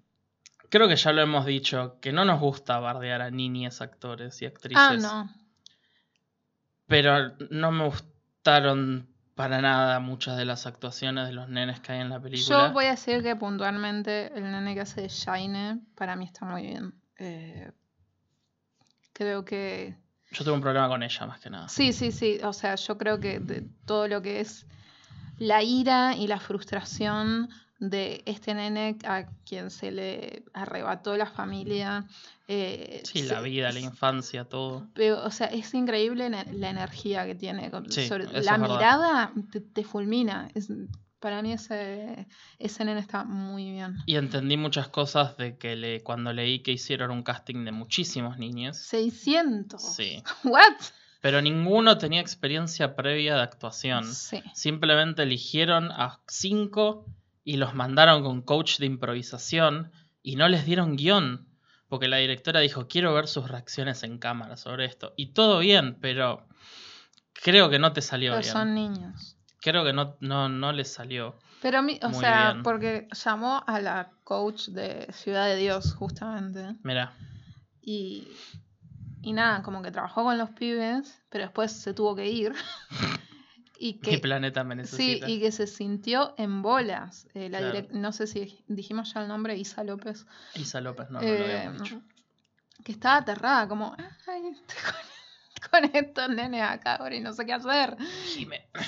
creo 0.68 0.86
que 0.86 0.94
ya 0.94 1.12
lo 1.12 1.22
hemos 1.22 1.44
dicho, 1.44 1.98
que 2.00 2.12
no 2.12 2.24
nos 2.24 2.40
gusta 2.40 2.78
bardear 2.78 3.20
a 3.20 3.30
niñes 3.30 3.80
actores 3.80 4.40
y 4.42 4.46
actrices. 4.46 4.78
ah, 4.80 4.96
no. 4.96 5.30
Pero 6.86 7.36
no 7.50 7.72
me 7.72 7.86
gustaron 7.86 9.08
para 9.34 9.60
nada 9.60 9.98
muchas 9.98 10.36
de 10.36 10.44
las 10.44 10.66
actuaciones 10.66 11.26
de 11.26 11.32
los 11.32 11.48
nenes 11.48 11.80
que 11.80 11.92
hay 11.92 12.00
en 12.00 12.10
la 12.10 12.20
película. 12.20 12.68
Yo 12.68 12.72
voy 12.72 12.84
a 12.84 12.90
decir 12.90 13.22
que 13.24 13.34
puntualmente 13.34 14.32
el 14.36 14.44
nene 14.44 14.74
que 14.74 14.82
hace 14.82 15.00
de 15.00 15.08
Shine 15.08 15.80
para 15.96 16.14
mí 16.14 16.26
está 16.26 16.44
muy 16.44 16.62
bien. 16.62 16.94
Eh, 17.18 17.72
creo 19.12 19.44
que 19.44 20.01
Yo 20.32 20.44
tengo 20.44 20.56
un 20.56 20.62
problema 20.62 20.88
con 20.88 21.02
ella 21.02 21.26
más 21.26 21.38
que 21.40 21.50
nada. 21.50 21.68
Sí, 21.68 21.92
sí, 21.92 22.10
sí. 22.12 22.38
O 22.42 22.52
sea, 22.52 22.74
yo 22.76 22.96
creo 22.98 23.20
que 23.20 23.38
de 23.40 23.66
todo 23.86 24.08
lo 24.08 24.22
que 24.22 24.40
es 24.40 24.66
la 25.38 25.62
ira 25.62 26.16
y 26.16 26.26
la 26.26 26.38
frustración 26.40 27.48
de 27.78 28.22
este 28.26 28.54
nene 28.54 28.96
a 29.04 29.24
quien 29.44 29.70
se 29.70 29.90
le 29.90 30.44
arrebató 30.54 31.16
la 31.16 31.26
familia. 31.26 32.04
eh, 32.48 33.00
Sí, 33.04 33.20
se- 33.20 33.26
la 33.32 33.40
vida, 33.40 33.72
la 33.72 33.80
infancia, 33.80 34.44
todo. 34.44 34.86
pero, 34.94 35.24
o 35.24 35.30
sea, 35.30 35.46
es 35.46 35.72
increíble 35.74 36.28
la, 36.28 36.44
la 36.52 36.70
energía 36.70 37.24
que 37.26 37.34
tiene. 37.34 37.70
Sí, 37.88 38.08
sobre- 38.08 38.26
la 38.42 38.58
mirada 38.58 39.32
te, 39.50 39.60
te 39.60 39.84
fulmina. 39.84 40.48
Es- 40.54 40.68
para 41.22 41.40
mí 41.40 41.52
ese, 41.52 42.26
ese 42.58 42.84
nene 42.84 43.00
está 43.00 43.22
muy 43.24 43.70
bien. 43.70 43.96
Y 44.06 44.16
entendí 44.16 44.56
muchas 44.56 44.88
cosas 44.88 45.36
de 45.36 45.56
que 45.56 45.76
le, 45.76 46.02
cuando 46.02 46.32
leí 46.32 46.58
que 46.58 46.72
hicieron 46.72 47.12
un 47.12 47.22
casting 47.22 47.64
de 47.64 47.70
muchísimos 47.70 48.38
niños. 48.38 48.76
600. 48.76 49.80
Sí. 49.80 50.22
¿What? 50.44 50.74
Pero 51.20 51.40
ninguno 51.40 51.96
tenía 51.96 52.20
experiencia 52.20 52.96
previa 52.96 53.36
de 53.36 53.42
actuación. 53.42 54.12
Sí. 54.12 54.42
Simplemente 54.52 55.22
eligieron 55.22 55.92
a 55.92 56.20
cinco 56.26 57.06
y 57.44 57.56
los 57.56 57.74
mandaron 57.74 58.24
con 58.24 58.42
coach 58.42 58.78
de 58.78 58.86
improvisación 58.86 59.92
y 60.24 60.34
no 60.34 60.48
les 60.48 60.66
dieron 60.66 60.96
guion. 60.96 61.46
Porque 61.88 62.08
la 62.08 62.16
directora 62.16 62.58
dijo, 62.58 62.88
quiero 62.88 63.14
ver 63.14 63.28
sus 63.28 63.48
reacciones 63.48 64.02
en 64.02 64.18
cámara 64.18 64.56
sobre 64.56 64.86
esto. 64.86 65.14
Y 65.16 65.26
todo 65.34 65.60
bien, 65.60 65.98
pero 66.00 66.48
creo 67.32 67.70
que 67.70 67.78
no 67.78 67.92
te 67.92 68.02
salió 68.02 68.32
Pero 68.32 68.42
bien. 68.42 68.52
son 68.52 68.74
niños. 68.74 69.36
Creo 69.62 69.84
que 69.84 69.92
no, 69.94 70.16
no, 70.20 70.48
no 70.50 70.72
les 70.72 70.92
salió. 70.92 71.38
Pero 71.62 71.78
a 71.78 71.82
mí, 71.82 71.98
o 72.02 72.08
Muy 72.10 72.20
sea, 72.20 72.50
bien. 72.50 72.62
porque 72.64 73.08
llamó 73.24 73.62
a 73.66 73.80
la 73.80 74.10
coach 74.24 74.66
de 74.68 75.06
Ciudad 75.12 75.46
de 75.46 75.56
Dios, 75.56 75.94
justamente. 75.94 76.74
Mira, 76.82 77.14
Y, 77.80 78.28
y 79.22 79.32
nada, 79.32 79.62
como 79.62 79.80
que 79.82 79.90
trabajó 79.92 80.24
con 80.24 80.36
los 80.36 80.50
pibes, 80.50 81.22
pero 81.30 81.44
después 81.44 81.70
se 81.72 81.94
tuvo 81.94 82.14
que 82.16 82.28
ir. 82.28 82.52
y 83.78 83.94
Mi 83.94 83.98
que 84.00 84.18
planeta 84.18 84.64
me 84.64 84.74
sí, 84.84 85.20
necesita. 85.20 85.28
y 85.28 85.40
que 85.40 85.52
se 85.52 85.66
sintió 85.68 86.34
en 86.38 86.62
bolas. 86.62 87.28
Eh, 87.34 87.48
la 87.48 87.58
Claro. 87.58 87.78
direc- 87.78 87.90
no 87.92 88.10
sé 88.12 88.26
si 88.26 88.64
dijimos 88.66 89.14
ya 89.14 89.22
el 89.22 89.28
nombre, 89.28 89.56
Isa 89.56 89.84
López. 89.84 90.26
Isa 90.56 90.80
López, 90.80 91.08
no, 91.10 91.20
no 91.20 91.26
lo 91.26 91.32
eh, 91.34 91.56
habíamos 91.56 91.82
dicho. 91.82 92.02
que 92.84 92.90
estaba 92.92 93.18
aterrada, 93.18 93.68
como, 93.68 93.94
ay, 93.96 94.42
estoy 94.48 94.82
con, 94.84 95.11
con 95.72 95.84
estos 95.94 96.28
nenes 96.28 96.62
acá 96.62 96.96
ahora 96.96 97.16
y 97.16 97.20
no 97.20 97.32
sé 97.32 97.46
qué 97.46 97.54
hacer. 97.54 97.96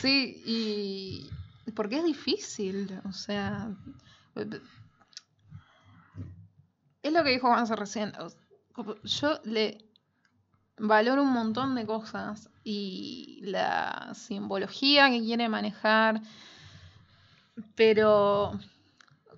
Sí, 0.01 0.43
y 0.47 1.30
porque 1.74 1.99
es 1.99 2.05
difícil, 2.05 3.01
o 3.09 3.12
sea, 3.12 3.70
es 7.03 7.12
lo 7.12 7.24
que 7.24 7.30
dijo 7.30 7.49
Juanse 7.49 7.74
recién. 7.74 8.12
Yo 9.05 9.41
le 9.45 9.78
valoro 10.76 11.22
un 11.22 11.32
montón 11.32 11.74
de 11.74 11.87
cosas 11.87 12.51
y 12.64 13.41
la 13.45 14.12
simbología 14.14 15.09
que 15.11 15.20
quiere 15.20 15.49
manejar, 15.49 16.20
pero 17.74 18.59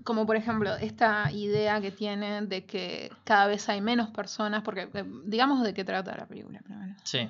como 0.07 0.25
por 0.25 0.37
ejemplo 0.37 0.75
esta 0.77 1.31
idea 1.33 1.81
que 1.83 1.91
tiene 1.91 2.41
de 2.47 2.65
que 2.65 3.13
cada 3.25 3.47
vez 3.47 3.69
hay 3.69 3.83
menos 3.83 4.09
personas, 4.09 4.63
porque 4.63 4.89
eh, 4.95 5.05
digamos 5.25 5.63
de 5.63 5.75
qué 5.75 5.85
trata 5.85 6.17
la 6.17 6.27
película 6.27 6.61
primero. 6.61 6.95
Sí. 7.05 7.29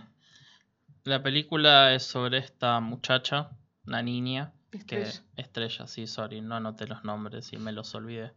La 1.02 1.22
película 1.22 1.94
es 1.94 2.04
sobre 2.04 2.38
esta 2.38 2.78
muchacha, 2.80 3.50
una 3.86 4.02
niña, 4.02 4.52
que 4.70 5.02
Estrella. 5.02 5.22
estrella, 5.36 5.86
sí, 5.86 6.06
sorry, 6.06 6.40
no 6.40 6.56
anoté 6.56 6.86
los 6.86 7.02
nombres 7.02 7.52
y 7.52 7.56
me 7.56 7.72
los 7.72 7.94
olvidé. 7.94 8.32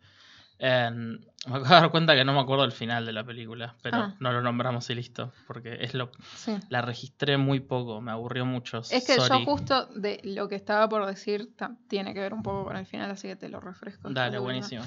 En- 0.60 1.26
me 1.48 1.56
acabo 1.56 1.64
de 1.64 1.70
dar 1.70 1.90
cuenta 1.92 2.16
que 2.16 2.26
no 2.26 2.34
me 2.34 2.42
acuerdo 2.42 2.66
el 2.66 2.72
final 2.74 3.06
de 3.06 3.14
la 3.14 3.24
película, 3.24 3.76
pero 3.82 3.98
Ah. 3.98 4.16
no 4.20 4.32
lo 4.34 4.42
nombramos 4.42 4.90
y 4.90 4.96
listo, 4.96 5.32
porque 5.48 5.78
es 5.82 5.94
lo 5.94 6.12
Sí. 6.36 6.58
la 6.70 6.82
registré 6.82 7.38
muy 7.38 7.62
poco, 7.62 8.02
me 8.02 8.12
aburrió 8.12 8.46
mucho. 8.46 8.80
Es 8.80 9.06
que 9.08 9.16
sorry. 9.16 9.40
yo 9.40 9.46
justo 9.46 9.86
de 9.88 10.20
lo 10.26 10.50
que 10.50 10.56
estaba 10.56 10.88
por 10.90 11.06
decir 11.06 11.50
tiene 11.88 12.14
que 12.14 12.20
ver 12.20 12.34
un 12.34 12.44
poco 12.44 12.66
con 12.66 12.76
el 12.76 12.86
final, 12.86 13.10
así 13.10 13.28
que 13.30 13.36
te 13.38 13.48
lo 13.50 13.60
refresco. 13.62 14.10
Dale, 14.10 14.38
buenísimo. 14.38 14.84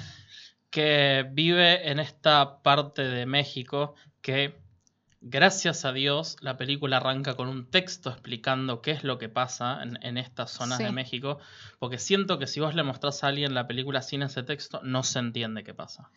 Que 0.69 1.27
vive 1.31 1.89
en 1.91 1.99
esta 1.99 2.61
parte 2.63 3.03
de 3.03 3.25
México 3.25 3.95
que, 4.21 4.62
gracias 5.23 5.85
a 5.85 5.93
Dios, 5.93 6.37
la 6.41 6.57
película 6.57 6.97
arranca 6.97 7.35
con 7.35 7.47
un 7.47 7.65
texto 7.65 8.09
explicando 8.09 8.81
qué 8.81 8.91
es 8.91 9.03
lo 9.03 9.17
que 9.17 9.29
pasa 9.29 9.81
en, 9.81 9.97
en 10.03 10.17
estas 10.17 10.51
zonas 10.51 10.79
de. 10.79 10.91
México, 10.91 11.39
porque 11.79 11.97
siento 11.97 12.37
que 12.37 12.45
si 12.45 12.59
vos 12.59 12.75
le 12.75 12.83
mostrás 12.83 13.23
a 13.23 13.27
alguien 13.27 13.53
la 13.53 13.65
película 13.65 14.01
sin 14.01 14.21
ese 14.21 14.43
texto, 14.43 14.81
no 14.83 15.01
se 15.03 15.19
entiende 15.19 15.63
qué 15.63 15.73
pasa. 15.73 16.09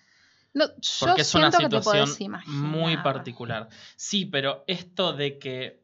No, 0.52 0.66
yo 0.66 0.90
Porque 1.00 1.22
es 1.22 1.34
una 1.34 1.52
situación 1.52 2.08
muy 2.46 2.96
particular. 2.98 3.68
Sí, 3.96 4.24
pero 4.24 4.64
esto 4.66 5.12
de 5.12 5.38
que 5.38 5.82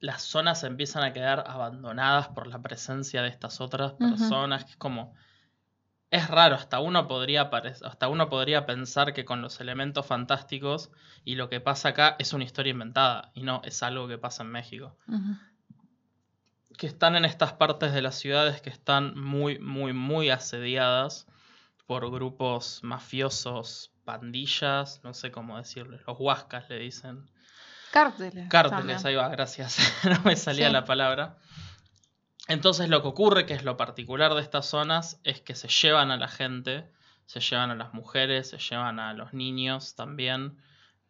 las 0.00 0.22
zonas 0.22 0.62
empiezan 0.64 1.02
a 1.02 1.12
quedar 1.12 1.44
abandonadas 1.46 2.28
por 2.28 2.46
la 2.46 2.62
presencia 2.62 3.22
de 3.22 3.28
estas 3.28 3.60
otras 3.60 3.92
personas, 3.92 4.64
que 4.64 4.70
es 4.72 4.76
como... 4.76 5.14
Es 6.14 6.28
raro, 6.28 6.54
hasta 6.54 6.78
uno, 6.78 7.08
podría 7.08 7.50
hasta 7.84 8.06
uno 8.06 8.28
podría 8.28 8.66
pensar 8.66 9.12
que 9.14 9.24
con 9.24 9.42
los 9.42 9.60
elementos 9.60 10.06
fantásticos 10.06 10.92
y 11.24 11.34
lo 11.34 11.48
que 11.48 11.60
pasa 11.60 11.88
acá 11.88 12.14
es 12.20 12.32
una 12.32 12.44
historia 12.44 12.70
inventada 12.70 13.32
y 13.34 13.42
no 13.42 13.60
es 13.64 13.82
algo 13.82 14.06
que 14.06 14.16
pasa 14.16 14.44
en 14.44 14.50
México. 14.50 14.96
Que 16.78 16.86
están 16.86 17.16
en 17.16 17.24
estas 17.24 17.54
partes 17.54 17.92
de 17.92 18.00
las 18.00 18.14
ciudades 18.14 18.62
que 18.62 18.70
están 18.70 19.18
muy, 19.18 19.58
muy, 19.58 19.92
muy 19.92 20.30
asediadas 20.30 21.26
por 21.84 22.08
grupos 22.12 22.78
mafiosos, 22.84 23.90
pandillas, 24.04 25.00
no 25.02 25.14
sé 25.14 25.32
cómo 25.32 25.58
decirles, 25.58 26.00
los 26.06 26.16
huascas 26.20 26.70
le 26.70 26.78
dicen. 26.78 27.28
Cárteles. 27.90 28.48
Cárteles, 28.48 29.02
también. 29.02 29.06
ahí 29.06 29.14
va, 29.16 29.28
gracias. 29.30 29.78
no 30.04 30.20
me 30.24 30.36
salía 30.36 30.68
Sí. 30.68 30.72
la 30.72 30.84
palabra. 30.84 31.38
Entonces 32.48 32.88
lo 32.88 33.02
que 33.02 33.08
ocurre, 33.08 33.46
que 33.46 33.54
es 33.54 33.64
lo 33.64 33.76
particular 33.76 34.34
de 34.34 34.42
estas 34.42 34.66
zonas, 34.66 35.20
es 35.24 35.40
que 35.40 35.54
se 35.54 35.68
llevan 35.68 36.10
a 36.10 36.16
la 36.16 36.28
gente, 36.28 36.90
se 37.26 37.40
llevan 37.40 37.70
a 37.70 37.74
las 37.74 37.94
mujeres, 37.94 38.50
se 38.50 38.58
llevan 38.58 39.00
a 39.00 39.14
los 39.14 39.32
niños 39.32 39.94
también 39.94 40.58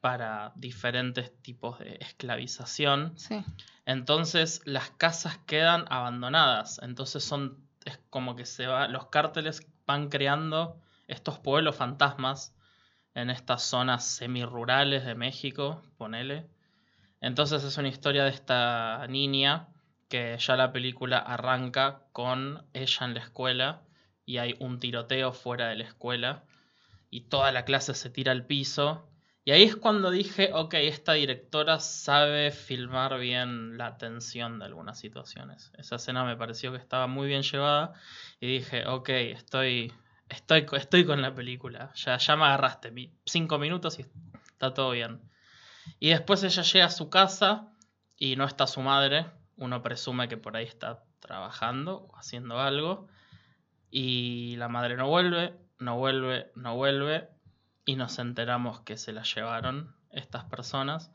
para 0.01 0.53
diferentes 0.55 1.33
tipos 1.43 1.79
de 1.79 1.97
esclavización. 2.01 3.15
Sí. 3.17 3.43
Entonces 3.87 4.63
las 4.65 4.91
casas 4.91 5.39
quedan 5.47 5.87
abandonadas. 5.89 6.79
Entonces 6.83 7.25
son 7.25 7.65
es 7.85 7.99
como 8.11 8.37
que 8.37 8.47
se 8.47 8.67
va, 8.67 8.89
los 8.89 9.07
cárteles 9.07 9.67
van 9.87 10.09
creando 10.09 10.81
estos 11.07 11.39
pueblos 11.39 11.77
fantasmas 11.77 12.55
en 13.15 13.31
estas 13.31 13.63
zonas 13.63 14.05
semirurales 14.05 15.05
de 15.05 15.15
México, 15.15 15.83
ponele. 15.99 16.47
Entonces 17.21 17.63
es 17.63 17.77
una 17.77 17.89
historia 17.89 18.25
de 18.25 18.31
esta 18.31 19.07
niña 19.09 19.69
que 20.09 20.37
ya 20.39 20.57
la 20.57 20.73
película 20.73 21.19
arranca 21.19 22.03
con 22.13 22.67
ella 22.73 23.07
en 23.07 23.15
la 23.15 23.21
escuela 23.21 23.83
y 24.27 24.39
hay 24.39 24.57
un 24.61 24.79
tiroteo 24.79 25.33
fuera 25.33 25.69
de 25.69 25.77
la 25.77 25.85
escuela 25.85 26.45
y 27.11 27.23
toda 27.23 27.53
la 27.53 27.65
clase 27.65 27.95
se 27.95 28.11
tira 28.11 28.33
al 28.33 28.47
piso. 28.47 29.09
Y 29.45 29.53
ahí 29.53 29.63
es 29.63 29.77
cuando 29.77 30.11
dije, 30.11 30.51
ok, 30.55 30.75
esta 30.75 31.13
directora 31.13 31.79
sabe 31.79 32.51
filmar 32.51 33.19
bien 33.19 33.77
la 33.77 33.99
tensión 33.99 34.59
de 34.59 34.65
algunas 34.65 34.99
situaciones. 34.99 35.71
Esa 35.77 35.97
escena 35.97 36.25
me 36.25 36.37
pareció 36.37 36.73
que 36.73 36.79
estaba 36.79 37.07
muy 37.07 37.29
bien 37.29 37.43
llevada 37.43 37.93
y 38.41 38.47
dije, 38.47 38.87
ok, 38.87 39.09
estoy, 39.11 39.93
estoy, 40.31 40.67
estoy 40.73 41.05
con 41.05 41.21
la 41.21 41.35
película. 41.35 41.93
Ya, 41.95 42.17
ya 42.17 42.37
me 42.37 42.47
agarraste 42.47 42.93
cinco 43.27 43.59
minutos 43.59 43.99
y 43.99 44.07
está 44.47 44.73
todo 44.73 44.93
bien. 44.93 45.21
Y 46.01 46.09
después 46.09 46.43
ella 46.43 46.63
llega 46.63 46.87
a 46.87 46.91
su 46.91 47.11
casa 47.11 47.69
y 48.17 48.37
no 48.37 48.45
está 48.45 48.67
su 48.67 48.81
madre. 48.81 49.27
Uno 49.57 49.83
presume 49.83 50.29
que 50.29 50.37
por 50.37 50.57
ahí 50.57 50.65
está 50.67 51.03
trabajando 51.21 52.09
o 52.11 52.17
haciendo 52.17 52.61
algo. 52.61 53.09
Y 53.91 54.57
la 54.57 54.69
madre 54.69 54.97
no 54.97 55.09
vuelve, 55.09 55.55
no 55.79 55.97
vuelve, 55.97 56.51
no 56.57 56.75
vuelve. 56.75 57.29
Y 57.85 57.97
nos 57.97 58.19
enteramos 58.19 58.81
que 58.81 58.97
se 58.97 59.13
la 59.13 59.23
llevaron 59.23 59.95
estas 60.11 60.45
personas. 60.45 61.11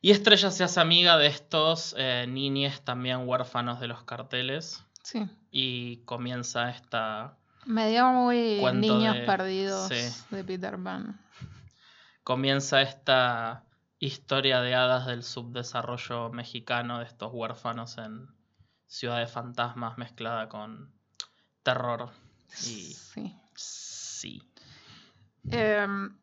Y 0.00 0.10
Estrella 0.10 0.50
se 0.50 0.64
hace 0.64 0.80
amiga 0.80 1.16
de 1.18 1.26
estos 1.26 1.94
eh, 1.98 2.26
niñes 2.28 2.82
también 2.82 3.26
huérfanos 3.28 3.80
de 3.80 3.88
los 3.88 4.02
carteles. 4.04 4.84
Sí. 5.02 5.26
Y 5.50 5.98
comienza 6.04 6.70
esta. 6.70 7.36
Me 7.66 7.88
dio 7.90 8.06
muy 8.08 8.62
niños 8.74 9.14
de- 9.16 9.22
perdidos 9.22 9.88
sí. 9.88 10.34
de 10.34 10.44
Peter 10.44 10.78
Pan. 10.82 11.18
Comienza 12.22 12.80
esta 12.82 13.64
historia 13.98 14.60
de 14.60 14.74
hadas 14.74 15.06
del 15.06 15.22
subdesarrollo 15.22 16.30
mexicano 16.30 16.98
de 16.98 17.06
estos 17.06 17.30
huérfanos 17.32 17.98
en 17.98 18.28
Ciudad 18.86 19.18
de 19.18 19.26
Fantasmas 19.26 19.98
mezclada 19.98 20.48
con 20.48 20.92
terror. 21.62 22.10
Y 22.62 22.94
Sí. 22.94 23.34
sí. 23.54 24.42
Em, 25.50 26.16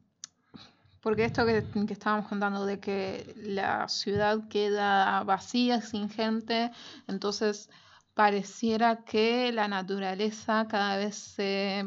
porque 1.02 1.26
esto 1.26 1.46
que, 1.46 1.66
que 1.88 1.94
estábamos 1.94 2.28
contando 2.28 2.66
de 2.66 2.80
que 2.80 3.34
la 3.38 3.88
ciudad 3.88 4.48
queda 4.48 5.24
vacía, 5.24 5.82
sin 5.82 6.10
gente, 6.10 6.72
entonces 7.08 7.70
pareciera 8.14 9.04
que 9.04 9.52
la 9.52 9.68
naturaleza 9.68 10.68
cada 10.70 10.98
vez 10.98 11.16
se 11.16 11.86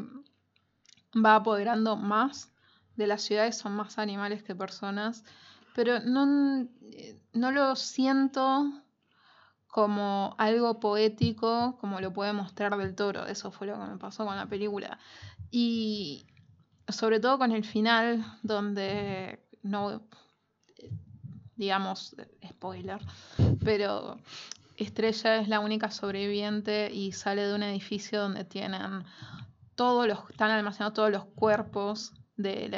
va 1.15 1.35
apoderando 1.35 1.95
más 1.95 2.51
de 2.95 3.07
las 3.07 3.21
ciudades, 3.21 3.57
son 3.57 3.73
más 3.73 3.97
animales 3.97 4.43
que 4.43 4.55
personas, 4.55 5.23
pero 5.75 5.99
no, 5.99 6.67
no 7.33 7.51
lo 7.51 7.75
siento 7.75 8.71
como 9.67 10.35
algo 10.37 10.79
poético 10.79 11.77
como 11.81 11.99
lo 11.99 12.13
puede 12.13 12.31
mostrar 12.31 12.77
del 12.77 12.95
toro. 12.95 13.27
Eso 13.27 13.51
fue 13.51 13.67
lo 13.67 13.73
que 13.73 13.85
me 13.85 13.97
pasó 13.97 14.25
con 14.25 14.37
la 14.37 14.47
película. 14.47 14.97
Y 15.51 16.27
sobre 16.87 17.19
todo 17.19 17.37
con 17.37 17.51
el 17.51 17.65
final, 17.65 18.25
donde 18.41 19.45
no, 19.63 20.07
eh, 20.77 20.91
digamos, 21.57 22.15
eh, 22.19 22.49
spoiler, 22.51 23.01
pero 23.61 24.17
Estrella 24.77 25.41
es 25.41 25.49
la 25.49 25.59
única 25.59 25.91
sobreviviente 25.91 26.89
y 26.89 27.11
sale 27.11 27.45
de 27.47 27.53
un 27.53 27.63
edificio 27.63 28.21
donde 28.21 28.45
tienen 28.45 29.03
todos 29.75 30.07
los, 30.07 30.19
están 30.29 30.51
almacenados 30.51 30.93
todos 30.93 31.11
los 31.11 31.25
cuerpos, 31.25 32.13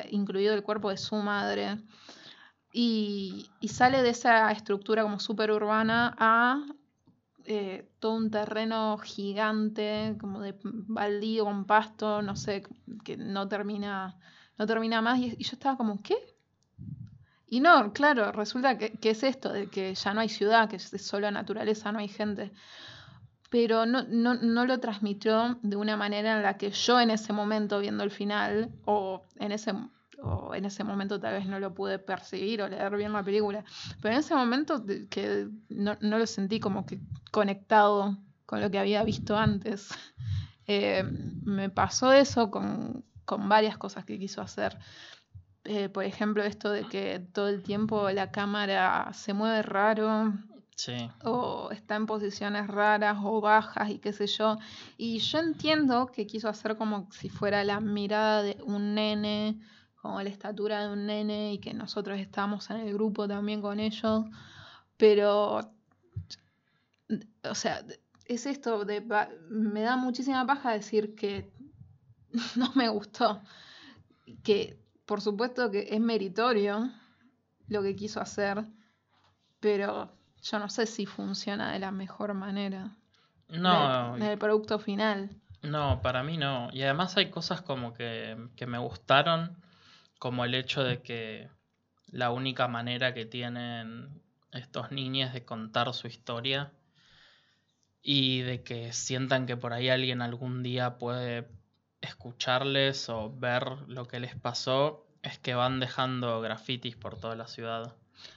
incluido 0.09 0.55
el 0.55 0.63
cuerpo 0.63 0.89
de 0.89 0.97
su 0.97 1.15
madre. 1.17 1.77
Y, 2.79 3.49
y 3.59 3.69
sale 3.69 4.03
de 4.03 4.11
esa 4.11 4.51
estructura 4.51 5.01
como 5.01 5.19
súper 5.19 5.49
urbana 5.49 6.15
a 6.19 6.63
eh, 7.45 7.89
todo 7.97 8.13
un 8.13 8.29
terreno 8.29 8.99
gigante, 8.99 10.15
como 10.19 10.41
de 10.41 10.53
baldío 10.61 11.45
con 11.45 11.65
pasto, 11.65 12.21
no 12.21 12.35
sé, 12.35 12.61
que 13.03 13.17
no 13.17 13.47
termina, 13.47 14.19
no 14.59 14.67
termina 14.67 15.01
más. 15.01 15.17
Y, 15.17 15.35
y 15.39 15.43
yo 15.43 15.53
estaba 15.53 15.75
como, 15.75 16.03
¿qué? 16.03 16.17
Y 17.47 17.61
no, 17.61 17.93
claro, 17.93 18.31
resulta 18.31 18.77
que, 18.77 18.91
que 18.91 19.09
es 19.09 19.23
esto, 19.23 19.51
de 19.51 19.65
que 19.71 19.95
ya 19.95 20.13
no 20.13 20.21
hay 20.21 20.29
ciudad, 20.29 20.69
que 20.69 20.75
es 20.75 20.91
solo 21.01 21.31
naturaleza, 21.31 21.91
no 21.91 21.97
hay 21.97 22.09
gente. 22.09 22.51
Pero 23.49 23.87
no, 23.87 24.03
no, 24.03 24.35
no 24.35 24.65
lo 24.67 24.79
transmitió 24.79 25.57
de 25.63 25.77
una 25.77 25.97
manera 25.97 26.37
en 26.37 26.43
la 26.43 26.59
que 26.59 26.69
yo 26.69 26.99
en 26.99 27.09
ese 27.09 27.33
momento, 27.33 27.79
viendo 27.79 28.03
el 28.03 28.11
final, 28.11 28.69
o 28.85 29.23
en 29.37 29.51
ese, 29.51 29.73
o 30.21 30.53
en 30.55 30.65
ese 30.65 30.83
momento 30.83 31.19
tal 31.19 31.33
vez 31.33 31.45
no 31.45 31.59
lo 31.59 31.73
pude 31.73 31.99
percibir 31.99 32.61
o 32.61 32.67
leer 32.67 32.95
bien 32.95 33.13
la 33.13 33.23
película, 33.23 33.63
pero 34.01 34.13
en 34.13 34.19
ese 34.19 34.35
momento 34.35 34.83
que 35.09 35.47
no, 35.69 35.97
no 36.01 36.17
lo 36.17 36.25
sentí 36.25 36.59
como 36.59 36.85
que 36.85 36.99
conectado 37.31 38.17
con 38.45 38.61
lo 38.61 38.71
que 38.71 38.79
había 38.79 39.03
visto 39.03 39.37
antes. 39.37 39.89
Eh, 40.69 41.01
me 41.45 41.69
pasó 41.69 42.11
eso 42.11 42.51
con, 42.51 43.05
con 43.23 43.47
varias 43.47 43.77
cosas 43.77 44.03
que 44.03 44.19
quiso 44.19 44.41
hacer. 44.41 44.77
Eh, 45.63 45.87
por 45.87 46.03
ejemplo, 46.03 46.43
esto 46.43 46.69
de 46.69 46.83
que 46.83 47.19
todo 47.31 47.47
el 47.47 47.63
tiempo 47.63 48.09
la 48.11 48.31
cámara 48.31 49.09
se 49.13 49.33
mueve 49.33 49.61
raro, 49.61 50.33
Sí. 50.75 51.09
o 51.23 51.69
está 51.71 51.95
en 51.95 52.05
posiciones 52.05 52.67
raras 52.67 53.17
o 53.23 53.39
bajas 53.39 53.89
y 53.89 53.99
qué 53.99 54.11
sé 54.11 54.27
yo. 54.27 54.57
Y 54.97 55.19
yo 55.19 55.39
entiendo 55.39 56.07
que 56.07 56.27
quiso 56.27 56.49
hacer 56.49 56.75
como 56.75 57.09
si 57.13 57.29
fuera 57.29 57.63
la 57.63 57.79
mirada 57.79 58.43
de 58.43 58.57
un 58.63 58.93
nene, 58.93 59.59
como 60.01 60.21
la 60.21 60.29
estatura 60.29 60.83
de 60.83 60.93
un 60.93 61.05
nene 61.05 61.53
y 61.53 61.59
que 61.59 61.73
nosotros 61.73 62.19
estábamos 62.19 62.69
en 62.69 62.77
el 62.77 62.93
grupo 62.93 63.27
también 63.27 63.61
con 63.61 63.79
ellos, 63.79 64.25
pero, 64.95 65.71
o 67.43 67.55
sea, 67.55 67.83
es 68.25 68.45
esto, 68.45 68.85
de, 68.85 69.01
me 69.49 69.81
da 69.81 69.95
muchísima 69.95 70.45
paja 70.45 70.71
decir 70.71 71.15
que 71.15 71.51
no 72.55 72.71
me 72.75 72.89
gustó, 72.89 73.41
que 74.43 74.79
por 75.05 75.21
supuesto 75.21 75.71
que 75.71 75.87
es 75.89 75.99
meritorio 75.99 76.91
lo 77.69 77.81
que 77.81 77.95
quiso 77.95 78.19
hacer, 78.19 78.65
pero 79.59 80.11
yo 80.41 80.59
no 80.59 80.69
sé 80.69 80.85
si 80.85 81.05
funciona 81.05 81.71
de 81.71 81.79
la 81.79 81.91
mejor 81.91 82.33
manera. 82.33 82.95
No, 83.49 84.15
En 84.17 84.23
el 84.23 84.37
producto 84.37 84.77
final. 84.79 85.29
no, 85.61 86.01
para 86.01 86.23
mí 86.23 86.37
no. 86.37 86.69
Y 86.73 86.83
además 86.83 87.15
hay 87.15 87.29
cosas 87.29 87.61
como 87.61 87.93
que, 87.93 88.37
que 88.55 88.67
me 88.67 88.77
gustaron, 88.77 89.57
como 90.19 90.45
el 90.45 90.55
hecho 90.55 90.83
de 90.83 91.01
que 91.01 91.49
la 92.07 92.31
única 92.31 92.67
manera 92.67 93.13
que 93.13 93.25
tienen 93.25 94.21
estos 94.51 94.91
niños 94.91 95.33
de 95.33 95.45
contar 95.45 95.93
su 95.93 96.07
historia 96.07 96.71
y 98.01 98.41
de 98.41 98.63
que 98.63 98.93
sientan 98.93 99.45
que 99.45 99.57
por 99.57 99.73
ahí 99.73 99.89
alguien 99.89 100.21
algún 100.21 100.63
día 100.63 100.97
puede 100.97 101.47
escucharles 102.01 103.09
o 103.09 103.35
ver 103.37 103.67
lo 103.87 104.07
que 104.07 104.19
les 104.19 104.35
pasó, 104.35 105.05
es 105.23 105.39
que 105.39 105.55
van 105.55 105.79
dejando 105.79 106.39
grafitis 106.41 106.95
por 106.95 107.19
toda 107.19 107.35
la 107.35 107.47
ciudad. 107.47 107.95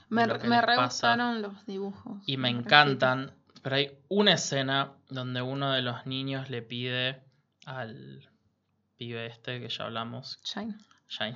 Me, 0.09 0.27
me 0.27 0.61
re 0.61 0.77
gustaron 0.77 1.41
los 1.41 1.65
dibujos. 1.65 2.21
Y 2.25 2.37
me 2.37 2.49
encantan, 2.49 3.33
pero 3.61 3.77
hay 3.77 3.97
una 4.09 4.33
escena 4.33 4.91
donde 5.09 5.41
uno 5.41 5.71
de 5.71 5.81
los 5.81 6.05
niños 6.05 6.49
le 6.49 6.61
pide 6.61 7.21
al 7.65 8.29
pibe 8.97 9.25
este 9.27 9.59
que 9.59 9.69
ya 9.69 9.85
hablamos. 9.85 10.39
Shine, 10.43 10.75
Shine, 11.07 11.35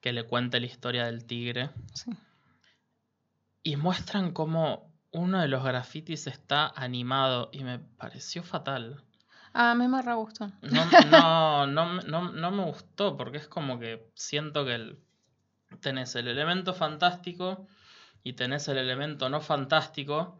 que 0.00 0.12
le 0.12 0.24
cuente 0.24 0.60
la 0.60 0.66
historia 0.66 1.06
del 1.06 1.24
tigre. 1.24 1.70
sí. 1.94 2.10
Y 3.62 3.76
muestran 3.76 4.32
cómo 4.32 4.92
uno 5.10 5.40
de 5.40 5.48
los 5.48 5.64
grafitis 5.64 6.26
está 6.28 6.68
animado 6.68 7.48
y 7.52 7.64
me 7.64 7.78
pareció 7.80 8.42
fatal. 8.44 9.02
Ah, 9.52 9.72
a 9.72 9.74
mí 9.74 9.88
me 9.88 10.02
re 10.02 10.14
gustó. 10.14 10.50
No, 10.62 11.66
no, 11.66 12.00
no, 12.02 12.30
no 12.32 12.50
me 12.50 12.64
gustó 12.64 13.16
porque 13.16 13.38
es 13.38 13.48
como 13.48 13.78
que 13.80 14.08
siento 14.14 14.64
que 14.64 14.74
el- 14.76 14.98
tenés 15.80 16.14
el 16.14 16.28
elemento 16.28 16.74
fantástico 16.74 17.66
y 18.22 18.34
tenés 18.34 18.68
el 18.68 18.78
elemento 18.78 19.28
no 19.28 19.40
fantástico 19.40 20.38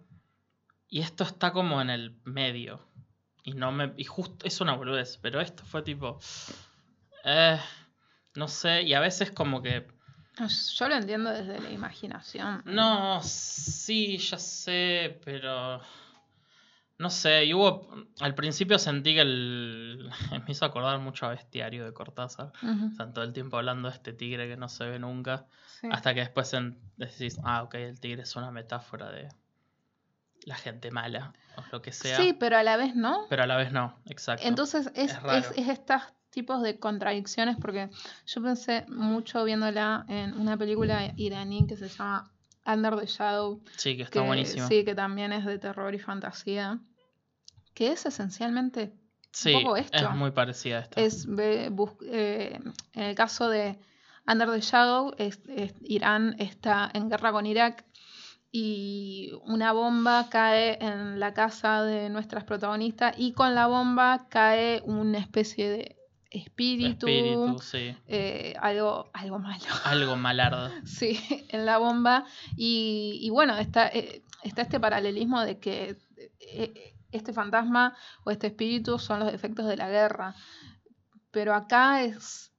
y 0.89 1.01
esto 1.01 1.25
está 1.25 1.53
como 1.53 1.81
en 1.81 1.91
el 1.91 2.17
medio. 2.25 2.81
Y 3.43 3.55
no 3.55 3.73
me. 3.73 3.93
Y 3.97 4.05
justo. 4.05 4.47
Es 4.47 4.61
una 4.61 4.75
boludez, 4.75 5.19
pero 5.21 5.41
esto 5.41 5.65
fue 5.65 5.83
tipo. 5.83 6.19
eh, 7.25 7.59
no 8.37 8.49
sé, 8.49 8.83
y 8.83 8.95
a 8.95 9.01
veces 9.01 9.31
como 9.31 9.63
que. 9.63 9.87
Yo 10.75 10.89
lo 10.89 10.95
entiendo 10.97 11.31
desde 11.31 11.59
la 11.61 11.71
imaginación. 11.71 12.63
No, 12.67 13.21
sí, 13.23 14.19
ya 14.19 14.39
sé, 14.39 15.21
pero. 15.25 15.81
No 16.99 17.11
sé, 17.11 17.45
y 17.45 17.53
hubo. 17.55 17.91
Al 18.21 18.35
principio 18.35 18.79
sentí 18.79 19.15
que 19.15 19.21
el. 19.23 20.11
Me 20.47 20.53
hizo 20.53 20.65
acordar 20.65 20.99
mucho 20.99 21.27
a 21.27 21.31
Bestiario 21.31 21.85
de 21.85 21.93
Cortázar. 21.93 22.53
Ujú, 22.63 22.87
Están 22.87 23.13
todo 23.13 23.25
el 23.25 23.33
tiempo 23.33 23.57
hablando 23.59 23.89
de 23.91 23.95
este 23.97 24.13
tigre 24.13 24.49
que 24.49 24.57
no 24.57 24.69
se 24.69 24.85
ve 24.87 24.99
nunca. 24.99 25.47
sí. 25.81 25.89
Hasta 25.91 26.15
que 26.15 26.21
después 26.21 26.53
en- 26.55 26.79
decís, 26.97 27.39
ah, 27.45 27.63
ok, 27.63 27.75
el 27.75 28.01
tigre 28.01 28.23
es 28.23 28.35
una 28.37 28.51
metáfora 28.51 29.11
de 29.11 29.29
la 30.47 30.55
gente 30.55 30.91
mala 30.91 31.33
o 31.57 31.63
lo 31.73 31.83
que 31.83 31.93
sea. 31.93 32.17
Sí, 32.19 32.33
pero 32.39 32.57
a 32.57 32.63
la 32.63 32.77
vez 32.77 32.95
no. 32.95 33.27
Pero 33.29 33.43
a 33.43 33.47
la 33.47 33.57
vez 33.57 33.73
no, 33.73 33.99
exacto. 34.07 34.47
Entonces 34.47 34.87
es, 34.95 35.13
Es 35.13 35.51
es, 35.51 35.59
es 35.59 35.69
estos 35.69 36.03
tipos 36.31 36.63
de 36.63 36.79
contradicciones 36.79 37.57
porque 37.61 37.89
yo 38.27 38.43
pensé 38.43 38.85
mucho 38.89 39.45
viéndola 39.45 40.05
en 40.09 40.35
una 40.39 40.57
película 40.57 41.13
iraní 41.17 41.67
que 41.67 41.77
se 41.77 41.89
llama 41.89 42.31
Under 42.67 42.97
the 42.99 43.07
Shadow, 43.07 43.63
sí, 43.77 43.97
que 43.97 44.03
está 44.03 44.21
que 44.21 44.27
buenísimo. 44.27 44.67
sí, 44.69 44.85
que 44.85 44.95
también 44.95 45.33
es 45.33 45.45
de 45.45 45.59
terror 45.59 45.95
y 45.95 45.99
fantasía, 45.99 46.79
que 47.75 47.93
es 47.93 48.07
esencialmente 48.07 48.93
Sí, 49.33 49.53
poco 49.53 49.77
esto. 49.77 49.97
es 49.99 50.11
muy 50.15 50.31
parecida 50.31 50.79
a 50.79 50.81
esta. 50.81 51.01
es 51.01 51.27
bus- 51.27 51.93
eh, 52.03 52.59
en 52.95 53.03
el 53.03 53.15
caso 53.15 53.49
de 53.49 53.79
Under 54.27 54.51
the 54.51 54.61
Shadow, 54.61 55.15
es- 55.19 55.41
es- 55.47 55.75
Irán 55.83 56.35
está 56.39 56.91
en 56.93 57.09
guerra 57.09 57.33
con 57.33 57.47
Irak 57.47 57.85
y 58.51 59.31
una 59.45 59.73
bomba 59.73 60.29
cae 60.31 60.79
en 60.83 61.21
la 61.21 61.35
casa 61.35 61.83
de 61.83 62.09
nuestras 62.09 62.45
protagonistas 62.45 63.15
y 63.19 63.33
con 63.33 63.55
la 63.55 63.67
bomba 63.67 64.27
cae 64.31 64.81
una 64.87 65.19
especie 65.19 65.69
de 65.69 65.96
espíritu, 66.31 67.07
Espíritu, 67.07 67.59
sí. 67.61 67.97
eh, 68.07 68.55
algo, 68.61 69.11
algo 69.13 69.39
malo. 69.39 69.65
Algo 69.85 70.17
malardo. 70.17 70.71
Sí, 70.85 71.19
en 71.49 71.67
la 71.67 71.79
bomba. 71.79 72.25
Y, 72.57 73.19
y 73.23 73.31
bueno, 73.31 73.57
está, 73.57 73.89
eh, 73.89 74.23
está 74.43 74.63
este 74.63 74.81
paralelismo 74.81 75.41
de 75.43 75.59
que 75.59 75.97
eh, 76.41 76.95
este 77.13 77.33
fantasma 77.33 77.97
o 78.25 78.31
este 78.31 78.49
espíritu 78.49 78.99
son 78.99 79.21
los 79.21 79.33
efectos 79.33 79.67
de 79.67 79.77
la 79.77 79.89
guerra. 79.89 80.35
Pero 81.31 81.55
acá 81.55 82.03
es. 82.03 82.53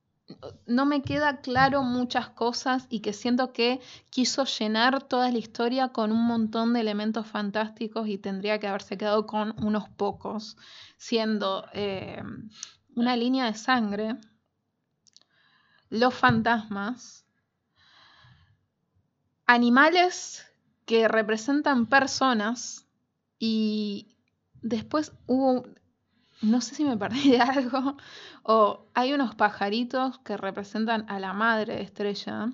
No 0.66 0.86
me 0.86 1.04
queda 1.04 1.40
claro 1.40 1.84
muchas 1.84 2.28
cosas 2.28 2.86
y 2.90 3.00
que 3.00 3.14
siento 3.14 3.54
que 3.54 3.80
quiso 4.10 4.44
llenar 4.44 5.02
toda 5.02 5.32
la 5.32 5.38
historia 5.38 5.90
con 5.90 6.12
un 6.12 6.26
montón 6.28 6.74
de 6.74 6.82
elementos 6.82 7.26
fantásticos 7.28 8.10
y 8.10 8.18
tendría 8.18 8.60
que 8.60 8.68
haberse 8.68 8.98
quedado 8.98 9.26
con 9.26 9.56
unos 9.64 9.88
pocos, 9.88 10.58
siendo 10.98 11.66
eh, 11.72 12.22
una 12.98 13.16
línea 13.16 13.46
de 13.46 13.54
sangre, 13.54 14.18
los 15.90 16.16
fantasmas, 16.16 17.26
animales 19.46 20.44
que 20.86 21.08
representan 21.08 21.86
personas 21.86 22.88
y 23.38 24.18
después 24.64 25.12
hubo, 25.28 25.68
no 26.42 26.60
sé 26.60 26.74
si 26.74 26.84
me 26.86 26.98
perdí 26.98 27.34
de 27.34 27.40
algo, 27.40 27.98
o 28.42 28.88
hay 28.96 29.14
unos 29.14 29.36
pajaritos 29.36 30.18
que 30.20 30.36
representan 30.36 31.06
a 31.08 31.20
la 31.20 31.34
madre 31.34 31.84
Estrella, 31.84 32.50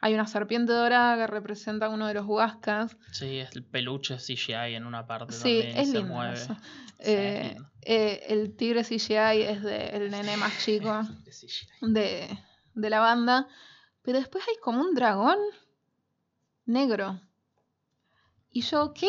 hay 0.00 0.14
una 0.14 0.26
serpiente 0.26 0.72
dorada 0.72 1.16
que 1.16 1.26
representa 1.26 1.86
a 1.86 1.88
uno 1.90 2.06
de 2.06 2.14
los 2.14 2.26
huascas, 2.26 2.96
Sí, 3.12 3.38
es 3.38 3.54
el 3.56 3.64
peluche 3.64 4.16
CGI 4.18 4.74
en 4.74 4.84
una 4.86 5.06
parte 5.06 5.32
sí, 5.32 5.60
también 5.62 5.78
es 5.78 5.88
se 5.90 5.98
lindo 5.98 6.14
mueve. 6.14 6.34
eso. 6.34 6.54
Sí, 6.54 6.60
es 6.98 7.08
Eh, 7.08 7.42
lindo. 7.54 7.70
eh, 7.82 8.22
el 8.28 8.56
tigre 8.56 8.84
CGI 8.84 9.42
es 9.42 9.62
del 9.62 10.10
nene 10.10 10.36
más 10.36 10.58
chico 10.64 11.02
De 11.24 11.32
de, 11.80 12.38
de 12.74 12.90
la 12.90 13.00
banda. 13.00 13.48
Pero 14.02 14.18
después 14.18 14.44
hay 14.48 14.54
como 14.62 14.80
un 14.80 14.94
dragón 14.94 15.38
negro. 16.64 17.20
Y 18.50 18.62
yo, 18.62 18.92
¿qué? 18.94 19.08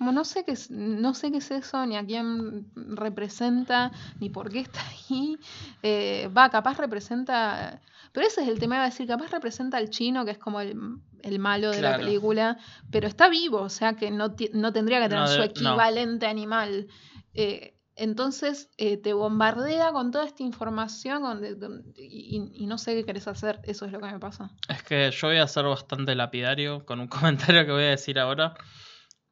Como 0.00 0.12
no 0.12 0.24
sé 0.24 0.44
qué 0.46 0.52
es, 0.52 0.70
no 0.70 1.12
sé 1.12 1.30
qué 1.30 1.36
es 1.36 1.50
eso, 1.50 1.84
ni 1.84 1.94
a 1.98 2.06
quién 2.06 2.64
representa, 2.74 3.92
ni 4.18 4.30
por 4.30 4.50
qué 4.50 4.60
está 4.60 4.80
ahí. 5.10 5.36
Eh, 5.82 6.30
va, 6.34 6.48
capaz 6.48 6.78
representa. 6.78 7.82
Pero 8.12 8.26
ese 8.26 8.40
es 8.40 8.48
el 8.48 8.58
tema, 8.58 8.76
iba 8.76 8.84
a 8.84 8.88
decir, 8.88 9.06
capaz 9.06 9.30
representa 9.30 9.76
al 9.76 9.90
chino, 9.90 10.24
que 10.24 10.30
es 10.30 10.38
como 10.38 10.58
el, 10.62 10.74
el 11.22 11.38
malo 11.38 11.70
de 11.70 11.82
la 11.82 11.98
película, 11.98 12.56
pero 12.90 13.06
está 13.08 13.28
vivo, 13.28 13.58
o 13.60 13.68
sea 13.68 13.92
que 13.96 14.10
no, 14.10 14.34
no 14.54 14.72
tendría 14.72 15.02
que 15.02 15.08
tener 15.10 15.24
No 15.24 15.28
su 15.28 15.36
no. 15.38 15.44
equivalente 15.44 16.26
animal. 16.26 16.86
Eh, 17.34 17.76
entonces 17.94 18.70
eh, 18.78 18.96
te 18.96 19.12
bombardea 19.12 19.92
con 19.92 20.10
toda 20.12 20.24
esta 20.24 20.42
información 20.42 21.22
donde- 21.22 21.56
donde- 21.56 21.92
y, 21.98 22.50
y 22.54 22.64
no 22.66 22.78
sé 22.78 22.94
qué 22.94 23.04
querés 23.04 23.28
hacer. 23.28 23.60
Eso 23.64 23.84
es 23.84 23.92
lo 23.92 24.00
que 24.00 24.06
me 24.06 24.18
pasa. 24.18 24.50
Es 24.66 24.82
que 24.82 25.10
yo 25.10 25.28
voy 25.28 25.36
a 25.36 25.46
ser 25.46 25.66
bastante 25.66 26.14
lapidario 26.14 26.86
con 26.86 27.00
un 27.00 27.06
comentario 27.54 27.66
que 27.66 27.72
voy 27.72 27.82
a 27.84 27.90
decir 27.90 28.18
ahora. 28.18 28.54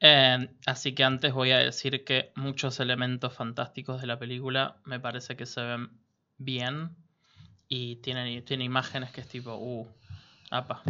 Eh, 0.00 0.48
así 0.66 0.94
que 0.94 1.04
antes 1.04 1.32
voy 1.32 1.50
a 1.50 1.58
decir 1.58 2.04
que 2.04 2.32
muchos 2.36 2.78
elementos 2.80 3.32
fantásticos 3.32 4.00
de 4.00 4.06
la 4.06 4.18
película 4.18 4.76
me 4.84 5.00
parece 5.00 5.36
que 5.36 5.46
se 5.46 5.60
ven 5.60 5.90
bien 6.36 6.96
y 7.68 7.96
tienen, 7.96 8.44
tiene 8.44 8.64
imágenes 8.64 9.10
que 9.10 9.20
es 9.20 9.28
tipo, 9.28 9.56
uh, 9.56 9.88
apa. 10.50 10.82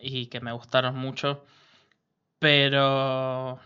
Y 0.00 0.26
que 0.26 0.40
me 0.40 0.52
gustaron 0.52 0.96
mucho. 0.96 1.44
Pero 2.38 3.58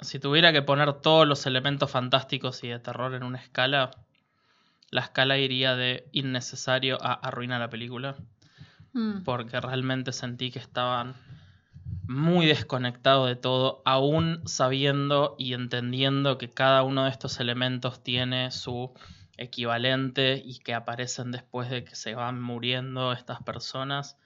si 0.00 0.18
tuviera 0.18 0.52
que 0.52 0.62
poner 0.62 0.94
todos 0.94 1.28
los 1.28 1.44
elementos 1.46 1.90
fantásticos 1.90 2.64
y 2.64 2.68
de 2.68 2.78
terror 2.78 3.14
en 3.14 3.22
una 3.22 3.38
escala, 3.38 3.90
la 4.90 5.02
escala 5.02 5.36
iría 5.36 5.76
de 5.76 6.08
innecesario 6.12 6.98
a 7.02 7.12
arruina 7.12 7.58
la 7.58 7.68
película 7.68 8.16
Mm. 8.92 9.22
porque 9.24 9.60
realmente 9.60 10.12
sentí 10.12 10.50
que 10.50 10.58
estaban 10.58 11.14
muy 12.06 12.46
desconectado 12.46 13.26
de 13.26 13.36
todo, 13.36 13.82
aún 13.84 14.42
sabiendo 14.46 15.34
y 15.38 15.54
entendiendo 15.54 16.38
que 16.38 16.50
cada 16.50 16.82
uno 16.82 17.04
de 17.04 17.10
estos 17.10 17.40
elementos 17.40 18.02
tiene 18.02 18.50
su 18.50 18.92
equivalente 19.36 20.42
y 20.44 20.58
que 20.58 20.74
aparecen 20.74 21.30
después 21.30 21.70
de 21.70 21.84
que 21.84 21.94
se 21.94 22.14
van 22.14 22.40
muriendo 22.40 23.12
estas 23.12 23.42
personas. 23.42 24.18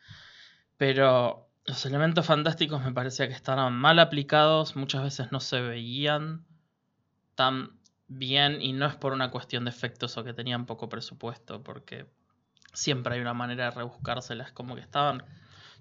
Pero 0.76 1.48
los 1.64 1.84
elementos 1.86 2.26
fantásticos 2.26 2.82
me 2.82 2.92
parecía 2.92 3.28
que 3.28 3.34
estaban 3.34 3.74
mal 3.74 3.98
aplicados, 3.98 4.74
muchas 4.74 5.02
veces 5.02 5.30
no 5.30 5.40
se 5.40 5.60
veían 5.60 6.44
tan 7.34 7.78
bien 8.08 8.60
y 8.60 8.72
no 8.72 8.86
es 8.86 8.96
por 8.96 9.12
una 9.12 9.30
cuestión 9.30 9.64
de 9.64 9.70
efectos 9.70 10.16
o 10.16 10.24
que 10.24 10.34
tenían 10.34 10.66
poco 10.66 10.88
presupuesto, 10.88 11.62
porque 11.62 12.06
siempre 12.72 13.14
hay 13.14 13.20
una 13.20 13.34
manera 13.34 13.66
de 13.66 13.70
rebuscárselas, 13.72 14.52
como 14.52 14.74
que 14.74 14.80
estaban, 14.80 15.24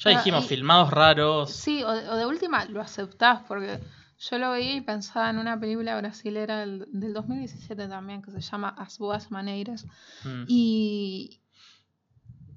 ya 0.09 0.17
dijimos, 0.17 0.45
y- 0.45 0.47
filmados 0.47 0.89
raros. 0.91 1.51
Sí, 1.51 1.83
o 1.83 1.91
de, 1.91 2.09
o 2.09 2.15
de 2.15 2.25
última 2.25 2.65
lo 2.65 2.81
aceptás, 2.81 3.41
porque 3.47 3.79
yo 4.19 4.37
lo 4.37 4.51
veía 4.51 4.75
y 4.75 4.81
pensaba 4.81 5.29
en 5.29 5.37
una 5.39 5.59
película 5.59 5.97
brasilera 5.97 6.59
del, 6.59 6.85
del 6.91 7.13
2017 7.13 7.87
también, 7.87 8.21
que 8.21 8.31
se 8.31 8.41
llama 8.41 8.69
As 8.77 8.97
Boas 8.97 9.31
Maneiras, 9.31 9.85
Mm. 10.23 10.43
y 10.47 11.41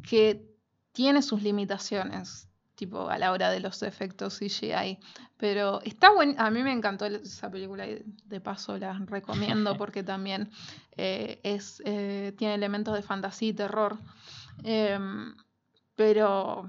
que 0.09 0.47
tiene 0.93 1.23
sus 1.23 1.43
limitaciones, 1.43 2.49
tipo 2.75 3.09
a 3.09 3.19
la 3.19 3.33
hora 3.33 3.51
de 3.51 3.61
los 3.61 3.83
efectos 3.83 4.39
CGI. 4.39 4.99
Pero 5.37 5.81
está 5.83 6.13
bueno, 6.13 6.35
a 6.39 6.51
mí 6.51 6.63
me 6.63 6.73
encantó 6.73 7.07
esa 7.07 7.51
película 7.51 7.87
y 7.87 8.03
de 8.25 8.41
paso 8.41 8.77
la 8.79 8.99
recomiendo 9.07 9.77
porque 9.79 10.03
también 10.03 10.51
eh, 10.97 11.41
es, 11.43 11.83
eh, 11.85 12.33
tiene 12.37 12.55
elementos 12.55 12.95
de 12.95 13.03
fantasía 13.03 13.49
y 13.49 13.53
terror. 13.55 13.99
Em, 14.63 15.35
pero 15.97 16.69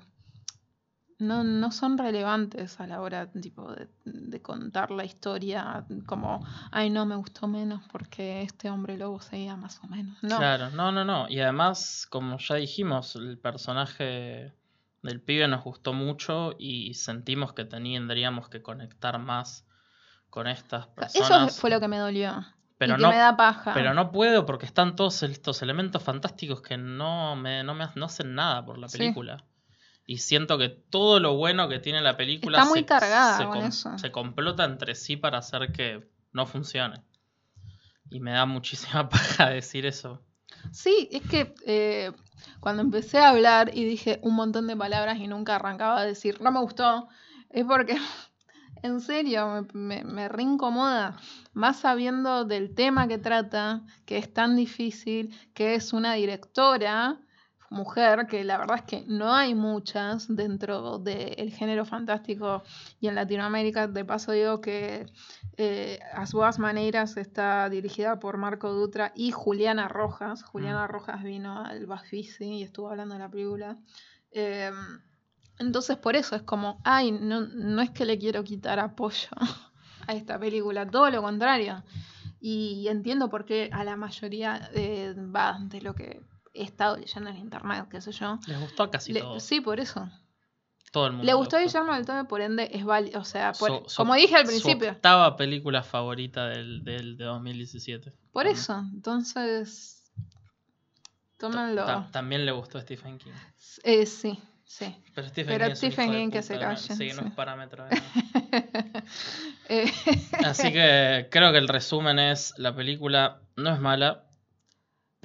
no, 1.17 1.43
no 1.43 1.71
son 1.71 1.97
relevantes 1.97 2.79
a 2.79 2.87
la 2.87 2.99
hora 3.01 3.31
tipo, 3.31 3.71
de, 3.73 3.87
de 4.05 4.41
contar 4.41 4.91
la 4.91 5.05
historia 5.05 5.85
como, 6.05 6.45
ay, 6.71 6.89
no, 6.89 7.05
me 7.05 7.15
gustó 7.15 7.47
menos 7.47 7.81
porque 7.91 8.41
este 8.41 8.69
hombre 8.69 8.97
lobo 8.97 9.21
seguía 9.21 9.55
más 9.55 9.79
o 9.83 9.87
menos. 9.87 10.17
No, 10.21 10.37
Claro, 10.37 10.69
no, 10.71 10.91
no, 10.91 11.05
no. 11.05 11.27
Y 11.29 11.39
además, 11.39 12.05
como 12.09 12.37
ya 12.37 12.55
dijimos, 12.55 13.15
el 13.15 13.37
personaje 13.37 14.53
del 15.03 15.21
pibe 15.21 15.47
nos 15.47 15.63
gustó 15.63 15.93
mucho 15.93 16.55
y 16.59 16.93
sentimos 16.95 17.53
que 17.53 17.63
tendríamos 17.65 18.49
que 18.49 18.61
conectar 18.61 19.19
más 19.19 19.65
con 20.29 20.47
estas 20.47 20.85
Eso 20.87 20.93
personas. 20.95 21.59
fue 21.59 21.69
lo 21.69 21.79
que 21.79 21.87
me 21.87 21.97
dolió. 21.97 22.45
pero 22.77 22.93
y 22.93 22.97
que 22.97 23.03
no, 23.03 23.09
me 23.09 23.17
da 23.17 23.37
paja. 23.37 23.73
pero 23.73 23.93
no 23.93 24.11
puedo 24.11 24.45
porque 24.45 24.65
están 24.65 24.95
todos 24.97 25.23
estos 25.23 25.61
elementos 25.61 26.03
fantásticos 26.03 26.61
que 26.61 26.75
no 26.77 27.35
me, 27.37 27.63
no 27.63 27.73
me 27.73 27.85
no 27.95 28.05
hacen 28.07 28.35
nada 28.35 28.65
por 28.65 28.77
la 28.77 28.89
Sí. 28.89 29.13
Y 30.05 30.19
siento 30.19 30.57
que 30.57 30.69
todo 30.69 31.19
lo 31.19 31.35
bueno 31.35 31.67
que 31.67 31.79
tiene 31.79 32.01
la 32.01 32.15
película 32.15 32.59
Está 32.59 32.69
muy 32.69 32.79
se, 32.79 32.85
cargada 32.85 33.37
se 33.37 33.45
con 33.45 33.57
eso. 33.65 33.97
se 33.97 34.11
complota 34.11 34.63
entre 34.63 34.93
sí 34.93 35.17
para 35.17 35.39
hacer 35.39 35.71
que 35.71 36.07
no 36.31 36.45
funcione. 36.45 37.01
Y 38.11 38.19
me 38.19 38.31
da 38.31 38.45
muchísima 38.45 39.09
paja 39.09 39.49
decir 39.49 39.85
eso. 39.85 40.21
Sí, 40.71 41.09
es 41.11 41.23
que 41.23 41.55
eh, 41.65 42.11
cuando 42.59 42.81
empecé 42.83 43.17
a 43.19 43.29
hablar 43.29 43.71
y 43.73 43.83
dije 43.83 44.19
un 44.21 44.35
montón 44.35 44.67
de 44.67 44.75
palabras 44.75 45.17
y 45.17 45.27
nunca 45.27 45.55
arrancaba 45.55 45.99
a 45.99 46.05
decir 46.05 46.39
no 46.41 46.51
me 46.51 46.59
gustó, 46.59 47.07
es 47.49 47.65
porque 47.65 47.97
en 48.83 49.01
serio 49.01 49.67
me, 49.73 50.03
me, 50.03 50.03
me 50.03 50.29
reincomoda, 50.29 51.17
más 51.53 51.79
sabiendo 51.79 52.45
del 52.45 52.75
tema 52.75 53.07
que 53.07 53.17
trata, 53.17 53.81
que 54.05 54.17
es 54.17 54.31
tan 54.31 54.55
difícil, 54.55 55.35
que 55.55 55.73
es 55.75 55.93
una 55.93 56.13
directora 56.13 57.19
mujer, 57.69 58.27
que 58.27 58.43
la 58.43 58.57
verdad 58.57 58.77
es 58.77 58.83
que 58.83 59.03
no 59.07 59.33
hay 59.33 59.55
muchas 59.55 60.33
dentro 60.33 60.99
del 60.99 61.51
género 61.51 61.85
fantástico 61.85 62.63
y 62.99 63.07
en 63.07 63.15
Latinoamérica. 63.15 63.87
De 63.87 64.05
paso 64.05 64.31
digo 64.31 64.61
que 64.61 65.05
eh, 65.57 65.99
As 66.13 66.33
Boas 66.33 66.59
Maneiras 66.59 67.17
está 67.17 67.69
dirigida 67.69 68.19
por 68.19 68.37
Marco 68.37 68.71
Dutra 68.71 69.11
y 69.15 69.31
Juliana 69.31 69.87
Rojas. 69.87 70.43
Juliana 70.43 70.87
Rojas 70.87 71.23
vino 71.23 71.65
al 71.65 71.85
Bafisi 71.85 72.45
y 72.45 72.63
estuvo 72.63 72.89
hablando 72.89 73.15
de 73.15 73.19
la 73.19 73.29
película. 73.29 73.77
Eh, 74.31 74.71
entonces 75.59 75.97
por 75.97 76.15
eso 76.15 76.35
es 76.35 76.41
como, 76.41 76.81
ay, 76.83 77.11
no, 77.11 77.41
no 77.41 77.81
es 77.81 77.89
que 77.91 78.05
le 78.05 78.17
quiero 78.17 78.43
quitar 78.43 78.79
apoyo 78.79 79.29
a 80.07 80.13
esta 80.13 80.37
película, 80.39 80.85
todo 80.85 81.09
lo 81.09 81.21
contrario. 81.21 81.83
Y 82.39 82.87
entiendo 82.89 83.29
por 83.29 83.45
qué 83.45 83.69
a 83.71 83.83
la 83.83 83.95
mayoría 83.95 84.69
eh, 84.73 85.15
va 85.17 85.57
de 85.61 85.81
lo 85.81 85.95
que 85.95 86.21
he 86.55 86.63
estado 86.63 86.97
leyendo 86.97 87.29
en 87.29 87.37
internet, 87.37 87.85
qué 87.89 88.01
sé 88.01 88.11
yo. 88.11 88.39
Les 88.47 88.59
gustó 88.59 88.83
a 88.83 88.91
casi 88.91 89.13
Le- 89.13 89.19
todo. 89.21 89.39
sí, 89.39 89.61
por 89.61 89.79
eso. 89.79 90.09
Todo 90.91 91.07
el 91.07 91.11
mundo. 91.13 91.25
Le 91.25 91.33
gustó 91.33 91.57
Guillermo 91.59 91.93
del 91.93 92.05
Toro, 92.05 92.25
por 92.27 92.39
ende 92.41 92.69
es 92.71 92.85
válido. 92.85 93.19
O 93.19 93.25
sea, 93.25 93.51
por- 93.53 93.83
Su- 93.83 93.89
su- 93.89 93.97
como 93.97 94.15
dije 94.15 94.35
al 94.35 94.43
Su 94.45 94.47
principio, 94.47 94.91
octava 94.91 95.35
película 95.35 95.83
favorita 95.83 96.47
del, 96.47 96.83
del 96.85 97.17
de 97.17 97.25
2017. 97.25 98.13
por 98.31 98.47
eso. 98.47 98.79
Entonces, 98.93 100.03
tómenlo. 101.37 101.85
tam- 101.85 102.11
también 102.11 102.45
le 102.45 102.51
gustó 102.53 102.77
a 102.77 102.81
Stephen 102.81 103.17
King. 103.17 103.31
Eh, 103.83 104.05
sí, 104.05 104.39
sí. 104.63 104.95
Pero 105.13 105.27
Stephen 105.27 105.53
Pero 105.53 105.65
King, 105.65 105.71
es 105.73 105.77
Stephen 105.79 106.11
King 106.11 106.29
que 106.31 106.41
se 106.41 106.57
calle, 106.59 106.77
sí, 106.95 107.09
no 107.13 107.27
es 107.27 107.33
parámetro. 107.33 107.85
Eh, 109.67 109.91
Así 110.45 110.71
que 110.71 111.27
creo 111.31 111.51
que 111.51 111.57
el 111.57 111.67
resumen 111.67 112.19
es: 112.19 112.53
la 112.57 112.75
película 112.75 113.41
no 113.55 113.73
es 113.73 113.79
mala, 113.79 114.23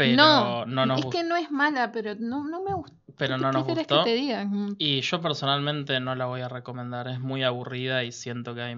pero 0.04 0.16
no, 0.16 0.66
no, 0.66 0.86
nos 0.86 1.00
es 1.00 1.06
que 1.06 1.22
no 1.24 1.36
es 1.36 1.50
mala, 1.50 1.92
pero 1.92 2.14
no, 2.18 2.44
no 2.44 2.62
me 2.62 2.74
gusta. 2.74 2.96
Pero 3.16 3.36
¿Qué 3.36 3.42
no 3.42 3.52
nos 3.52 3.64
gustó. 3.64 3.98
que 4.04 4.10
te 4.10 4.14
diga? 4.16 4.44
Mm, 4.44 4.76
Y 4.78 5.00
yo 5.02 5.20
personalmente 5.20 6.00
no 6.00 6.14
la 6.14 6.26
voy 6.26 6.40
a 6.40 6.48
recomendar. 6.48 7.06
Es 7.08 7.20
muy 7.20 7.42
aburrida 7.42 8.02
y 8.04 8.12
siento 8.12 8.54
que 8.54 8.62
hay 8.62 8.76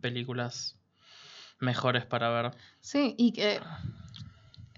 películas 0.00 0.78
mejores 1.60 2.06
para 2.06 2.28
ver. 2.30 2.52
Sí, 2.80 3.14
y 3.18 3.32
que 3.32 3.60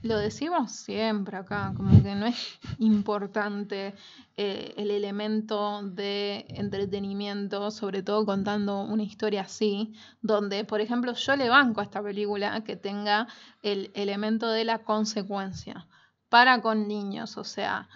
lo 0.07 0.19
decimos 0.19 0.73
siempre 0.73 1.37
acá, 1.37 1.73
como 1.77 2.03
que 2.03 2.15
no 2.15 2.27
es 2.27 2.59
importante 2.79 3.95
eh, 4.37 4.75
el 4.77 4.91
elemento 4.91 5.83
de 5.83 6.47
entretenimiento, 6.49 7.71
sobre 7.71 8.03
todo 8.03 8.25
contando 8.25 8.81
una 8.81 9.03
historia 9.03 9.43
así, 9.43 9.95
donde, 10.23 10.65
por 10.65 10.81
ejemplo, 10.81 11.13
yo 11.15 11.37
le 11.37 11.49
banco 11.49 11.81
a 11.81 11.85
esta 11.85 12.03
película 12.03 12.63
que 12.65 12.77
tenga 12.77 13.29
el 13.63 13.91
elemento 13.95 14.49
de 14.49 14.65
la 14.65 14.79
consecuencia 14.79 15.87
para 16.29 16.61
con 16.61 16.89
niños, 16.89 17.37
o 17.37 17.45
sea, 17.45 17.89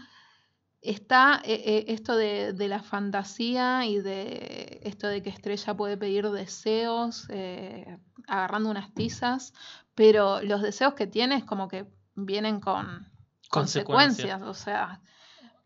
está 0.83 1.43
eh, 1.45 1.63
eh, 1.65 1.85
esto 1.89 2.17
de, 2.17 2.53
de 2.53 2.69
la 2.69 2.83
fantasía 2.83 3.85
y 3.87 4.01
de 4.01 4.81
esto 4.85 5.09
de 5.09 5.23
que 5.23 5.31
Estrella 5.31 5.77
puede 5.77 5.97
pedir 5.97 6.31
deseos 6.31 7.29
agarrando 8.31 8.71
unas 8.71 8.95
tizas, 8.95 9.53
pero 9.95 10.41
los 10.43 10.63
deseos 10.63 10.95
que 10.95 11.07
tiene 11.07 11.37
es 11.37 11.45
como 11.45 11.69
que 11.69 11.87
vienen 12.15 12.61
con 12.61 13.09
Consecuencias. 13.49 14.39
consecuencias, 14.39 14.43
o 14.43 14.55
sea, 14.55 15.01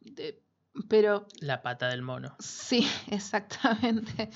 de- 0.01 0.43
pero 0.89 1.27
La 1.41 1.63
pata 1.63 1.89
del 1.89 2.03
mono. 2.03 2.37
sí, 2.39 2.89
exactamente. 3.11 4.31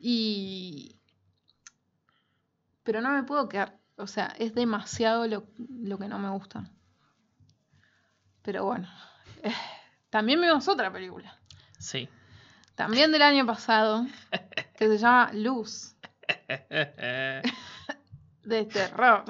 Y... 0.00 0.96
Pero 2.82 3.00
no 3.00 3.10
me 3.10 3.22
puedo 3.22 3.48
quedar, 3.48 3.78
o 3.96 4.06
sea, 4.06 4.26
es 4.38 4.54
demasiado 4.54 5.26
lo, 5.26 5.46
lo 5.68 5.98
que 5.98 6.08
no 6.08 6.18
me 6.18 6.30
gusta. 6.30 6.70
Pero 8.42 8.64
bueno, 8.64 8.88
eh, 9.42 9.54
también 10.10 10.40
vimos 10.40 10.68
otra 10.68 10.92
película, 10.92 11.38
Sí. 11.78 12.08
también 12.74 13.10
del 13.10 13.22
año 13.22 13.46
pasado, 13.46 14.06
que 14.76 14.86
se 14.88 14.98
llama 14.98 15.30
Luz, 15.32 15.96
de 18.44 18.64
terror. 18.66 19.24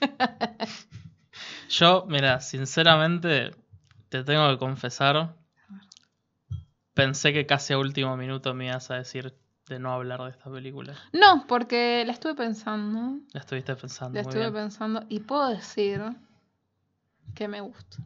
Yo, 1.72 2.04
mira, 2.06 2.38
sinceramente, 2.40 3.50
te 4.10 4.22
tengo 4.24 4.46
que 4.50 4.58
confesar. 4.58 5.34
Pensé 6.92 7.32
que 7.32 7.46
casi 7.46 7.72
a 7.72 7.78
último 7.78 8.14
minuto 8.18 8.52
me 8.52 8.66
ibas 8.66 8.90
a 8.90 8.96
decir 8.96 9.34
de 9.68 9.78
no 9.78 9.90
hablar 9.94 10.20
de 10.22 10.30
esta 10.30 10.50
película. 10.50 10.94
No, 11.14 11.46
porque 11.46 12.04
la 12.06 12.12
estuve 12.12 12.34
pensando, 12.34 13.18
La 13.32 13.40
estuviste 13.40 13.74
pensando 13.74 14.16
la 14.16 14.22
muy 14.22 14.28
estuve 14.28 14.50
bien. 14.50 14.64
pensando 14.64 15.06
y 15.08 15.20
puedo 15.20 15.48
decir 15.48 16.02
que 17.34 17.48
me 17.48 17.62
gusta. 17.62 17.96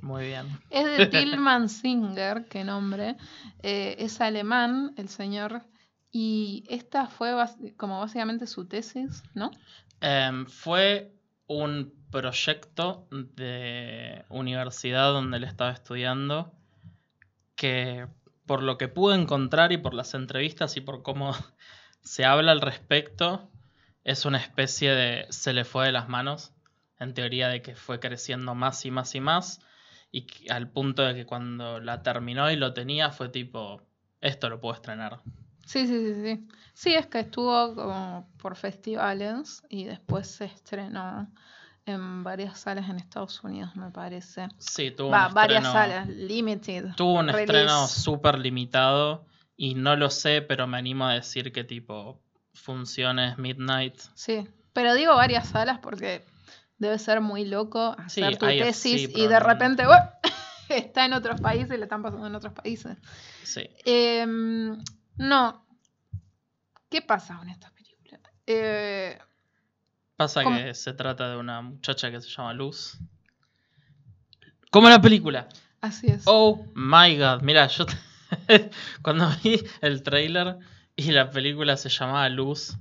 Muy 0.00 0.26
bien. 0.26 0.46
Es 0.70 0.84
de 0.84 1.06
Tillman 1.24 1.68
Singer, 1.68 2.44
qué 2.48 2.62
nombre. 2.62 3.16
Eh, 3.60 3.96
es 3.98 4.20
alemán, 4.20 4.94
el 4.96 5.08
señor. 5.08 5.62
Y 6.12 6.62
esta 6.68 7.08
fue 7.08 7.32
como 7.76 7.98
básicamente 7.98 8.46
su 8.46 8.66
tesis, 8.68 9.24
¿no? 9.34 9.50
Em, 10.00 10.46
fue 10.46 11.12
un 11.48 11.92
proyecto 12.14 13.08
de 13.10 14.24
universidad 14.28 15.12
donde 15.12 15.38
él 15.38 15.42
estaba 15.42 15.72
estudiando 15.72 16.52
que 17.56 18.06
por 18.46 18.62
lo 18.62 18.78
que 18.78 18.86
pude 18.86 19.16
encontrar 19.16 19.72
y 19.72 19.78
por 19.78 19.94
las 19.94 20.14
entrevistas 20.14 20.76
y 20.76 20.80
por 20.80 21.02
cómo 21.02 21.32
se 22.02 22.24
habla 22.24 22.52
al 22.52 22.60
respecto, 22.60 23.50
es 24.04 24.26
una 24.26 24.38
especie 24.38 24.92
de 24.94 25.26
se 25.30 25.52
le 25.52 25.64
fue 25.64 25.86
de 25.86 25.92
las 25.92 26.08
manos, 26.08 26.52
en 27.00 27.14
teoría 27.14 27.48
de 27.48 27.62
que 27.62 27.74
fue 27.74 27.98
creciendo 27.98 28.54
más 28.54 28.86
y 28.86 28.92
más 28.92 29.12
y 29.16 29.20
más, 29.20 29.60
y 30.12 30.24
al 30.50 30.70
punto 30.70 31.02
de 31.02 31.16
que 31.16 31.26
cuando 31.26 31.80
la 31.80 32.04
terminó 32.04 32.48
y 32.48 32.54
lo 32.54 32.74
tenía 32.74 33.10
fue 33.10 33.28
tipo, 33.28 33.82
esto 34.20 34.48
lo 34.48 34.60
puedo 34.60 34.76
estrenar. 34.76 35.18
Sí, 35.66 35.88
sí, 35.88 35.98
sí, 35.98 36.14
sí. 36.22 36.48
Sí, 36.74 36.94
es 36.94 37.08
que 37.08 37.20
estuvo 37.20 37.74
como 37.74 38.28
por 38.38 38.54
festivales 38.54 39.64
y 39.68 39.84
después 39.84 40.28
se 40.28 40.44
estrenó 40.44 41.28
en 41.86 42.24
varias 42.24 42.58
salas 42.58 42.88
en 42.88 42.96
Estados 42.96 43.42
Unidos, 43.44 43.74
me 43.76 43.90
parece. 43.90 44.48
Sí, 44.58 44.90
tuvo 44.90 45.10
Va, 45.10 45.28
un 45.28 45.34
varias 45.34 45.64
estreno- 45.64 45.72
salas, 45.72 46.08
limited. 46.08 46.86
Tuvo 46.96 47.14
un 47.20 47.26
release. 47.28 47.42
estreno 47.44 47.86
súper 47.88 48.38
limitado 48.38 49.26
y 49.56 49.74
no 49.74 49.94
lo 49.96 50.10
sé, 50.10 50.42
pero 50.42 50.66
me 50.66 50.78
animo 50.78 51.06
a 51.06 51.14
decir 51.14 51.52
que 51.52 51.62
tipo 51.64 52.20
funciones 52.54 53.36
Midnight. 53.38 53.98
Sí, 54.14 54.48
pero 54.72 54.94
digo 54.94 55.14
varias 55.14 55.48
salas 55.48 55.78
porque 55.80 56.24
debe 56.78 56.98
ser 56.98 57.20
muy 57.20 57.44
loco 57.44 57.94
hacer 57.98 58.32
Sí, 58.32 58.38
tu 58.38 58.46
tesis 58.46 59.10
y 59.14 59.26
de 59.26 59.40
repente 59.40 59.86
¡oh! 59.86 59.92
está 60.68 61.04
en 61.04 61.12
otros 61.12 61.40
países, 61.40 61.76
le 61.78 61.84
están 61.84 62.02
pasando 62.02 62.26
en 62.26 62.34
otros 62.34 62.52
países. 62.54 62.96
Sí. 63.42 63.68
Em, 63.84 64.78
no. 65.16 65.64
¿Qué 66.88 67.02
pasa 67.02 67.36
con 67.36 67.48
estas 67.48 67.72
películas? 67.72 68.20
Eh, 68.46 69.18
Pasa 70.24 70.42
¿Cómo? 70.42 70.56
que 70.56 70.72
se 70.72 70.94
trata 70.94 71.28
de 71.28 71.36
una 71.36 71.60
muchacha 71.60 72.10
que 72.10 72.18
se 72.18 72.30
llama 72.30 72.54
Luz. 72.54 72.98
Como 74.70 74.88
la 74.88 74.98
película. 75.02 75.50
así 75.82 76.06
es. 76.06 76.22
Oh 76.24 76.64
my 76.74 77.18
god. 77.18 77.42
Mira, 77.42 77.66
yo 77.66 77.84
cuando 79.02 79.28
vi 79.42 79.62
el 79.82 80.02
trailer 80.02 80.56
y 80.96 81.12
la 81.12 81.28
película 81.28 81.76
se 81.76 81.90
llamaba 81.90 82.26
Luz, 82.30 82.78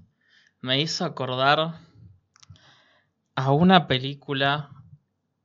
me 0.61 0.79
hizo 0.79 1.03
acordar 1.03 1.81
a 3.35 3.51
una 3.51 3.87
película 3.87 4.69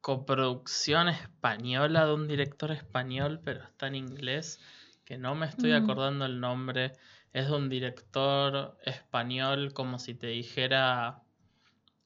coproducción 0.01 1.09
española 1.09 2.07
de 2.07 2.15
un 2.15 2.29
director 2.29 2.71
español, 2.71 3.41
pero 3.45 3.65
está 3.65 3.89
en 3.89 3.97
inglés, 3.97 4.61
que 5.05 5.19
no 5.19 5.35
me 5.35 5.47
estoy 5.47 5.73
acordando 5.73 6.27
el 6.27 6.39
nombre. 6.39 6.93
Es 7.33 7.49
de 7.49 7.57
un 7.57 7.69
director 7.69 8.79
español, 8.85 9.73
como 9.73 9.99
si 9.99 10.15
te 10.15 10.29
dijera 10.29 11.25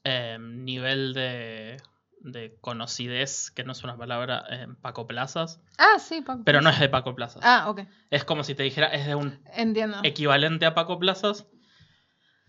eh, 0.05 0.39
nivel 0.41 1.15
de, 1.15 1.77
de 2.21 2.57
conocidez, 2.61 3.51
que 3.51 3.65
no 3.65 3.73
es 3.73 3.83
una 3.85 3.97
palabra, 3.97 4.45
eh, 4.51 4.67
Paco 4.81 5.07
Plazas, 5.07 5.61
Ah, 5.79 5.99
sí, 5.99 6.21
Paco. 6.23 6.43
pero 6.45 6.61
no 6.61 6.71
es 6.71 6.79
de 6.81 6.89
Paco 6.89 7.15
Plazas. 7.15 7.43
Ah, 7.45 7.67
ok. 7.69 7.81
Es 8.11 8.25
como 8.25 8.45
si 8.45 8.55
te 8.55 8.63
dijera, 8.63 8.89
es 8.89 9.07
de 9.07 9.15
un 9.15 9.41
Entiendo. 9.55 9.99
equivalente 10.03 10.67
a 10.67 10.75
Paco 10.75 10.99
Plazas, 10.99 11.47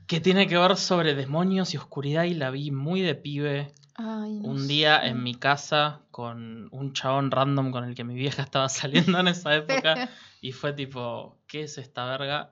que 0.07 0.19
tiene 0.19 0.47
que 0.47 0.57
ver 0.57 0.75
sobre 0.77 1.15
demonios 1.15 1.73
y 1.73 1.77
oscuridad 1.77 2.23
y 2.25 2.33
la 2.33 2.49
vi 2.51 2.71
muy 2.71 3.01
de 3.01 3.15
pibe 3.15 3.73
Ay, 3.95 4.39
no 4.39 4.49
un 4.49 4.67
día 4.67 4.99
sé. 5.01 5.07
en 5.07 5.23
mi 5.23 5.33
casa 5.35 6.01
con 6.11 6.67
un 6.71 6.93
chabón 6.93 7.31
random 7.31 7.71
con 7.71 7.85
el 7.85 7.95
que 7.95 8.03
mi 8.03 8.15
vieja 8.15 8.41
estaba 8.41 8.67
saliendo 9.15 9.19
en 9.19 9.29
esa 9.29 9.55
época 9.55 10.09
y 10.41 10.51
fue 10.51 10.73
tipo, 10.73 11.37
¿qué 11.47 11.63
es 11.63 11.77
esta 11.77 12.05
verga? 12.05 12.51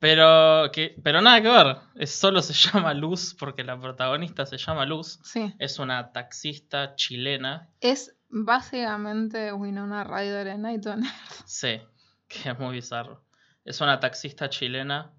Pero, 0.00 0.70
que, 0.72 0.96
pero 1.04 1.20
nada 1.20 1.40
que 1.42 1.48
ver, 1.48 1.76
es, 1.94 2.10
solo 2.12 2.40
se 2.42 2.52
llama 2.54 2.94
Luz 2.94 3.34
porque 3.38 3.62
la 3.62 3.78
protagonista 3.78 4.46
se 4.46 4.56
llama 4.58 4.84
Luz. 4.86 5.20
Sí. 5.22 5.54
Es 5.58 5.78
una 5.78 6.10
taxista 6.12 6.94
chilena, 6.96 7.68
Es 7.80 8.16
básicamente 8.30 9.52
Winona 9.52 10.04
Ryder 10.04 10.46
en 10.48 10.62
Night 10.62 10.86
on 10.86 11.04
Earth. 11.04 11.44
sí, 11.46 11.80
que 12.28 12.50
es 12.50 12.58
muy 12.58 12.74
bizarro. 12.76 13.24
Es 13.64 13.80
una 13.80 14.00
taxista 14.00 14.48
chilena 14.48 15.12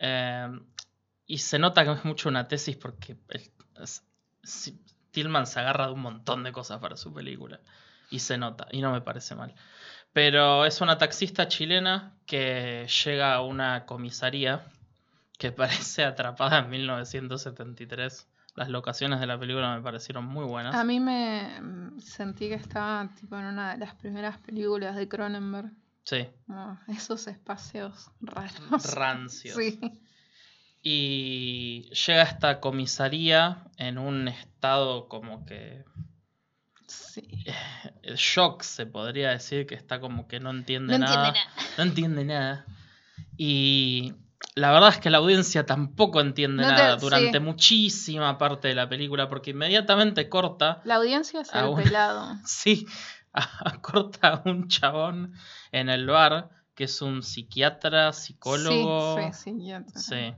eh, 0.00 0.48
y 1.26 1.38
se 1.38 1.58
nota 1.58 1.84
que 1.84 1.92
es 1.92 2.04
mucho 2.04 2.28
una 2.28 2.48
tesis 2.48 2.76
porque 2.76 3.16
el- 3.28 3.52
es- 3.82 4.04
si- 4.42 4.82
Tillman 5.12 5.46
se 5.46 5.60
agarra 5.60 5.86
de 5.86 5.92
un 5.92 6.00
montón 6.00 6.42
de 6.44 6.52
cosas 6.52 6.80
para 6.80 6.96
su 6.96 7.12
película 7.14 7.60
y 8.10 8.18
se 8.18 8.36
nota 8.38 8.66
y 8.72 8.80
no 8.82 8.92
me 8.92 9.00
parece 9.00 9.34
mal. 9.34 9.54
Pero 10.18 10.66
es 10.66 10.80
una 10.80 10.98
taxista 10.98 11.46
chilena 11.46 12.12
que 12.26 12.88
llega 13.04 13.34
a 13.34 13.42
una 13.42 13.86
comisaría 13.86 14.66
que 15.38 15.52
parece 15.52 16.02
atrapada 16.02 16.58
en 16.58 16.70
1973. 16.70 18.26
Las 18.56 18.68
locaciones 18.68 19.20
de 19.20 19.28
la 19.28 19.38
película 19.38 19.76
me 19.76 19.80
parecieron 19.80 20.24
muy 20.24 20.44
buenas. 20.44 20.74
A 20.74 20.82
mí 20.82 20.98
me 20.98 21.60
mm, 21.60 22.00
sentí 22.00 22.48
que 22.48 22.54
estaba 22.54 23.08
tipo 23.14 23.38
en 23.38 23.44
una 23.44 23.74
de 23.74 23.78
las 23.78 23.94
primeras 23.94 24.38
películas 24.38 24.96
de 24.96 25.08
Cronenberg. 25.08 25.70
Sí, 26.02 26.26
esos 26.88 27.28
espacios 27.28 28.10
raros. 28.20 28.92
rancios. 28.96 29.54
Sí. 29.54 29.78
Y 30.82 31.90
llega 31.90 32.22
a 32.22 32.24
esta 32.24 32.58
comisaría 32.58 33.62
en 33.76 33.98
un 33.98 34.26
estado 34.26 35.06
como 35.06 35.46
que 35.46 35.84
Sí. 36.88 37.37
shock 38.16 38.62
se 38.62 38.86
podría 38.86 39.30
decir 39.30 39.66
que 39.66 39.74
está 39.74 40.00
como 40.00 40.26
que 40.28 40.40
no 40.40 40.50
entiende 40.50 40.98
No 40.98 41.06
nada. 41.06 41.28
entiende 41.28 41.40
nada. 41.56 41.68
No 41.76 41.82
entiende 41.84 42.24
nada. 42.24 42.66
Y 43.36 44.14
la 44.54 44.72
verdad 44.72 44.90
es 44.90 44.98
que 44.98 45.10
la 45.10 45.18
audiencia 45.18 45.64
tampoco 45.66 46.20
entiende 46.20 46.62
No 46.62 46.68
te- 46.68 46.74
nada 46.74 46.96
durante 46.96 47.38
sí. 47.38 47.40
muchísima 47.40 48.38
parte 48.38 48.68
de 48.68 48.74
la 48.74 48.88
película 48.88 49.28
porque 49.28 49.50
inmediatamente 49.50 50.28
corta, 50.28 50.80
La 50.84 50.96
audiencia 50.96 51.40
es 51.40 51.54
A 51.54 51.60
el 51.60 51.66
una- 51.68 51.82
pelado. 51.84 52.36
sí, 52.44 52.86
corta 53.82 54.28
a 54.28 54.42
un 54.48 54.68
chabón 54.68 55.34
en 55.72 55.88
el 55.88 56.06
bar 56.06 56.50
que 56.74 56.84
es 56.84 57.02
un 57.02 57.22
psiquiatra, 57.22 58.12
psicólogo. 58.12 59.16
Sí, 59.32 59.32
sí, 59.32 59.72
te- 59.92 59.98
Sí. 59.98 60.34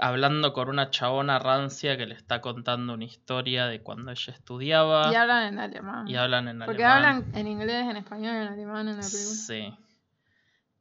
Hablando 0.00 0.52
con 0.52 0.68
una 0.68 0.90
chabona 0.90 1.38
rancia 1.38 1.96
que 1.96 2.06
le 2.06 2.14
está 2.14 2.40
contando 2.40 2.94
una 2.94 3.04
historia 3.04 3.66
de 3.66 3.82
cuando 3.82 4.10
ella 4.10 4.32
estudiaba. 4.32 5.10
Y 5.12 5.14
hablan 5.14 5.52
en 5.54 5.58
alemán. 5.58 6.08
y 6.08 6.16
hablan 6.16 6.48
en 6.48 6.58
Porque 6.60 6.84
alemán. 6.84 7.14
hablan 7.24 7.34
en 7.36 7.46
inglés, 7.46 7.86
en 7.88 7.96
español, 7.96 8.36
en 8.36 8.48
alemán 8.48 8.88
en 8.88 8.96
la 8.96 9.02
película. 9.02 9.34
Sí. 9.34 9.74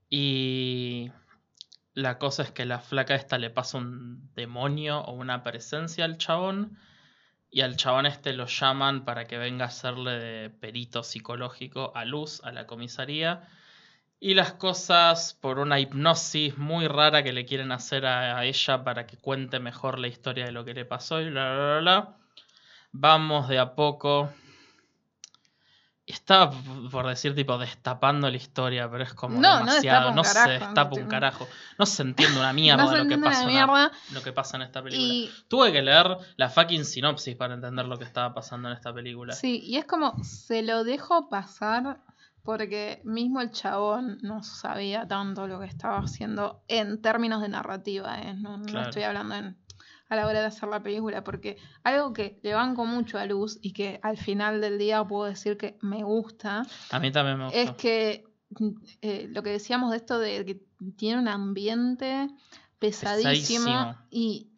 Y 0.09 1.11
la 1.93 2.17
cosa 2.17 2.43
es 2.43 2.51
que 2.51 2.65
la 2.65 2.79
flaca 2.79 3.15
esta 3.15 3.37
le 3.37 3.49
pasa 3.49 3.77
un 3.77 4.31
demonio 4.35 4.99
o 5.01 5.13
una 5.13 5.43
presencia 5.43 6.05
al 6.05 6.17
chabón. 6.17 6.77
Y 7.49 7.61
al 7.61 7.77
chabón 7.77 8.05
este 8.05 8.33
lo 8.33 8.47
llaman 8.47 9.05
para 9.05 9.25
que 9.25 9.37
venga 9.37 9.65
a 9.65 9.67
hacerle 9.69 10.11
de 10.11 10.49
perito 10.49 11.03
psicológico 11.03 11.93
a 11.95 12.03
Luz, 12.03 12.41
a 12.43 12.51
la 12.51 12.67
comisaría. 12.67 13.47
Y 14.27 14.33
las 14.33 14.53
cosas, 14.53 15.37
por 15.39 15.59
una 15.59 15.79
hipnosis 15.79 16.57
muy 16.57 16.87
rara 16.87 17.21
que 17.21 17.31
le 17.31 17.45
quieren 17.45 17.71
hacer 17.71 18.07
a, 18.07 18.39
a 18.39 18.43
ella 18.45 18.83
para 18.83 19.05
que 19.05 19.17
cuente 19.17 19.59
mejor 19.59 19.99
la 19.99 20.07
historia 20.07 20.45
de 20.45 20.51
lo 20.51 20.65
que 20.65 20.73
le 20.73 20.83
pasó 20.83 21.21
y 21.21 21.29
bla, 21.29 21.53
bla, 21.53 21.65
bla, 21.65 21.79
bla. 21.79 22.17
Vamos 22.91 23.47
de 23.49 23.59
a 23.59 23.75
poco. 23.75 24.31
Estaba 26.07 26.51
por 26.91 27.05
decir, 27.07 27.35
tipo, 27.35 27.55
destapando 27.59 28.29
la 28.29 28.37
historia, 28.37 28.89
pero 28.89 29.03
es 29.03 29.13
como 29.13 29.39
No, 29.39 29.59
demasiado. 29.59 30.11
No, 30.15 30.23
se 30.23 30.49
destapa 30.49 30.95
un 30.95 31.07
carajo. 31.07 31.47
No 31.77 31.85
se 31.85 32.01
entiende 32.01 32.39
una 32.39 32.51
mierda 32.61 32.83
no 32.83 32.95
lo, 32.95 33.07
que 33.07 33.17
pasa 33.19 33.41
en 33.41 33.45
la- 33.47 33.51
mierda. 33.67 33.91
lo 34.11 34.23
que 34.23 34.33
pasa 34.33 34.57
en 34.57 34.63
esta 34.63 34.81
película. 34.81 35.13
Y 35.13 35.31
Tuve 35.47 35.71
que 35.71 35.83
leer 35.83 36.17
la 36.37 36.49
fucking 36.49 36.83
sinopsis 36.85 37.35
para 37.35 37.53
entender 37.53 37.85
lo 37.85 37.97
que 37.99 38.05
estaba 38.05 38.33
pasando 38.33 38.69
en 38.69 38.75
esta 38.75 38.91
película. 38.91 39.33
sí, 39.33 39.61
y 39.63 39.77
es 39.77 39.85
como 39.85 40.15
se 40.23 40.63
lo 40.63 40.83
dejo 40.83 41.29
pasar 41.29 41.99
porque 42.45 43.01
mismo 43.03 43.41
el 43.41 43.51
chabón 43.51 44.19
no 44.21 44.43
sabía 44.43 45.05
tanto 45.07 45.47
lo 45.47 45.59
que 45.59 45.65
estaba 45.65 45.97
haciendo 45.99 46.63
en 46.69 47.01
términos 47.01 47.41
de 47.41 47.49
narrativa. 47.49 48.17
¿eh? 48.21 48.35
No, 48.35 48.57
estoy 48.81 49.03
hablando 49.03 49.35
en- 49.35 49.57
a 50.07 50.15
la 50.15 50.27
hora 50.27 50.39
de 50.41 50.45
hacer 50.45 50.69
la 50.69 50.83
película, 50.83 51.23
porque 51.23 51.57
algo 51.83 52.13
que 52.13 52.39
le 52.43 52.53
banco 52.53 52.85
mucho 52.85 53.17
a 53.17 53.25
Luz 53.25 53.57
y 53.63 53.73
que 53.73 53.99
al 54.03 54.17
final 54.17 54.61
del 54.61 54.77
día 54.77 55.03
puedo 55.03 55.25
decir 55.25 55.57
que 55.57 55.77
me 55.81 56.03
gusta, 56.03 56.61
A 56.91 56.99
mí 56.99 57.11
también 57.11 57.39
me 57.39 57.45
gustó. 57.45 57.59
es 57.59 57.71
que 57.71 58.27
eh, 59.01 59.27
lo 59.31 59.41
que 59.41 59.49
decíamos 59.49 59.89
de 59.89 59.97
esto 59.97 60.19
de 60.19 60.45
que 60.45 60.61
tiene 60.95 61.19
un 61.19 61.27
ambiente 61.27 62.29
pesadísimo, 62.77 63.65
Pesadísimo. 63.65 63.95
y 64.11 64.51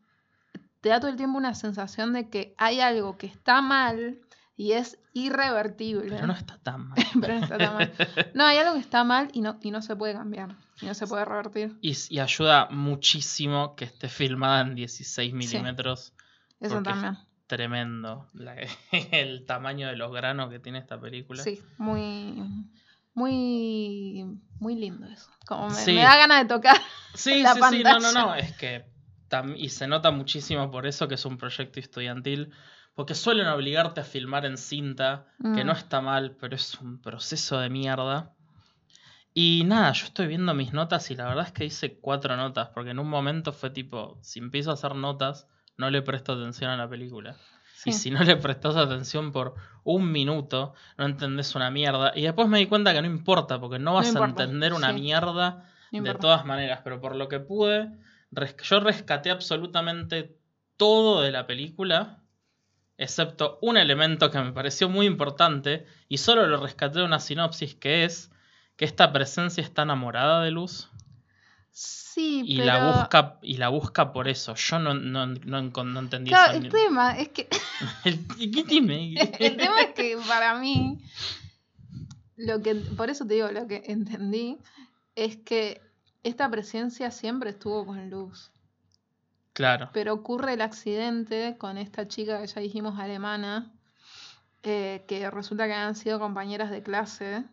te 0.82 0.90
da 0.90 1.00
todo 1.00 1.10
el 1.12 1.16
tiempo 1.18 1.38
una 1.38 1.56
sensación 1.56 2.12
de 2.14 2.30
que 2.30 2.54
hay 2.58 2.82
algo 2.82 3.18
que 3.18 3.28
está 3.28 3.62
mal 3.62 4.20
y 4.58 4.72
es 4.74 5.00
irrevertible. 5.14 6.10
Pero 6.10 6.28
no 6.28 6.34
está 6.34 6.58
tan 6.58 6.88
mal. 6.90 6.98
Pero 7.22 7.36
no 7.36 7.40
está 7.44 7.58
tan 7.58 7.74
mal. 7.76 7.94
No, 8.34 8.44
hay 8.46 8.58
algo 8.58 8.74
que 8.74 8.80
está 8.80 9.04
mal 9.04 9.30
y 9.34 9.42
no, 9.42 9.58
y 9.62 9.72
no 9.72 9.82
se 9.82 9.96
puede 9.96 10.14
cambiar. 10.14 10.56
Y 10.82 10.86
no 10.88 10.94
se 10.94 11.08
puede 11.08 11.24
revertir. 11.26 11.78
Y, 11.82 11.96
y 12.10 12.20
ayuda 12.20 12.68
muchísimo 12.72 13.76
que 13.76 13.86
esté 13.86 14.10
filmada 14.10 14.62
en 14.62 14.76
16 14.76 15.34
milímetros. 15.34 16.14
Eso 16.60 16.82
también. 16.82 17.18
Tremendo. 17.48 18.28
La- 18.34 18.56
el 19.12 19.46
tamaño 19.46 19.88
de 19.88 19.96
los 19.96 20.12
granos 20.12 20.50
que 20.50 20.60
tiene 20.60 20.80
esta 20.80 21.00
película. 21.00 21.42
Sí, 21.44 21.62
muy, 21.78 22.44
muy, 23.14 24.26
muy 24.60 24.76
lindo 24.76 25.08
eso. 25.08 25.30
Como 25.48 25.70
me, 25.70 25.74
Sí. 25.76 25.94
me 25.94 26.02
da 26.04 26.18
ganas 26.18 26.44
de 26.44 26.48
tocar. 26.54 26.78
Sí, 27.14 27.42
la 27.42 27.54
sí, 27.56 27.62
sí, 27.72 27.84
no, 27.84 27.94
no, 28.00 28.00
pantalla. 28.04 28.22
no, 28.26 28.36
es 28.36 28.56
que 28.58 28.86
y 29.58 29.70
se 29.70 29.88
nota 29.88 30.10
muchísimo 30.12 30.72
por 30.72 30.88
eso 30.88 31.08
que 31.10 31.16
es 31.16 31.26
un 31.26 31.38
proyecto 31.38 31.80
estudiantil, 31.82 32.52
porque 32.98 33.14
suelen 33.14 33.46
obligarte 33.48 34.02
a 34.02 34.04
filmar 34.04 34.44
en 34.48 34.58
cinta, 34.58 35.28
que 35.56 35.64
Mm. 35.64 35.68
no 35.68 35.72
está 35.74 36.02
mal, 36.02 36.36
pero 36.42 36.56
es 36.56 36.74
un 36.82 37.00
proceso 37.00 37.60
de 37.60 37.70
mierda. 37.70 38.34
Y 39.36 39.64
nada, 39.66 39.92
yo 39.92 40.06
estoy 40.08 40.26
viendo 40.26 40.56
mis 40.56 40.74
notas 40.74 41.12
y 41.12 41.16
la 41.16 41.26
verdad 41.28 41.46
es 41.46 41.52
que 41.52 41.66
hice 41.66 42.00
cuatro 42.00 42.36
notas, 42.36 42.70
porque 42.74 42.90
en 42.90 42.98
un 42.98 43.08
momento 43.08 43.54
fue 43.54 43.70
tipo, 43.70 44.18
si 44.24 44.40
empiezo 44.40 44.72
a 44.72 44.74
hacer 44.74 44.96
notas, 44.96 45.48
no 45.78 45.92
le 45.92 46.02
presto 46.02 46.34
atención 46.34 46.72
a 46.72 46.76
la 46.78 46.90
película. 46.90 47.36
Sí. 47.76 47.92
Y 47.92 47.94
si 47.94 48.10
no 48.10 48.24
le 48.24 48.36
prestas 48.38 48.76
atención 48.76 49.32
por 49.32 49.54
un 49.84 50.12
minuto, 50.12 50.74
no 50.98 51.06
entendés 51.06 51.54
una 51.54 51.70
mierda. 51.70 52.14
Y 52.16 52.24
después 52.24 52.48
me 52.48 52.58
di 52.58 52.66
cuenta 52.66 52.94
que 52.94 53.02
no 53.04 53.08
importa, 53.08 53.60
porque 53.60 53.78
no 53.78 53.94
vas 53.94 54.08
a 54.08 54.10
importa, 54.10 54.42
entender 54.44 54.74
una 54.74 54.88
sí. 54.90 55.02
mierda 55.02 55.70
No 55.92 56.02
de 56.02 56.16
todas 56.16 56.44
maneras, 56.48 56.82
pero 56.84 57.00
por 57.00 57.16
lo 57.16 57.28
que 57.28 57.40
pude, 57.40 57.92
yo 58.64 58.80
rescaté 58.80 59.30
absolutamente 59.30 60.36
todo 60.78 61.22
de 61.22 61.32
la 61.32 61.46
película, 61.46 62.24
excepto 62.98 63.60
un 63.62 63.78
elemento 63.78 64.32
que 64.32 64.40
me 64.40 64.52
pareció 64.52 64.90
muy 64.90 65.06
importante, 65.06 65.86
y 66.10 66.18
solo 66.18 66.48
lo 66.48 66.58
rescaté 66.62 67.00
de 67.00 67.06
una 67.06 67.20
sinopsis, 67.20 67.76
que 67.76 68.04
es 68.04 68.32
que 68.76 68.86
esta 68.86 69.12
presencia 69.12 69.64
está 69.64 69.84
enamorada 69.84 70.42
de 70.44 70.52
Luz 70.52 70.90
Sí, 71.80 72.42
y, 72.44 72.58
pero... 72.58 72.66
la 72.66 72.92
busca, 72.92 73.38
y 73.44 73.58
la 73.58 73.70
busca 73.70 74.12
por 74.12 74.28
eso. 74.28 74.56
Yo 74.56 74.80
no, 74.80 74.96
no, 74.96 75.28
no, 75.28 75.62
no 75.62 76.00
entendí 76.00 76.32
Claro, 76.32 76.54
esa 76.54 76.64
el 76.64 76.70
tema 76.72 77.12
es 77.20 77.30
que 77.30 77.48
El- 78.04 78.26
¿Qué 78.52 78.64
dime? 78.64 79.14
el 79.40 79.58
tema 79.58 79.82
es 79.82 79.94
que 79.94 80.18
para 80.28 80.56
mí 80.56 81.00
lo 82.36 82.64
que 82.64 82.74
por 82.74 83.12
eso 83.12 83.28
te 83.28 83.36
digo 83.36 83.52
lo 83.52 83.68
que 83.68 83.84
entendí 83.86 84.58
es 85.14 85.38
que 85.38 85.80
esta 86.24 86.50
presencia 86.50 87.12
siempre 87.12 87.52
estuvo 87.52 87.86
con 87.86 88.10
Luz, 88.10 88.52
Claro, 89.58 89.90
pero 89.92 90.14
ocurre 90.14 90.54
el 90.54 90.62
accidente 90.62 91.56
con 91.58 91.80
esta 91.80 92.08
chica 92.08 92.40
que 92.40 92.46
ya 92.46 92.62
dijimos 92.62 93.00
alemana, 93.00 93.72
eh, 94.62 95.04
que 95.08 95.32
resulta 95.32 95.66
que 95.66 95.74
han 95.74 95.96
sido 95.96 96.20
compañeras 96.20 96.70
de 96.70 96.84
clase. 96.84 97.44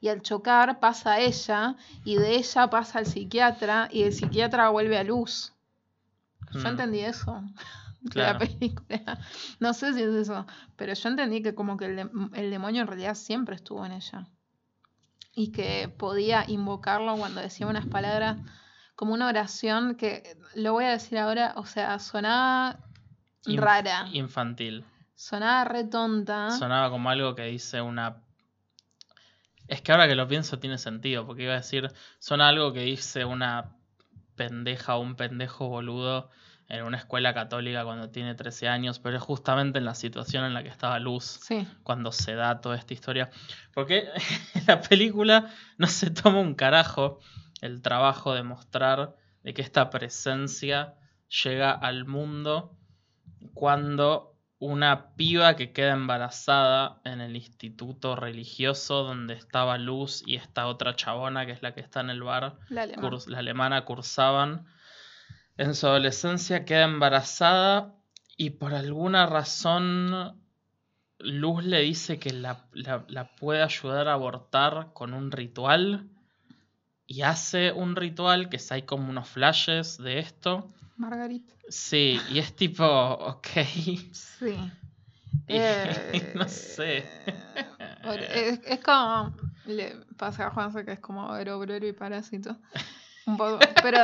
Y 0.00 0.08
al 0.08 0.20
chocar 0.20 0.80
pasa 0.80 1.12
a 1.12 1.20
ella, 1.20 1.76
y 2.04 2.16
de 2.16 2.34
ella 2.34 2.68
pasa 2.70 2.98
al 2.98 3.06
psiquiatra, 3.06 3.88
y 3.92 4.02
el 4.02 4.12
psiquiatra 4.12 4.68
vuelve 4.70 4.98
a 4.98 5.04
luz. 5.04 5.52
Yo 6.52 6.58
Mm. 6.60 6.66
entendí 6.66 6.98
eso 7.00 7.40
de 8.00 8.20
la 8.20 8.36
película. 8.36 9.20
No 9.60 9.74
sé 9.74 9.92
si 9.94 10.02
es 10.02 10.08
eso, 10.12 10.44
pero 10.74 10.92
yo 10.92 11.08
entendí 11.08 11.40
que 11.40 11.54
como 11.54 11.76
que 11.76 11.84
el, 11.86 11.96
de- 11.96 12.10
el 12.34 12.50
demonio 12.50 12.82
en 12.82 12.88
realidad 12.88 13.14
siempre 13.14 13.54
estuvo 13.54 13.86
en 13.86 13.92
ella. 13.92 14.26
Y 15.36 15.52
que 15.52 15.88
podía 15.88 16.44
invocarlo 16.48 17.16
cuando 17.16 17.40
decía 17.40 17.68
unas 17.68 17.86
palabras 17.86 18.38
como 18.96 19.14
una 19.14 19.26
oración 19.28 19.96
que, 19.96 20.36
lo 20.54 20.72
voy 20.72 20.84
a 20.84 20.90
decir 20.90 21.18
ahora, 21.18 21.52
o 21.56 21.66
sea, 21.66 21.98
sonaba 21.98 22.78
Inf- 23.46 23.60
rara, 23.60 24.08
Infantil. 24.12 24.84
sonaba 25.14 25.64
re 25.64 25.84
tonta. 25.84 26.50
Sonaba 26.52 26.90
como 26.90 27.10
algo 27.10 27.34
que 27.34 27.44
dice 27.44 27.80
una. 27.80 28.22
Es 29.66 29.80
que 29.80 29.92
ahora 29.92 30.06
que 30.06 30.14
lo 30.14 30.28
pienso 30.28 30.58
tiene 30.58 30.78
sentido, 30.78 31.26
porque 31.26 31.44
iba 31.44 31.52
a 31.54 31.56
decir, 31.56 31.90
suena 32.18 32.48
algo 32.48 32.72
que 32.72 32.80
dice 32.80 33.24
una 33.24 33.76
pendeja 34.36 34.96
o 34.96 35.00
un 35.00 35.16
pendejo 35.16 35.68
boludo 35.68 36.28
en 36.68 36.82
una 36.84 36.96
escuela 36.98 37.34
católica 37.34 37.84
cuando 37.84 38.10
tiene 38.10 38.34
13 38.34 38.68
años, 38.68 38.98
pero 38.98 39.16
es 39.16 39.22
justamente 39.22 39.78
en 39.78 39.84
la 39.84 39.94
situación 39.94 40.44
en 40.44 40.54
la 40.54 40.62
que 40.62 40.68
estaba 40.70 40.98
Luz 40.98 41.38
Sí, 41.42 41.66
cuando 41.82 42.10
se 42.12 42.34
da 42.34 42.60
toda 42.60 42.76
esta 42.76 42.94
historia. 42.94 43.30
Porque 43.74 44.08
la 44.66 44.80
película 44.80 45.50
no 45.78 45.86
se 45.86 46.10
toma 46.10 46.40
un 46.40 46.54
carajo 46.54 47.20
el 47.64 47.82
trabajo 47.82 48.34
de 48.34 48.42
mostrar 48.42 49.16
de 49.42 49.54
que 49.54 49.62
esta 49.62 49.90
presencia 49.90 50.94
llega 51.44 51.70
al 51.72 52.04
mundo 52.04 52.76
cuando 53.54 54.30
una 54.58 55.14
piba 55.16 55.56
que 55.56 55.72
queda 55.72 55.92
embarazada 55.92 57.00
en 57.04 57.20
el 57.20 57.36
instituto 57.36 58.16
religioso 58.16 59.02
donde 59.02 59.34
estaba 59.34 59.76
Luz 59.78 60.22
y 60.26 60.36
esta 60.36 60.66
otra 60.66 60.94
chabona 60.96 61.44
que 61.44 61.52
es 61.52 61.62
la 61.62 61.74
que 61.74 61.80
está 61.80 62.00
en 62.00 62.10
el 62.10 62.22
bar 62.22 62.56
la 62.70 62.82
alemana. 62.82 63.08
curs- 63.08 63.26
la 63.26 63.38
alemana 63.40 63.84
cursaban 63.84 64.66
en 65.56 65.74
su 65.74 65.86
adolescencia, 65.86 66.64
queda 66.64 66.84
embarazada 66.84 67.94
y 68.36 68.50
por 68.50 68.74
alguna 68.74 69.26
razón 69.26 70.40
Luz 71.18 71.64
le 71.64 71.80
dice 71.80 72.18
que 72.18 72.32
la, 72.32 72.66
la- 72.72 73.04
la 73.08 73.34
puede 73.36 73.62
ayudar 73.62 74.08
a 74.08 74.14
abortar 74.14 74.90
con 74.94 75.14
un 75.14 75.30
ritual 75.30 76.08
y 77.06 77.22
hace 77.22 77.72
un 77.72 77.96
ritual 77.96 78.48
que 78.48 78.60
hay 78.70 78.82
como 78.82 79.10
unos 79.10 79.28
flashes 79.28 79.98
de 79.98 80.18
esto. 80.18 80.72
Margarita. 80.96 81.52
Sí, 81.68 82.20
y 82.30 82.38
es 82.38 82.54
tipo, 82.56 82.84
ok. 82.84 83.48
Sí. 84.12 84.56
Y- 85.46 85.56
Eh, 85.58 86.32
no 86.34 86.48
sé. 86.48 87.04
Es, 88.32 88.60
es 88.64 88.80
como. 88.80 89.34
Le 89.66 89.96
pasa 90.16 90.46
a 90.46 90.50
Juanse 90.50 90.84
que 90.86 90.92
es 90.92 91.00
como 91.00 91.30
ver 91.32 91.50
obrero 91.50 91.86
y 91.86 91.92
parásito. 91.92 92.56
Un 93.26 93.36
poco. 93.36 93.58
Pero, 93.82 93.98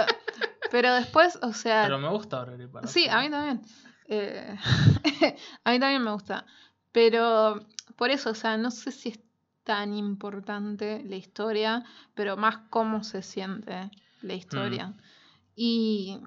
pero 0.70 0.94
después, 0.94 1.38
o 1.42 1.52
sea. 1.54 1.84
Pero 1.84 1.98
me 1.98 2.08
gusta 2.08 2.40
Aurora 2.40 2.62
y 2.62 2.66
Parásito. 2.66 2.92
sí, 2.92 3.08
a 3.08 3.20
mí 3.20 3.30
también. 3.30 3.62
Eh, 4.08 4.56
a 5.64 5.70
mí 5.72 5.78
también 5.80 6.02
me 6.02 6.12
gusta. 6.12 6.44
Pero 6.92 7.60
por 7.96 8.10
eso, 8.10 8.30
o 8.30 8.34
sea, 8.34 8.56
no 8.58 8.70
sé 8.70 8.92
si 8.92 9.10
es 9.10 9.20
tan 9.64 9.94
importante 9.94 11.02
la 11.04 11.16
historia, 11.16 11.84
pero 12.14 12.36
más 12.36 12.58
cómo 12.70 13.04
se 13.04 13.22
siente 13.22 13.90
la 14.22 14.34
historia. 14.34 14.94
Y 15.54 16.18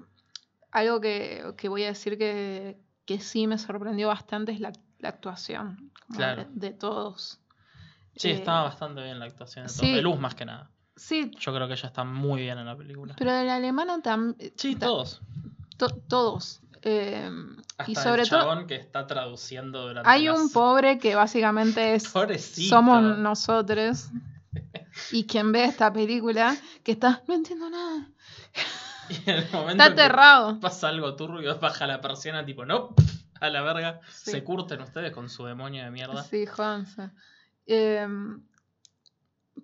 algo 0.70 1.00
que, 1.00 1.54
que 1.56 1.68
voy 1.68 1.84
a 1.84 1.88
decir 1.88 2.16
que, 2.18 2.78
que 3.04 3.18
sí 3.20 3.46
me 3.46 3.58
sorprendió 3.58 4.08
bastante 4.08 4.52
es 4.52 4.60
la, 4.60 4.72
la 4.98 5.08
actuación 5.08 5.90
Claro. 6.14 6.44
de, 6.44 6.68
de 6.68 6.72
todos. 6.72 7.40
Sí, 8.16 8.28
Eh, 8.30 8.34
estaba 8.34 8.62
bastante 8.62 9.02
bien 9.02 9.18
la 9.18 9.24
actuación 9.26 9.66
de, 9.66 9.72
sí. 9.72 9.92
de 9.92 10.02
Luz 10.02 10.18
más 10.18 10.34
que 10.34 10.44
nada. 10.44 10.70
Sí, 10.96 11.32
Yo 11.40 11.52
creo 11.52 11.66
que 11.66 11.74
ella 11.74 11.88
está 11.88 12.04
muy 12.04 12.42
bien 12.42 12.56
en 12.58 12.66
la 12.66 12.76
película. 12.76 13.14
pero 13.18 13.32
el 13.32 13.48
alemana 13.48 14.00
también. 14.00 14.52
Sí, 14.56 14.76
todos. 14.76 15.20
todos. 16.08 16.60
Eh, 16.86 17.30
Hasta 17.78 17.90
y 17.90 17.94
sobre 17.94 18.22
el 18.22 18.28
todo, 18.28 18.40
chabón 18.40 18.66
que 18.66 18.74
está 18.76 19.06
traduciendo 19.06 19.88
durante 19.88 20.08
hay 20.08 20.26
las- 20.26 20.38
un 20.38 20.52
pobre 20.52 20.98
que 20.98 21.14
básicamente 21.14 21.94
es. 21.94 22.08
Pobrecito. 22.08 22.68
Somos 22.68 23.18
nosotros. 23.18 24.10
Y 25.10 25.26
quien 25.26 25.50
ve 25.50 25.64
esta 25.64 25.92
película, 25.92 26.56
que 26.84 26.92
está. 26.92 27.22
No 27.26 27.34
entiendo 27.34 27.68
nada. 27.70 28.08
Y 29.10 29.16
en 29.30 29.36
el 29.36 29.50
momento 29.52 29.82
Está 29.82 29.92
aterrado. 29.92 30.60
pasa 30.60 30.88
algo 30.88 31.14
turbio, 31.14 31.58
baja 31.58 31.86
la 31.86 32.00
persiana 32.00 32.42
tipo, 32.46 32.64
no, 32.64 32.94
a 33.38 33.50
la 33.50 33.60
verga. 33.60 34.00
Sí. 34.10 34.30
Se 34.30 34.42
curten 34.44 34.80
ustedes 34.80 35.12
con 35.12 35.28
su 35.28 35.44
demonio 35.44 35.84
de 35.84 35.90
mierda. 35.90 36.22
Sí, 36.24 36.46
Juanse. 36.46 37.10
Em, 37.66 38.40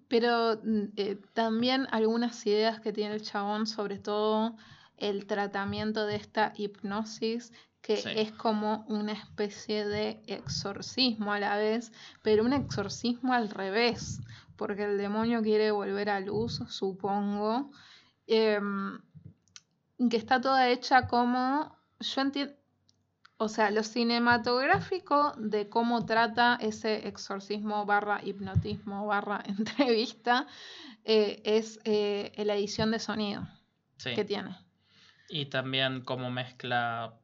pero 0.09 0.61
mm, 0.63 0.85
eh, 0.97 1.19
también 1.33 1.87
algunas 1.91 2.45
ideas 2.47 2.81
que 2.81 2.93
tiene 2.93 3.15
el 3.15 3.23
chabón, 3.23 3.67
sobre 3.67 3.99
todo 3.99 4.57
el 5.01 5.27
tratamiento 5.27 6.07
de 6.07 6.17
esta 6.17 6.53
hipnosis, 6.57 7.53
que 7.83 7.97
Sí. 7.97 8.11
es 8.15 8.33
como 8.33 8.85
una 8.89 9.13
especie 9.13 9.87
de 9.87 10.23
exorcismo 10.27 11.33
a 11.33 11.41
la 11.41 11.57
vez, 11.57 11.93
pero 12.23 12.45
un 12.45 12.53
exorcismo 12.53 13.33
al 13.33 13.49
revés, 13.49 14.21
porque 14.57 14.85
el 14.85 14.99
demonio 14.99 15.43
quiere 15.43 15.71
volver 15.71 16.11
a 16.11 16.21
luz, 16.21 16.61
supongo. 16.69 17.71
Em, 18.27 19.01
que 20.11 20.17
está 20.17 20.41
toda 20.41 20.69
hecha 20.69 21.07
como. 21.09 21.75
Yo 22.01 22.21
entiendo. 22.21 22.55
O 23.43 23.49
sea, 23.49 23.71
lo 23.71 23.83
cinematográfico 23.83 25.33
de 25.39 25.69
cómo 25.71 26.05
trata 26.05 26.59
ese 26.61 27.09
exorcismo 27.09 27.87
barra 27.87 28.21
hipnotismo 28.23 29.07
barra 29.07 29.43
entrevista 29.47 30.47
eh, 31.05 31.41
es 31.45 31.81
eh, 31.85 32.33
la 32.45 32.55
edición 32.55 32.91
de 32.91 32.99
sonido 32.99 33.49
Sí. 33.97 34.15
que 34.15 34.25
tiene. 34.27 34.57
Y 35.31 35.47
también 35.47 36.03
cómo 36.03 36.31
mezcla 36.31 37.15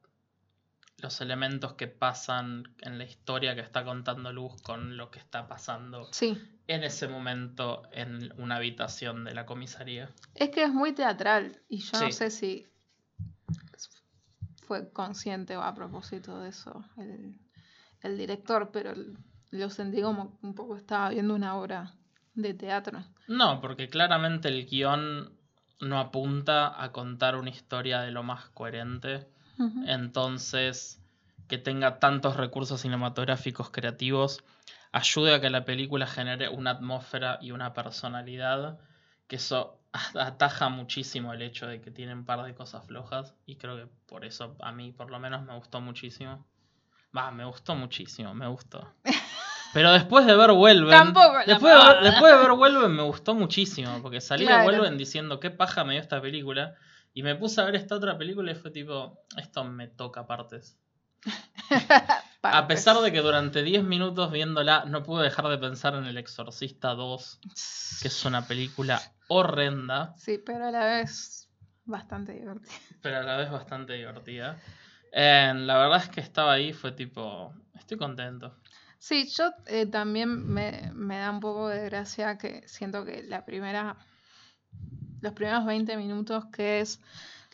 los 0.99 1.21
elementos 1.21 1.73
que 1.73 1.87
pasan 1.87 2.63
en 2.81 2.97
la 2.97 3.03
historia 3.03 3.53
que 3.53 3.61
está 3.61 3.83
contando 3.83 4.33
Luz 4.33 4.59
con 4.63 4.97
lo 4.97 5.11
que 5.11 5.19
está 5.19 5.47
pasando 5.47 6.07
Sí, 6.11 6.41
en 6.67 6.83
ese 6.83 7.07
momento 7.07 7.83
en 7.91 8.33
una 8.41 8.55
habitación 8.55 9.23
de 9.25 9.35
la 9.35 9.45
comisaría. 9.45 10.09
es 10.33 10.49
que 10.49 10.63
es 10.63 10.71
muy 10.73 10.93
teatral 10.93 11.61
y 11.69 11.77
yo 11.79 11.99
no 11.99 12.11
sé 12.11 12.31
si 12.31 12.65
fue 14.63 14.91
consciente 14.91 15.55
o 15.55 15.61
a 15.61 15.73
propósito 15.75 16.39
de 16.39 16.49
eso 16.49 16.83
el, 16.97 17.35
el 18.01 18.17
director, 18.17 18.71
pero 18.71 18.93
lo 19.51 19.69
sentí 19.69 20.01
como 20.01 20.37
un 20.41 20.55
poco 20.55 20.75
estaba 20.75 21.09
viendo 21.09 21.35
una 21.35 21.55
obra 21.55 21.93
de 22.33 22.53
teatro. 22.53 23.03
No, 23.27 23.61
porque 23.61 23.87
claramente 23.87 24.47
el 24.47 24.65
guion 24.65 25.36
no 25.79 25.99
apunta 25.99 26.81
a 26.81 26.91
contar 26.91 27.35
una 27.35 27.49
historia 27.49 28.01
de 28.01 28.11
lo 28.11 28.23
más 28.23 28.49
coherente. 28.49 29.27
Entonces, 29.85 31.01
que 31.47 31.57
tenga 31.57 31.99
tantos 31.99 32.35
recursos 32.37 32.81
cinematográficos 32.81 33.71
creativos 33.71 34.43
ayude 34.91 35.33
a 35.33 35.41
que 35.41 35.49
la 35.49 35.65
película 35.65 36.07
genere 36.07 36.49
una 36.49 36.71
atmósfera 36.71 37.39
y 37.41 37.51
una 37.51 37.73
personalidad, 37.73 38.79
que 39.27 39.37
eso 39.37 39.79
ataja 40.15 40.69
muchísimo 40.69 41.33
el 41.33 41.41
hecho 41.41 41.67
de 41.67 41.81
que 41.81 41.91
tiene 41.91 42.13
un 42.13 42.25
par 42.25 42.43
de 42.43 42.53
cosas 42.53 42.85
flojas 42.85 43.35
y 43.45 43.55
creo 43.55 43.77
que 43.77 43.87
por 44.05 44.25
eso 44.25 44.55
a 44.59 44.71
mí 44.71 44.91
por 44.91 45.09
lo 45.11 45.19
menos 45.19 45.43
me 45.43 45.55
gustó 45.55 45.81
muchísimo. 45.81 46.45
Va, 47.15 47.31
me 47.31 47.45
gustó 47.45 47.75
muchísimo, 47.75 48.33
me 48.33 48.47
gustó. 48.47 48.93
Pero 49.77 49.91
después 49.91 50.25
de 50.25 50.35
ver 50.35 50.51
Vuelven, 50.53 50.89
Tampoco 50.89 51.37
después, 51.45 51.71
de 51.71 51.79
ver, 51.87 52.01
después 52.01 52.33
de 52.33 52.39
ver 52.39 52.51
Vuelven 52.53 52.91
me 52.95 53.03
gustó 53.03 53.35
muchísimo, 53.35 54.01
porque 54.01 54.21
salí 54.21 54.43
Claro. 54.47 54.71
de 54.71 54.75
Vuelven 54.79 54.97
diciendo 54.97 55.39
qué 55.39 55.51
paja 55.51 55.83
me 55.83 55.93
dio 55.93 56.01
esta 56.01 56.19
película 56.19 56.73
y 57.13 57.21
me 57.21 57.35
puse 57.35 57.61
a 57.61 57.65
ver 57.65 57.75
esta 57.75 57.93
otra 57.93 58.17
película 58.17 58.51
y 58.51 58.55
fue 58.55 58.71
tipo, 58.71 59.19
esto 59.37 59.63
me 59.65 59.87
toca 59.87 60.25
partes. 60.25 60.79
A 62.41 62.65
pesar 62.67 62.97
de 63.01 63.11
que 63.11 63.19
durante 63.21 63.61
10 63.61 63.83
minutos 63.83 64.31
viéndola 64.31 64.85
no 64.85 65.03
pude 65.03 65.23
dejar 65.25 65.47
de 65.47 65.59
pensar 65.59 65.93
en 65.93 66.05
El 66.05 66.17
Exorcista 66.17 66.95
2, 66.95 67.39
que 68.01 68.07
es 68.07 68.25
una 68.25 68.47
película 68.47 68.99
horrenda, 69.27 70.15
Sí, 70.17 70.39
pero 70.43 70.65
a 70.65 70.71
la 70.71 70.85
vez 70.85 71.49
bastante 71.85 72.31
divertido. 72.33 72.73
pero 73.03 73.17
a 73.19 73.21
la 73.23 73.37
vez 73.37 73.51
bastante 73.51 73.93
divertida. 73.93 74.57
Eh, 75.11 75.53
la 75.55 75.77
verdad 75.77 75.97
es 76.03 76.09
que 76.09 76.21
estaba 76.21 76.53
ahí, 76.53 76.73
fue 76.73 76.93
tipo, 76.93 77.53
estoy 77.75 77.97
contento. 77.97 78.55
Sí, 78.99 79.27
yo 79.27 79.51
eh, 79.67 79.85
también 79.85 80.47
me, 80.47 80.91
me 80.93 81.17
da 81.17 81.31
un 81.31 81.39
poco 81.39 81.69
de 81.69 81.85
gracia 81.85 82.37
que 82.37 82.67
siento 82.67 83.05
que 83.05 83.23
la 83.23 83.45
primera, 83.45 83.95
los 85.21 85.33
primeros 85.33 85.65
20 85.65 85.97
minutos 85.97 86.45
que 86.51 86.81
es 86.81 86.99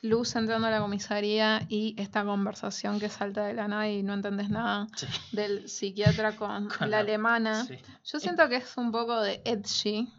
Luz 0.02 0.36
entrando 0.36 0.68
a 0.68 0.72
la 0.72 0.82
comisaría 0.82 1.62
y 1.70 1.96
esta 1.98 2.26
conversación 2.26 3.00
que 3.00 3.08
salta 3.10 3.46
de 3.46 3.54
la 3.54 3.70
nada 3.70 3.88
y 3.88 4.04
no 4.04 4.14
entendés 4.14 4.50
nada 4.50 4.88
Sí, 4.96 5.08
del 5.32 5.70
psiquiatra 5.70 6.36
con, 6.36 6.68
Con 6.78 6.90
la 6.92 6.98
la- 6.98 7.00
alemana. 7.00 7.64
sí. 7.66 7.78
Yo 8.06 8.20
siento 8.20 8.50
que 8.50 8.58
es 8.58 8.76
un 8.78 8.92
poco 8.92 9.22
de 9.22 9.42
edgy 9.46 10.12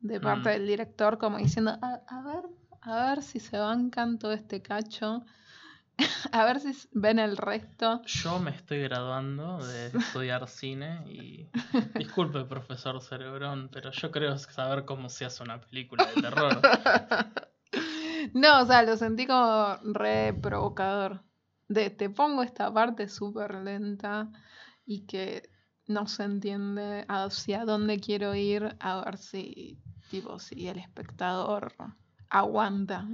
de 0.00 0.20
parte 0.20 0.50
Mm. 0.50 0.52
del 0.52 0.66
director, 0.68 1.18
como 1.18 1.38
diciendo, 1.38 1.76
a, 1.82 2.00
a 2.06 2.22
ver, 2.22 2.44
a 2.82 3.06
ver 3.08 3.22
si 3.24 3.40
se 3.40 3.58
bancan 3.58 4.18
todo 4.18 4.32
este 4.32 4.62
cacho, 4.62 5.24
a 6.32 6.44
ver 6.44 6.60
si 6.60 6.72
ven 6.92 7.18
el 7.18 7.36
resto. 7.36 8.02
Yo 8.04 8.38
me 8.38 8.50
estoy 8.50 8.82
graduando 8.82 9.58
de 9.64 9.86
estudiar 9.98 10.48
cine 10.48 11.02
y 11.06 11.48
disculpe 11.98 12.44
profesor 12.44 13.00
Cerebrón, 13.00 13.68
pero 13.72 13.90
yo 13.90 14.10
creo 14.10 14.36
saber 14.38 14.84
cómo 14.84 15.08
se 15.08 15.24
hace 15.24 15.42
una 15.42 15.60
película 15.60 16.06
de 16.06 16.22
terror. 16.22 16.60
No, 18.32 18.62
o 18.62 18.66
sea, 18.66 18.82
lo 18.82 18.96
sentí 18.96 19.26
como 19.26 19.76
re 19.82 20.32
provocador. 20.32 21.22
De 21.68 21.90
te 21.90 22.10
pongo 22.10 22.42
esta 22.42 22.72
parte 22.72 23.08
súper 23.08 23.54
lenta 23.56 24.30
y 24.86 25.06
que 25.06 25.50
no 25.86 26.06
se 26.06 26.24
entiende 26.24 27.04
hacia 27.08 27.64
dónde 27.64 28.00
quiero 28.00 28.34
ir, 28.34 28.76
a 28.80 29.04
ver 29.04 29.18
si, 29.18 29.78
tipo, 30.10 30.38
si 30.38 30.68
el 30.68 30.78
espectador 30.78 31.74
aguanta. 32.28 33.06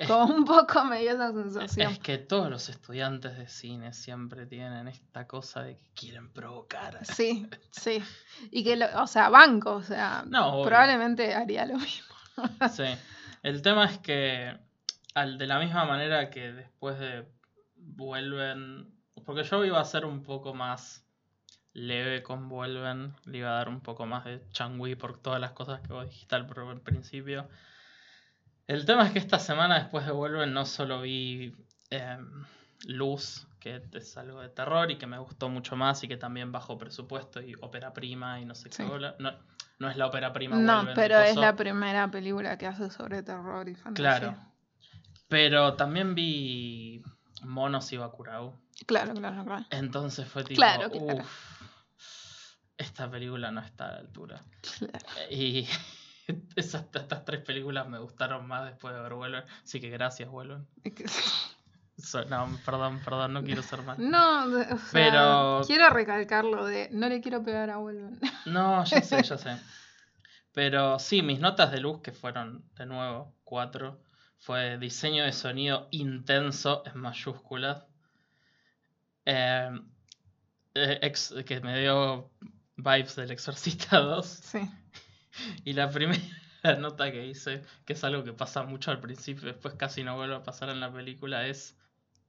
Es- 0.00 0.08
Como 0.08 0.34
un 0.34 0.44
poco 0.46 0.84
me 0.84 1.00
dio 1.00 1.10
esa 1.12 1.28
Es 1.28 1.34
sensación. 1.34 1.96
que 1.98 2.16
todos 2.18 2.48
los 2.48 2.68
estudiantes 2.70 3.36
de 3.36 3.46
cine 3.48 3.92
siempre 3.92 4.46
tienen 4.46 4.88
esta 4.88 5.26
cosa 5.26 5.62
de 5.62 5.76
que 5.76 5.90
quieren 5.94 6.32
provocar. 6.32 6.98
Sí, 7.04 7.46
sí. 7.70 8.02
Y 8.50 8.64
que, 8.64 8.76
lo, 8.76 8.86
o 9.02 9.06
sea, 9.06 9.28
banco, 9.28 9.72
o 9.74 9.82
sea, 9.82 10.24
No, 10.26 10.62
probablemente 10.62 11.34
haría 11.34 11.66
lo 11.66 11.74
mismo. 11.76 12.14
Sí. 12.72 12.84
El 13.42 13.60
tema 13.62 13.84
es 13.86 13.98
que 13.98 14.56
al, 15.14 15.36
de 15.38 15.46
la 15.46 15.58
misma 15.58 15.84
manera 15.84 16.30
que 16.30 16.52
después 16.52 16.98
de 16.98 17.26
vuelven. 17.76 18.90
Porque 19.24 19.44
yo 19.44 19.64
iba 19.64 19.80
a 19.80 19.84
ser 19.84 20.04
un 20.06 20.22
poco 20.22 20.54
más 20.54 21.04
leve 21.72 22.22
con 22.22 22.48
vuelven. 22.48 23.14
Le 23.26 23.38
iba 23.38 23.50
a 23.50 23.54
dar 23.54 23.68
un 23.68 23.80
poco 23.80 24.06
más 24.06 24.24
de 24.24 24.42
changui 24.50 24.94
por 24.94 25.20
todas 25.20 25.40
las 25.40 25.52
cosas 25.52 25.80
que 25.82 25.92
vos 25.92 26.04
dijiste 26.08 26.34
al 26.34 26.46
principio. 26.80 27.48
El 28.70 28.84
tema 28.86 29.04
es 29.04 29.12
que 29.12 29.18
esta 29.18 29.40
semana 29.40 29.80
después 29.80 30.06
de 30.06 30.12
vuelven 30.12 30.52
no 30.54 30.64
solo 30.64 31.00
vi 31.00 31.52
em, 31.90 32.44
Luz, 32.84 33.48
que 33.58 33.82
es 33.92 34.16
algo 34.16 34.40
de 34.40 34.48
terror 34.48 34.88
y 34.92 34.96
que 34.96 35.08
me 35.08 35.18
gustó 35.18 35.48
mucho 35.48 35.74
más 35.74 36.04
y 36.04 36.08
que 36.08 36.16
también 36.16 36.52
bajo 36.52 36.78
presupuesto 36.78 37.40
y 37.42 37.56
ópera 37.62 37.92
prima 37.92 38.38
y 38.40 38.44
no 38.44 38.54
sé 38.54 38.70
qué 38.70 38.76
Sí. 38.76 38.82
No, 39.18 39.32
no 39.80 39.90
es 39.90 39.96
la 39.96 40.06
ópera 40.06 40.32
prima. 40.32 40.54
No, 40.56 40.76
Vuelven 40.76 40.94
pero 40.94 41.18
es 41.18 41.34
la 41.34 41.56
primera 41.56 42.08
película 42.12 42.56
que 42.58 42.68
hace 42.68 42.90
sobre 42.90 43.24
terror 43.24 43.68
y 43.68 43.74
fantasía. 43.74 44.18
Claro. 44.20 44.38
Pero 45.26 45.74
también 45.74 46.14
vi 46.14 47.02
Monos 47.42 47.92
y 47.92 47.96
Bakurau. 47.96 48.54
Claro, 48.86 49.14
claro, 49.14 49.44
claro. 49.44 49.66
Entonces 49.70 50.28
fue 50.28 50.44
tipo, 50.44 50.60
Claro, 50.60 50.88
claro. 50.90 51.18
"Uf, 51.24 52.54
esta 52.78 53.10
película 53.10 53.50
no 53.50 53.62
está 53.62 53.86
a 53.88 53.92
la 53.94 53.98
altura. 53.98 54.40
claro. 54.78 54.98
Y 55.28 55.66
esas, 56.56 56.86
estas 56.94 57.24
tres 57.24 57.40
películas 57.42 57.88
me 57.88 57.98
gustaron 57.98 58.46
más 58.46 58.64
después 58.66 58.94
de 58.94 59.00
ver 59.00 59.14
Vuelven. 59.14 59.44
Así 59.62 59.80
que 59.80 59.90
gracias, 59.90 60.28
Vuelven. 60.28 60.66
So- 61.98 62.24
no, 62.24 62.48
perdón, 62.64 62.98
perdón, 63.04 63.34
no 63.34 63.44
quiero 63.44 63.62
ser 63.62 63.82
mal. 63.82 63.96
No, 64.10 64.48
de- 64.48 64.62
o 64.72 64.78
sea, 64.78 64.88
Pero- 64.92 65.60
quiero 65.66 65.90
recalcar 65.90 66.44
lo 66.46 66.64
de 66.64 66.88
no 66.92 67.08
le 67.10 67.20
quiero 67.20 67.42
pegar 67.44 67.68
a 67.68 67.76
Wolven. 67.76 68.18
No, 68.46 68.82
ya 68.84 69.02
sé, 69.02 69.22
ya 69.22 69.36
sé. 69.36 69.56
Pero 70.52 70.98
sí, 70.98 71.20
mis 71.22 71.40
notas 71.40 71.70
de 71.70 71.80
luz, 71.80 72.00
que 72.00 72.12
fueron 72.12 72.64
de 72.76 72.86
nuevo 72.86 73.34
cuatro, 73.44 74.02
fue 74.38 74.78
diseño 74.78 75.24
de 75.24 75.32
sonido 75.32 75.88
intenso 75.90 76.82
en 76.86 76.98
mayúsculas. 77.00 77.84
Eh, 79.26 79.70
eh, 80.74 80.98
ex- 81.02 81.34
que 81.44 81.60
me 81.60 81.78
dio 81.80 82.30
vibes 82.76 83.14
del 83.16 83.30
Exorcista 83.30 83.98
2. 83.98 84.26
Sí. 84.26 84.58
Y 85.64 85.72
la 85.72 85.90
primera 85.90 86.20
nota 86.78 87.10
que 87.10 87.26
hice, 87.26 87.62
que 87.84 87.94
es 87.94 88.04
algo 88.04 88.24
que 88.24 88.32
pasa 88.32 88.62
mucho 88.62 88.90
al 88.90 89.00
principio, 89.00 89.46
después 89.46 89.74
casi 89.74 90.02
no 90.02 90.16
vuelve 90.16 90.36
a 90.36 90.42
pasar 90.42 90.70
en 90.70 90.80
la 90.80 90.92
película, 90.92 91.46
es. 91.46 91.76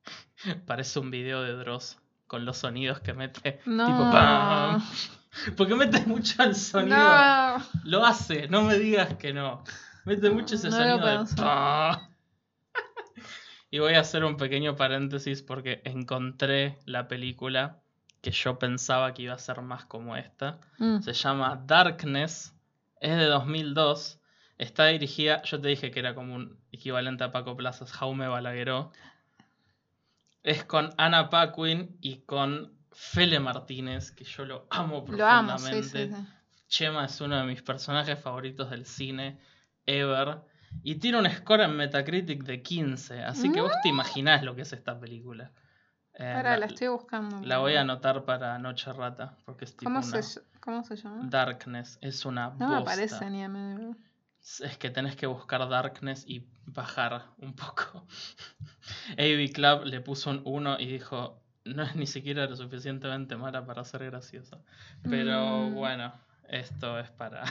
Parece 0.66 1.00
un 1.00 1.12
video 1.12 1.44
de 1.44 1.54
Dross 1.54 1.98
con 2.28 2.46
los 2.46 2.58
sonidos 2.58 3.00
que 3.02 3.14
mete. 3.14 3.60
No. 3.66 3.86
Tipo 3.86 4.12
¡pam! 4.12 4.82
Porque 5.56 5.76
mete 5.76 6.06
mucho 6.06 6.42
el 6.44 6.56
sonido. 6.56 6.98
No. 6.98 7.64
Lo 7.84 8.06
hace, 8.06 8.48
no 8.48 8.64
me 8.64 8.78
digas 8.78 9.16
que 9.16 9.34
no. 9.34 9.64
Mete 10.06 10.30
mucho 10.30 10.56
ese 10.56 10.70
No 10.70 10.78
sonido 10.78 11.06
de. 11.06 12.12
Y 13.74 13.80
voy 13.80 13.94
a 13.94 14.02
hacer 14.02 14.26
un 14.26 14.36
pequeño 14.36 14.76
paréntesis 14.76 15.42
porque 15.42 15.82
encontré 15.86 16.80
la 16.86 17.08
película 17.08 17.80
que 18.22 18.32
yo 18.32 18.60
pensaba 18.60 19.14
que 19.14 19.24
iba 19.24 19.34
a 19.34 19.40
ser 19.40 19.62
más 19.62 19.86
como 19.86 20.18
esta. 20.18 20.60
Mm. 20.78 21.00
Se 21.02 21.14
llama 21.14 21.64
Darkness. 21.66 22.54
Es 23.02 23.18
de 23.18 23.26
2002. 23.26 24.20
Está 24.58 24.86
dirigida, 24.86 25.42
yo 25.42 25.60
te 25.60 25.68
dije 25.68 25.92
que 25.92 26.00
era 26.00 26.16
como 26.16 26.36
un 26.36 26.58
equivalente 26.72 27.24
a 27.24 27.32
Paco 27.32 27.58
Plazas, 27.58 27.92
Jaume 27.92 28.28
Balagueró. 28.28 28.92
Es 30.44 30.64
con 30.64 30.94
Ana 30.98 31.30
Paquin 31.30 31.98
y 32.00 32.18
con 32.22 32.72
Fele 32.92 33.40
Martínez, 33.40 34.12
que 34.12 34.24
yo 34.24 34.46
lo 34.46 34.68
amo 34.70 35.06
Lo 35.10 35.26
amo, 35.26 35.56
profundamente. 35.56 35.84
sí, 35.84 36.08
sí, 36.10 36.16
sí. 36.16 36.28
Chema 36.68 37.06
es 37.06 37.20
uno 37.20 37.38
de 37.38 37.44
mis 37.44 37.62
personajes 37.62 38.20
favoritos 38.20 38.70
del 38.70 38.86
cine 38.86 39.40
ever. 39.86 40.42
Y 40.84 40.96
tiene 40.96 41.18
un 41.18 41.30
score 41.30 41.62
en 41.62 41.76
Metacritic 41.76 42.44
de 42.44 42.62
15. 42.62 43.24
Así 43.24 43.52
que 43.52 43.62
vos 43.62 43.74
te 43.84 43.90
imaginás 43.90 44.44
lo 44.44 44.56
que 44.56 44.62
es 44.62 44.72
esta 44.72 44.98
película. 44.98 45.52
Eh, 46.22 46.34
Ahora 46.34 46.52
la, 46.52 46.58
la 46.60 46.66
estoy 46.68 46.88
buscando. 46.88 47.42
la 47.42 47.58
voy 47.58 47.76
a 47.76 47.82
anotar 47.82 48.24
para 48.26 48.58
Noche 48.60 48.94
Rata. 48.94 49.36
Porque 49.46 49.66
es 49.66 49.76
tipo 49.76 49.86
¿Cómo, 49.92 50.06
una- 50.06 50.22
se, 50.22 50.42
¿Cómo 50.60 50.84
se 50.84 50.96
llama? 50.96 51.28
Darkness. 51.30 51.98
Es 52.02 52.26
una 52.26 52.52
No 52.60 52.70
me 52.70 52.76
aparece 52.78 53.30
ni 53.30 53.44
en 53.44 53.98
Es 54.60 54.78
que 54.78 54.90
tenés 54.90 55.16
que 55.16 55.26
buscar 55.28 55.68
Darkness 55.68 56.24
y 56.28 56.48
bajar 56.66 57.26
un 57.38 57.56
poco. 57.56 58.06
AV 59.18 59.52
Club 59.54 59.86
le 59.86 60.02
puso 60.02 60.30
un 60.30 60.42
1 60.46 60.80
y 60.80 60.88
dijo, 60.88 61.42
no 61.66 61.84
es 61.84 61.96
ni 61.96 62.08
siquiera 62.08 62.46
lo 62.46 62.56
suficientemente 62.56 63.36
mala 63.36 63.66
para 63.66 63.84
ser 63.84 64.06
graciosa. 64.06 64.60
Pero 65.04 65.70
Mm. 65.70 65.74
bueno, 65.76 66.14
esto 66.50 67.00
es 67.00 67.10
para... 67.12 67.44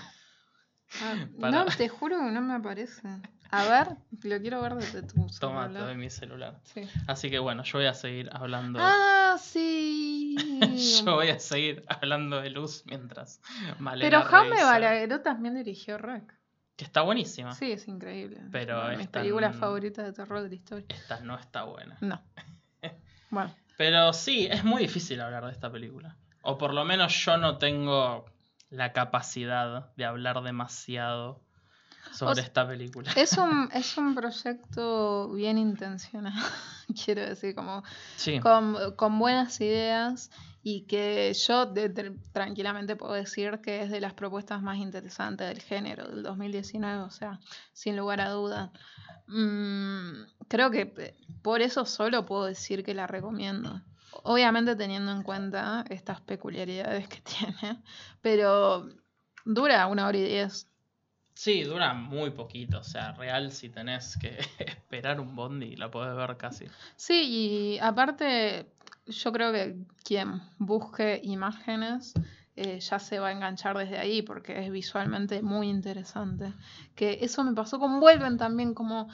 Ah, 1.01 1.15
Para- 1.41 1.65
No, 1.65 1.67
te 1.67 1.89
juro 1.89 2.19
que 2.19 2.31
no 2.31 2.41
me 2.41 2.55
aparece. 2.55 3.09
A 3.53 3.65
ver, 3.69 3.97
lo 4.23 4.41
quiero 4.41 4.63
ver 4.63 4.75
desde 4.75 5.03
tu 5.03 5.27
Toma, 5.41 5.63
te 5.63 5.69
celular. 5.69 5.87
doy 5.87 5.97
mi 5.97 6.11
celular. 6.11 6.61
Sí. 6.63 6.89
Así 7.07 7.31
que 7.31 7.39
bueno, 7.39 7.65
yo 7.65 7.79
voy 7.79 7.87
a 7.87 7.95
seguir 7.95 8.31
hablando... 8.33 8.79
Ah, 8.81 9.37
sí. 9.41 10.37
yo 11.05 11.15
voy 11.17 11.29
a 11.29 11.39
seguir 11.41 11.85
hablando 11.89 12.41
de 12.41 12.51
luz 12.51 12.85
mientras 12.87 13.41
Malena 13.79 14.09
Pero 14.09 14.43
revisa, 14.45 14.65
Balagueró 14.65 15.21
también 15.21 15.57
dirigió 15.57 15.99
Rec. 15.99 16.33
Que 16.77 16.85
está 16.85 17.03
buenísima. 17.03 17.55
Sí, 17.55 17.73
es 17.73 17.89
increíble. 17.89 18.41
Pero 18.53 18.81
Una 18.81 18.91
de 18.91 19.49
mis 19.49 19.57
favoritas 19.57 20.07
de 20.07 20.13
terror 20.13 20.43
de 20.43 20.49
la 20.49 20.55
historia. 20.55 20.87
Esta 20.89 21.21
no 21.21 21.39
está 21.39 21.65
buena. 21.65 21.97
No. 22.01 22.23
Bueno, 23.31 23.55
Pero 23.77 24.13
sí, 24.13 24.49
es 24.51 24.65
muy 24.65 24.83
difícil 24.83 25.21
hablar 25.21 25.45
de 25.45 25.53
esta 25.53 25.71
película. 25.71 26.17
O 26.43 26.59
por 26.59 26.75
lo 26.75 26.85
menos 26.85 27.15
yo 27.25 27.37
no 27.37 27.59
tengo 27.59 28.25
la 28.71 28.93
capacidad 28.93 29.95
de 29.95 30.05
hablar 30.05 30.43
demasiado 30.43 31.41
sobre 32.13 32.33
O 32.33 32.35
sea, 32.35 32.45
esta 32.45 32.67
película. 32.67 33.11
es 33.17 33.37
un, 33.39 33.69
es 33.75 33.97
un 33.97 34.15
proyecto 34.15 35.33
bien 35.33 35.59
intencionado, 35.59 36.37
quiero 37.05 37.23
decir, 37.23 37.55
como 37.55 37.83
Sí, 38.17 38.39
con, 38.41 38.77
con 38.97 39.19
buenas 39.19 39.61
ideas 39.61 40.31
y 40.63 40.83
que 40.83 41.33
yo 41.35 41.65
de- 41.67 41.89
de- 41.89 42.19
tranquilamente 42.33 42.95
puedo 42.97 43.15
decir 43.15 43.61
que 43.63 43.83
es 43.83 43.91
de 43.91 44.01
las 44.01 44.13
propuestas 44.13 44.61
más 44.63 44.77
interesantes 44.77 45.49
del 45.49 45.61
género 45.63 46.07
del 46.09 46.23
2019, 46.23 46.99
o 47.03 47.11
sea, 47.11 47.41
sin 47.73 47.97
lugar 47.97 48.21
a 48.21 48.31
dudas. 48.31 48.71
Mm, 49.27 50.23
creo 50.49 50.71
que 50.71 51.15
por 51.43 51.63
eso 51.63 51.85
solo 51.87 52.27
puedo 52.27 52.45
decir 52.47 52.85
que 52.85 52.95
la 52.95 53.07
recomiendo. 53.07 53.81
Obviamente 54.25 54.75
teniendo 54.77 55.13
en 55.13 55.23
cuenta 55.23 55.85
estas 55.89 56.21
peculiaridades 56.21 57.09
que 57.09 57.21
tiene, 57.23 57.81
pero 58.21 58.89
dura 59.45 59.87
una 59.87 60.07
hora 60.07 60.19
y 60.19 60.25
diez. 60.25 60.67
Sí, 61.41 61.63
dura 61.65 61.95
muy 61.95 62.31
poquito. 62.31 62.81
O 62.81 62.85
sea, 62.85 63.13
real 63.13 63.51
si 63.51 63.71
tenés 63.71 64.19
que 64.19 64.39
esperar 64.59 65.21
un 65.21 65.35
bondi, 65.35 65.75
la 65.77 65.91
podés 65.91 66.15
ver 66.15 66.37
casi. 66.37 66.67
Sí, 66.97 67.23
y 67.75 67.79
aparte, 67.79 68.67
yo 69.07 69.33
creo 69.33 69.51
que 69.51 69.77
quien 70.05 70.43
busque 70.59 71.19
imágenes 71.25 72.13
eh, 72.57 72.79
ya 72.81 72.99
se 72.99 73.19
va 73.19 73.29
a 73.29 73.33
enganchar 73.33 73.79
desde 73.79 73.99
ahí 73.99 74.21
porque 74.21 74.65
es 74.65 74.71
visualmente 74.71 75.41
muy 75.41 75.71
interesante. 75.71 76.53
Que 76.95 77.19
eso 77.23 77.43
me 77.43 77.55
pasó 77.55 77.79
con 77.79 78.01
Vuelven 78.01 78.37
también, 78.37 78.75
como 78.75 79.09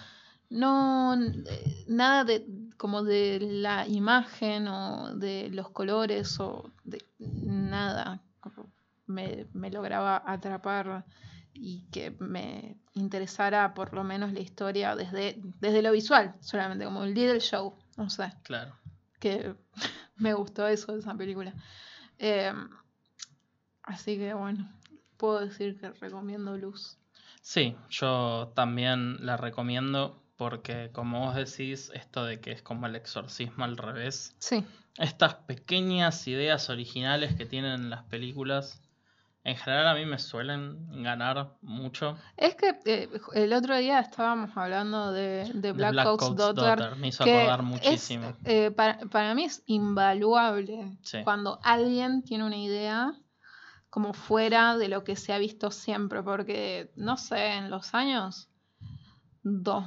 no 0.51 1.15
eh, 1.15 1.85
nada 1.87 2.25
de 2.25 2.45
como 2.77 3.05
de 3.05 3.39
la 3.41 3.87
imagen 3.87 4.67
o 4.69 5.15
de 5.15 5.49
los 5.51 5.71
colores 5.71 6.39
o 6.41 6.71
de 6.85 7.05
nada 7.19 8.21
me, 9.07 9.47
me 9.53 9.71
lograba 9.71 10.23
atrapar 10.27 11.05
y 11.59 11.87
que 11.91 12.11
me 12.21 12.77
interesara 12.95 13.75
por 13.75 13.93
lo 13.95 14.05
menos 14.05 14.33
la 14.33 14.41
historia 14.41 14.95
desde, 14.97 15.41
desde 15.61 15.83
lo 15.83 15.93
visual, 15.93 16.35
solamente 16.41 16.85
como 16.85 17.05
el 17.05 17.15
little 17.15 17.41
show, 17.41 17.75
no 17.97 18.09
sé, 18.11 18.33
Claro. 18.43 18.77
que 19.21 19.55
me 20.17 20.35
gustó 20.35 20.67
eso 20.69 20.93
de 20.93 21.01
esa 21.01 21.15
película. 21.15 21.55
Eh, 22.19 22.53
así 23.83 24.17
que 24.17 24.35
bueno, 24.35 24.71
puedo 25.17 25.41
decir 25.41 25.79
que 25.81 25.91
recomiendo 25.93 26.57
Luz. 26.57 26.99
Sí, 27.43 27.77
yo 27.91 28.53
también 28.55 29.25
la 29.25 29.37
recomiendo 29.37 30.23
porque 30.37 30.91
como 30.93 31.21
vos 31.21 31.35
decís, 31.35 31.91
esto 31.95 32.25
de 32.25 32.41
que 32.41 32.53
es 32.53 32.63
como 32.63 32.87
el 32.87 32.97
exorcismo 32.97 33.65
al 33.65 33.77
revés, 33.77 34.35
Sí, 34.39 34.65
estas 34.99 35.35
pequeñas 35.35 36.27
ideas 36.27 36.69
originales 36.71 37.35
que 37.37 37.47
tienen 37.47 37.89
las 37.91 38.05
películas, 38.05 38.83
en 39.49 39.57
general 39.57 39.87
a 39.87 39.95
mí 39.95 40.05
me 40.05 40.19
suelen 40.19 41.03
ganar 41.05 41.53
mucho. 41.63 42.19
es 42.37 42.57
que 42.57 42.79
eh, 42.85 43.09
el 43.35 43.53
otro 43.53 43.77
día 43.77 44.01
estábamos 44.01 44.51
hablando 44.57 45.13
de, 45.13 45.45
de 45.55 45.61
The 45.63 45.73
Black, 45.73 46.05
Coat's 46.05 46.35
Daughter. 46.35 46.97
me 46.97 47.09
hizo 47.09 47.23
que 47.25 47.33
acordar 47.37 47.61
es, 47.61 47.65
muchísimo. 47.67 48.33
eh, 48.45 48.73
para, 48.73 48.99
para 49.09 49.35
mí 49.35 49.45
es 49.45 49.63
invaluable 49.67 50.99
Sí. 51.03 51.19
cuando 51.23 51.61
alguien 51.63 52.23
tiene 52.23 52.45
una 52.45 52.57
idea 52.57 53.13
como 53.89 54.13
fuera 54.15 54.77
de 54.77 54.89
lo 54.89 55.05
que 55.05 55.15
se 55.15 55.33
ha 55.33 55.39
visto 55.39 55.71
siempre, 55.71 56.23
porque 56.25 56.91
no 56.97 57.17
sé, 57.17 57.53
en 57.55 57.71
los 57.71 57.95
años 57.95 58.49
dos, 59.45 59.85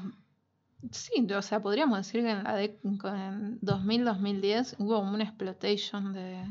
sí, 0.91 1.27
o 1.35 1.41
sea, 1.41 1.59
podríamos 1.61 1.97
decir 1.97 2.23
que 2.23 2.31
en 2.31 2.43
la 2.45 2.55
de, 2.55 2.79
en 2.83 3.59
2000-2010 3.59 4.75
hubo 4.79 4.99
una 4.99 5.25
exploitation 5.25 6.13
de 6.13 6.43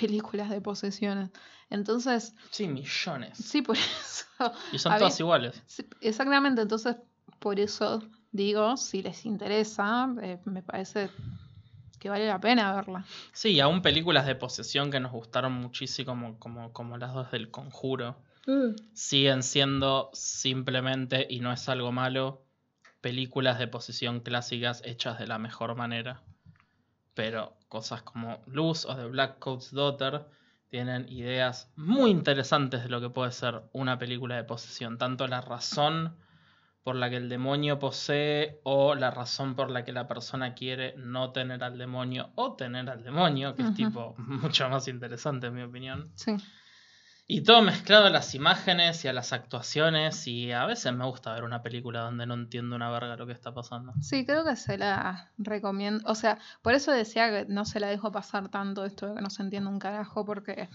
películas 0.00 0.48
de 0.50 0.60
posesiones. 0.60 1.30
Entonces, 1.68 2.34
Sí, 2.50 2.66
millones. 2.68 3.38
sí, 3.38 3.62
por 3.62 3.76
eso. 4.00 4.26
Y 4.72 4.78
son 4.78 4.96
todas 4.98 5.14
mí- 5.18 5.22
iguales. 5.24 5.62
Sí, 5.66 5.86
exactamente, 6.00 6.62
entonces 6.62 6.96
por 7.38 7.58
eso 7.60 8.02
digo, 8.32 8.76
si 8.76 9.02
les 9.02 9.24
interesa, 9.26 10.08
eh, 10.22 10.38
me 10.44 10.62
parece 10.62 11.10
que 11.98 12.08
vale 12.08 12.26
la 12.26 12.40
pena 12.40 12.74
verla. 12.74 13.04
Sí, 13.32 13.50
y 13.50 13.60
aún 13.60 13.82
películas 13.82 14.26
de 14.26 14.34
posesión 14.34 14.90
que 14.90 15.00
nos 15.00 15.12
gustaron 15.12 15.52
muchísimo, 15.52 16.06
como, 16.06 16.38
como, 16.38 16.72
como 16.72 16.96
las 16.98 17.12
dos 17.14 17.30
del 17.30 17.50
conjuro, 17.50 18.16
siguen 18.94 19.42
siendo 19.42 20.10
simplemente, 20.12 21.26
y 21.30 21.40
no 21.40 21.52
es 21.52 21.68
algo 21.68 21.92
malo, 21.92 22.42
películas 23.00 23.58
de 23.58 23.68
posesión 23.68 24.20
clásicas 24.20 24.82
hechas 24.84 25.18
de 25.18 25.26
la 25.26 25.38
mejor 25.38 25.74
manera. 25.76 26.22
Pero 27.20 27.52
cosas 27.68 28.00
como 28.00 28.42
Luz 28.46 28.86
o 28.86 28.96
The 28.96 29.04
Black 29.04 29.40
Coat's 29.40 29.74
Daughter 29.74 30.24
tienen 30.70 31.06
ideas 31.10 31.70
muy 31.76 32.10
interesantes 32.10 32.82
de 32.82 32.88
lo 32.88 32.98
que 32.98 33.10
puede 33.10 33.30
ser 33.30 33.60
una 33.74 33.98
película 33.98 34.36
de 34.36 34.44
posesión. 34.44 34.96
Tanto 34.96 35.28
la 35.28 35.42
razón 35.42 36.16
por 36.82 36.96
la 36.96 37.10
que 37.10 37.16
el 37.16 37.28
demonio 37.28 37.78
posee 37.78 38.62
o 38.64 38.94
la 38.94 39.10
razón 39.10 39.54
por 39.54 39.70
la 39.70 39.84
que 39.84 39.92
la 39.92 40.08
persona 40.08 40.54
quiere 40.54 40.94
no 40.96 41.30
tener 41.32 41.62
al 41.62 41.76
demonio 41.76 42.30
o 42.36 42.56
tener 42.56 42.88
al 42.88 43.04
demonio, 43.04 43.54
que 43.54 43.64
es 43.64 43.74
tipo 43.74 44.14
mucho 44.16 44.70
más 44.70 44.88
interesante 44.88 45.48
en 45.48 45.54
mi 45.56 45.62
opinión. 45.62 46.10
Sí. 46.14 46.34
Y 47.32 47.42
todo 47.42 47.62
mezclado 47.62 48.06
a 48.06 48.10
las 48.10 48.34
imágenes 48.34 49.04
y 49.04 49.08
a 49.08 49.12
las 49.12 49.32
actuaciones 49.32 50.26
y 50.26 50.50
a 50.50 50.66
veces 50.66 50.92
me 50.92 51.06
gusta 51.06 51.32
ver 51.32 51.44
una 51.44 51.62
película 51.62 52.00
donde 52.00 52.26
no 52.26 52.34
entiendo 52.34 52.74
una 52.74 52.90
verga 52.90 53.16
lo 53.16 53.24
que 53.24 53.32
está 53.32 53.54
pasando. 53.54 53.92
Sí, 54.00 54.26
creo 54.26 54.44
que 54.44 54.56
se 54.56 54.76
la 54.76 55.30
recomiendo. 55.38 56.02
O 56.10 56.16
sea, 56.16 56.38
por 56.60 56.74
eso 56.74 56.90
decía 56.90 57.30
que 57.30 57.46
no 57.48 57.64
se 57.64 57.78
la 57.78 57.86
dejo 57.86 58.10
pasar 58.10 58.48
tanto 58.48 58.84
esto 58.84 59.06
de 59.06 59.14
que 59.14 59.20
no 59.20 59.30
se 59.30 59.42
entiende 59.44 59.70
un 59.70 59.78
carajo, 59.78 60.24
porque 60.24 60.68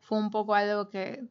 fue 0.00 0.18
un 0.18 0.30
poco 0.30 0.54
algo 0.54 0.90
que 0.90 1.24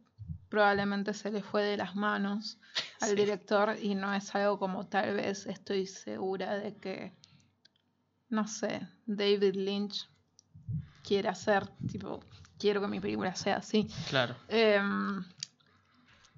probablemente 0.49 1.13
se 1.13 1.31
le 1.31 1.43
fue 1.43 1.61
de 1.61 1.77
las 1.77 1.95
manos 1.95 2.57
al 3.01 3.09
Sí. 3.09 3.15
director 3.17 3.77
y 3.79 3.93
no 3.93 4.11
es 4.15 4.33
algo 4.33 4.57
como 4.57 4.87
tal 4.87 5.13
vez 5.13 5.45
estoy 5.45 5.85
segura 5.85 6.55
de 6.55 6.75
que, 6.75 7.13
no 8.29 8.47
sé, 8.47 8.87
David 9.05 9.53
Lynch 9.57 10.09
quiere 11.03 11.29
hacer, 11.29 11.67
tipo, 11.91 12.19
quiero 12.61 12.79
que 12.79 12.87
mi 12.87 12.99
película 12.99 13.33
sea 13.35 13.57
así. 13.57 13.87
Claro. 14.09 14.35
Em, 14.47 15.23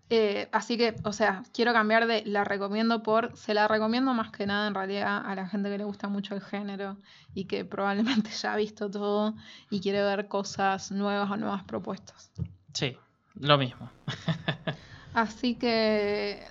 eh, 0.09 0.47
así 0.51 0.77
que, 0.77 0.95
o 1.03 1.11
sea, 1.11 1.43
quiero 1.53 1.73
cambiar 1.73 2.07
de 2.07 2.23
la 2.25 2.43
recomiendo 2.43 3.03
por. 3.03 3.35
Se 3.35 3.53
la 3.53 3.67
recomiendo 3.67 4.13
más 4.13 4.31
que 4.31 4.45
nada 4.45 4.67
en 4.67 4.73
realidad 4.73 5.21
a 5.25 5.35
la 5.35 5.47
gente 5.47 5.69
que 5.69 5.77
le 5.77 5.83
gusta 5.83 6.07
mucho 6.07 6.33
el 6.35 6.41
género 6.41 6.97
y 7.33 7.45
que 7.45 7.65
probablemente 7.75 8.29
ya 8.31 8.53
ha 8.53 8.55
visto 8.55 8.89
todo 8.89 9.35
y 9.69 9.81
quiere 9.81 10.01
ver 10.01 10.27
cosas 10.27 10.91
nuevas 10.91 11.29
o 11.29 11.37
nuevas 11.37 11.63
propuestas. 11.63 12.31
Sí, 12.73 12.97
lo 13.35 13.57
mismo. 13.57 13.89
Así 15.13 15.55
que 15.55 16.43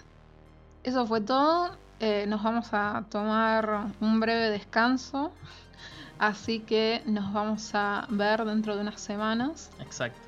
eso 0.85 1.07
fue 1.07 1.21
todo. 1.23 1.77
Eh, 2.01 2.27
nos 2.27 2.43
vamos 2.43 2.69
a 2.73 3.05
tomar 3.11 3.87
un 4.01 4.21
breve 4.21 4.51
descanso. 4.51 5.33
Así 6.23 6.61
que 6.61 7.03
nos 7.05 7.33
vamos 7.33 7.75
a 7.75 8.07
ver 8.09 8.45
dentro 8.45 8.77
de 8.77 8.83
unas 8.83 9.01
semanas. 9.01 9.73
Exacto. 9.81 10.21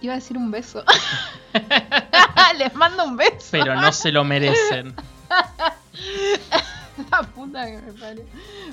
Iba 0.00 0.12
a 0.12 0.16
decir 0.16 0.36
un 0.36 0.52
beso. 0.52 0.84
Les 2.58 2.72
mando 2.76 3.06
un 3.06 3.16
beso. 3.16 3.48
Pero 3.50 3.74
no 3.74 3.90
se 3.90 4.12
lo 4.12 4.22
merecen. 4.22 4.94
La 7.10 7.22
puta 7.24 7.66
que 7.66 7.78
me 7.78 7.92
parió. 7.92 8.24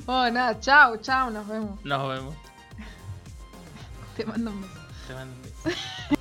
Oh, 0.05 0.29
nada, 0.29 0.59
chao, 0.59 0.95
chao, 0.97 1.31
nos 1.31 1.47
vemos. 1.47 1.83
Nos 1.83 2.07
vemos. 2.07 2.35
Te 4.15 4.25
mando 4.27 4.51
un 4.51 4.61
beso. 4.61 4.73
Te 5.07 5.13
mando 5.15 5.35
un 5.35 5.41
beso. 5.41 6.16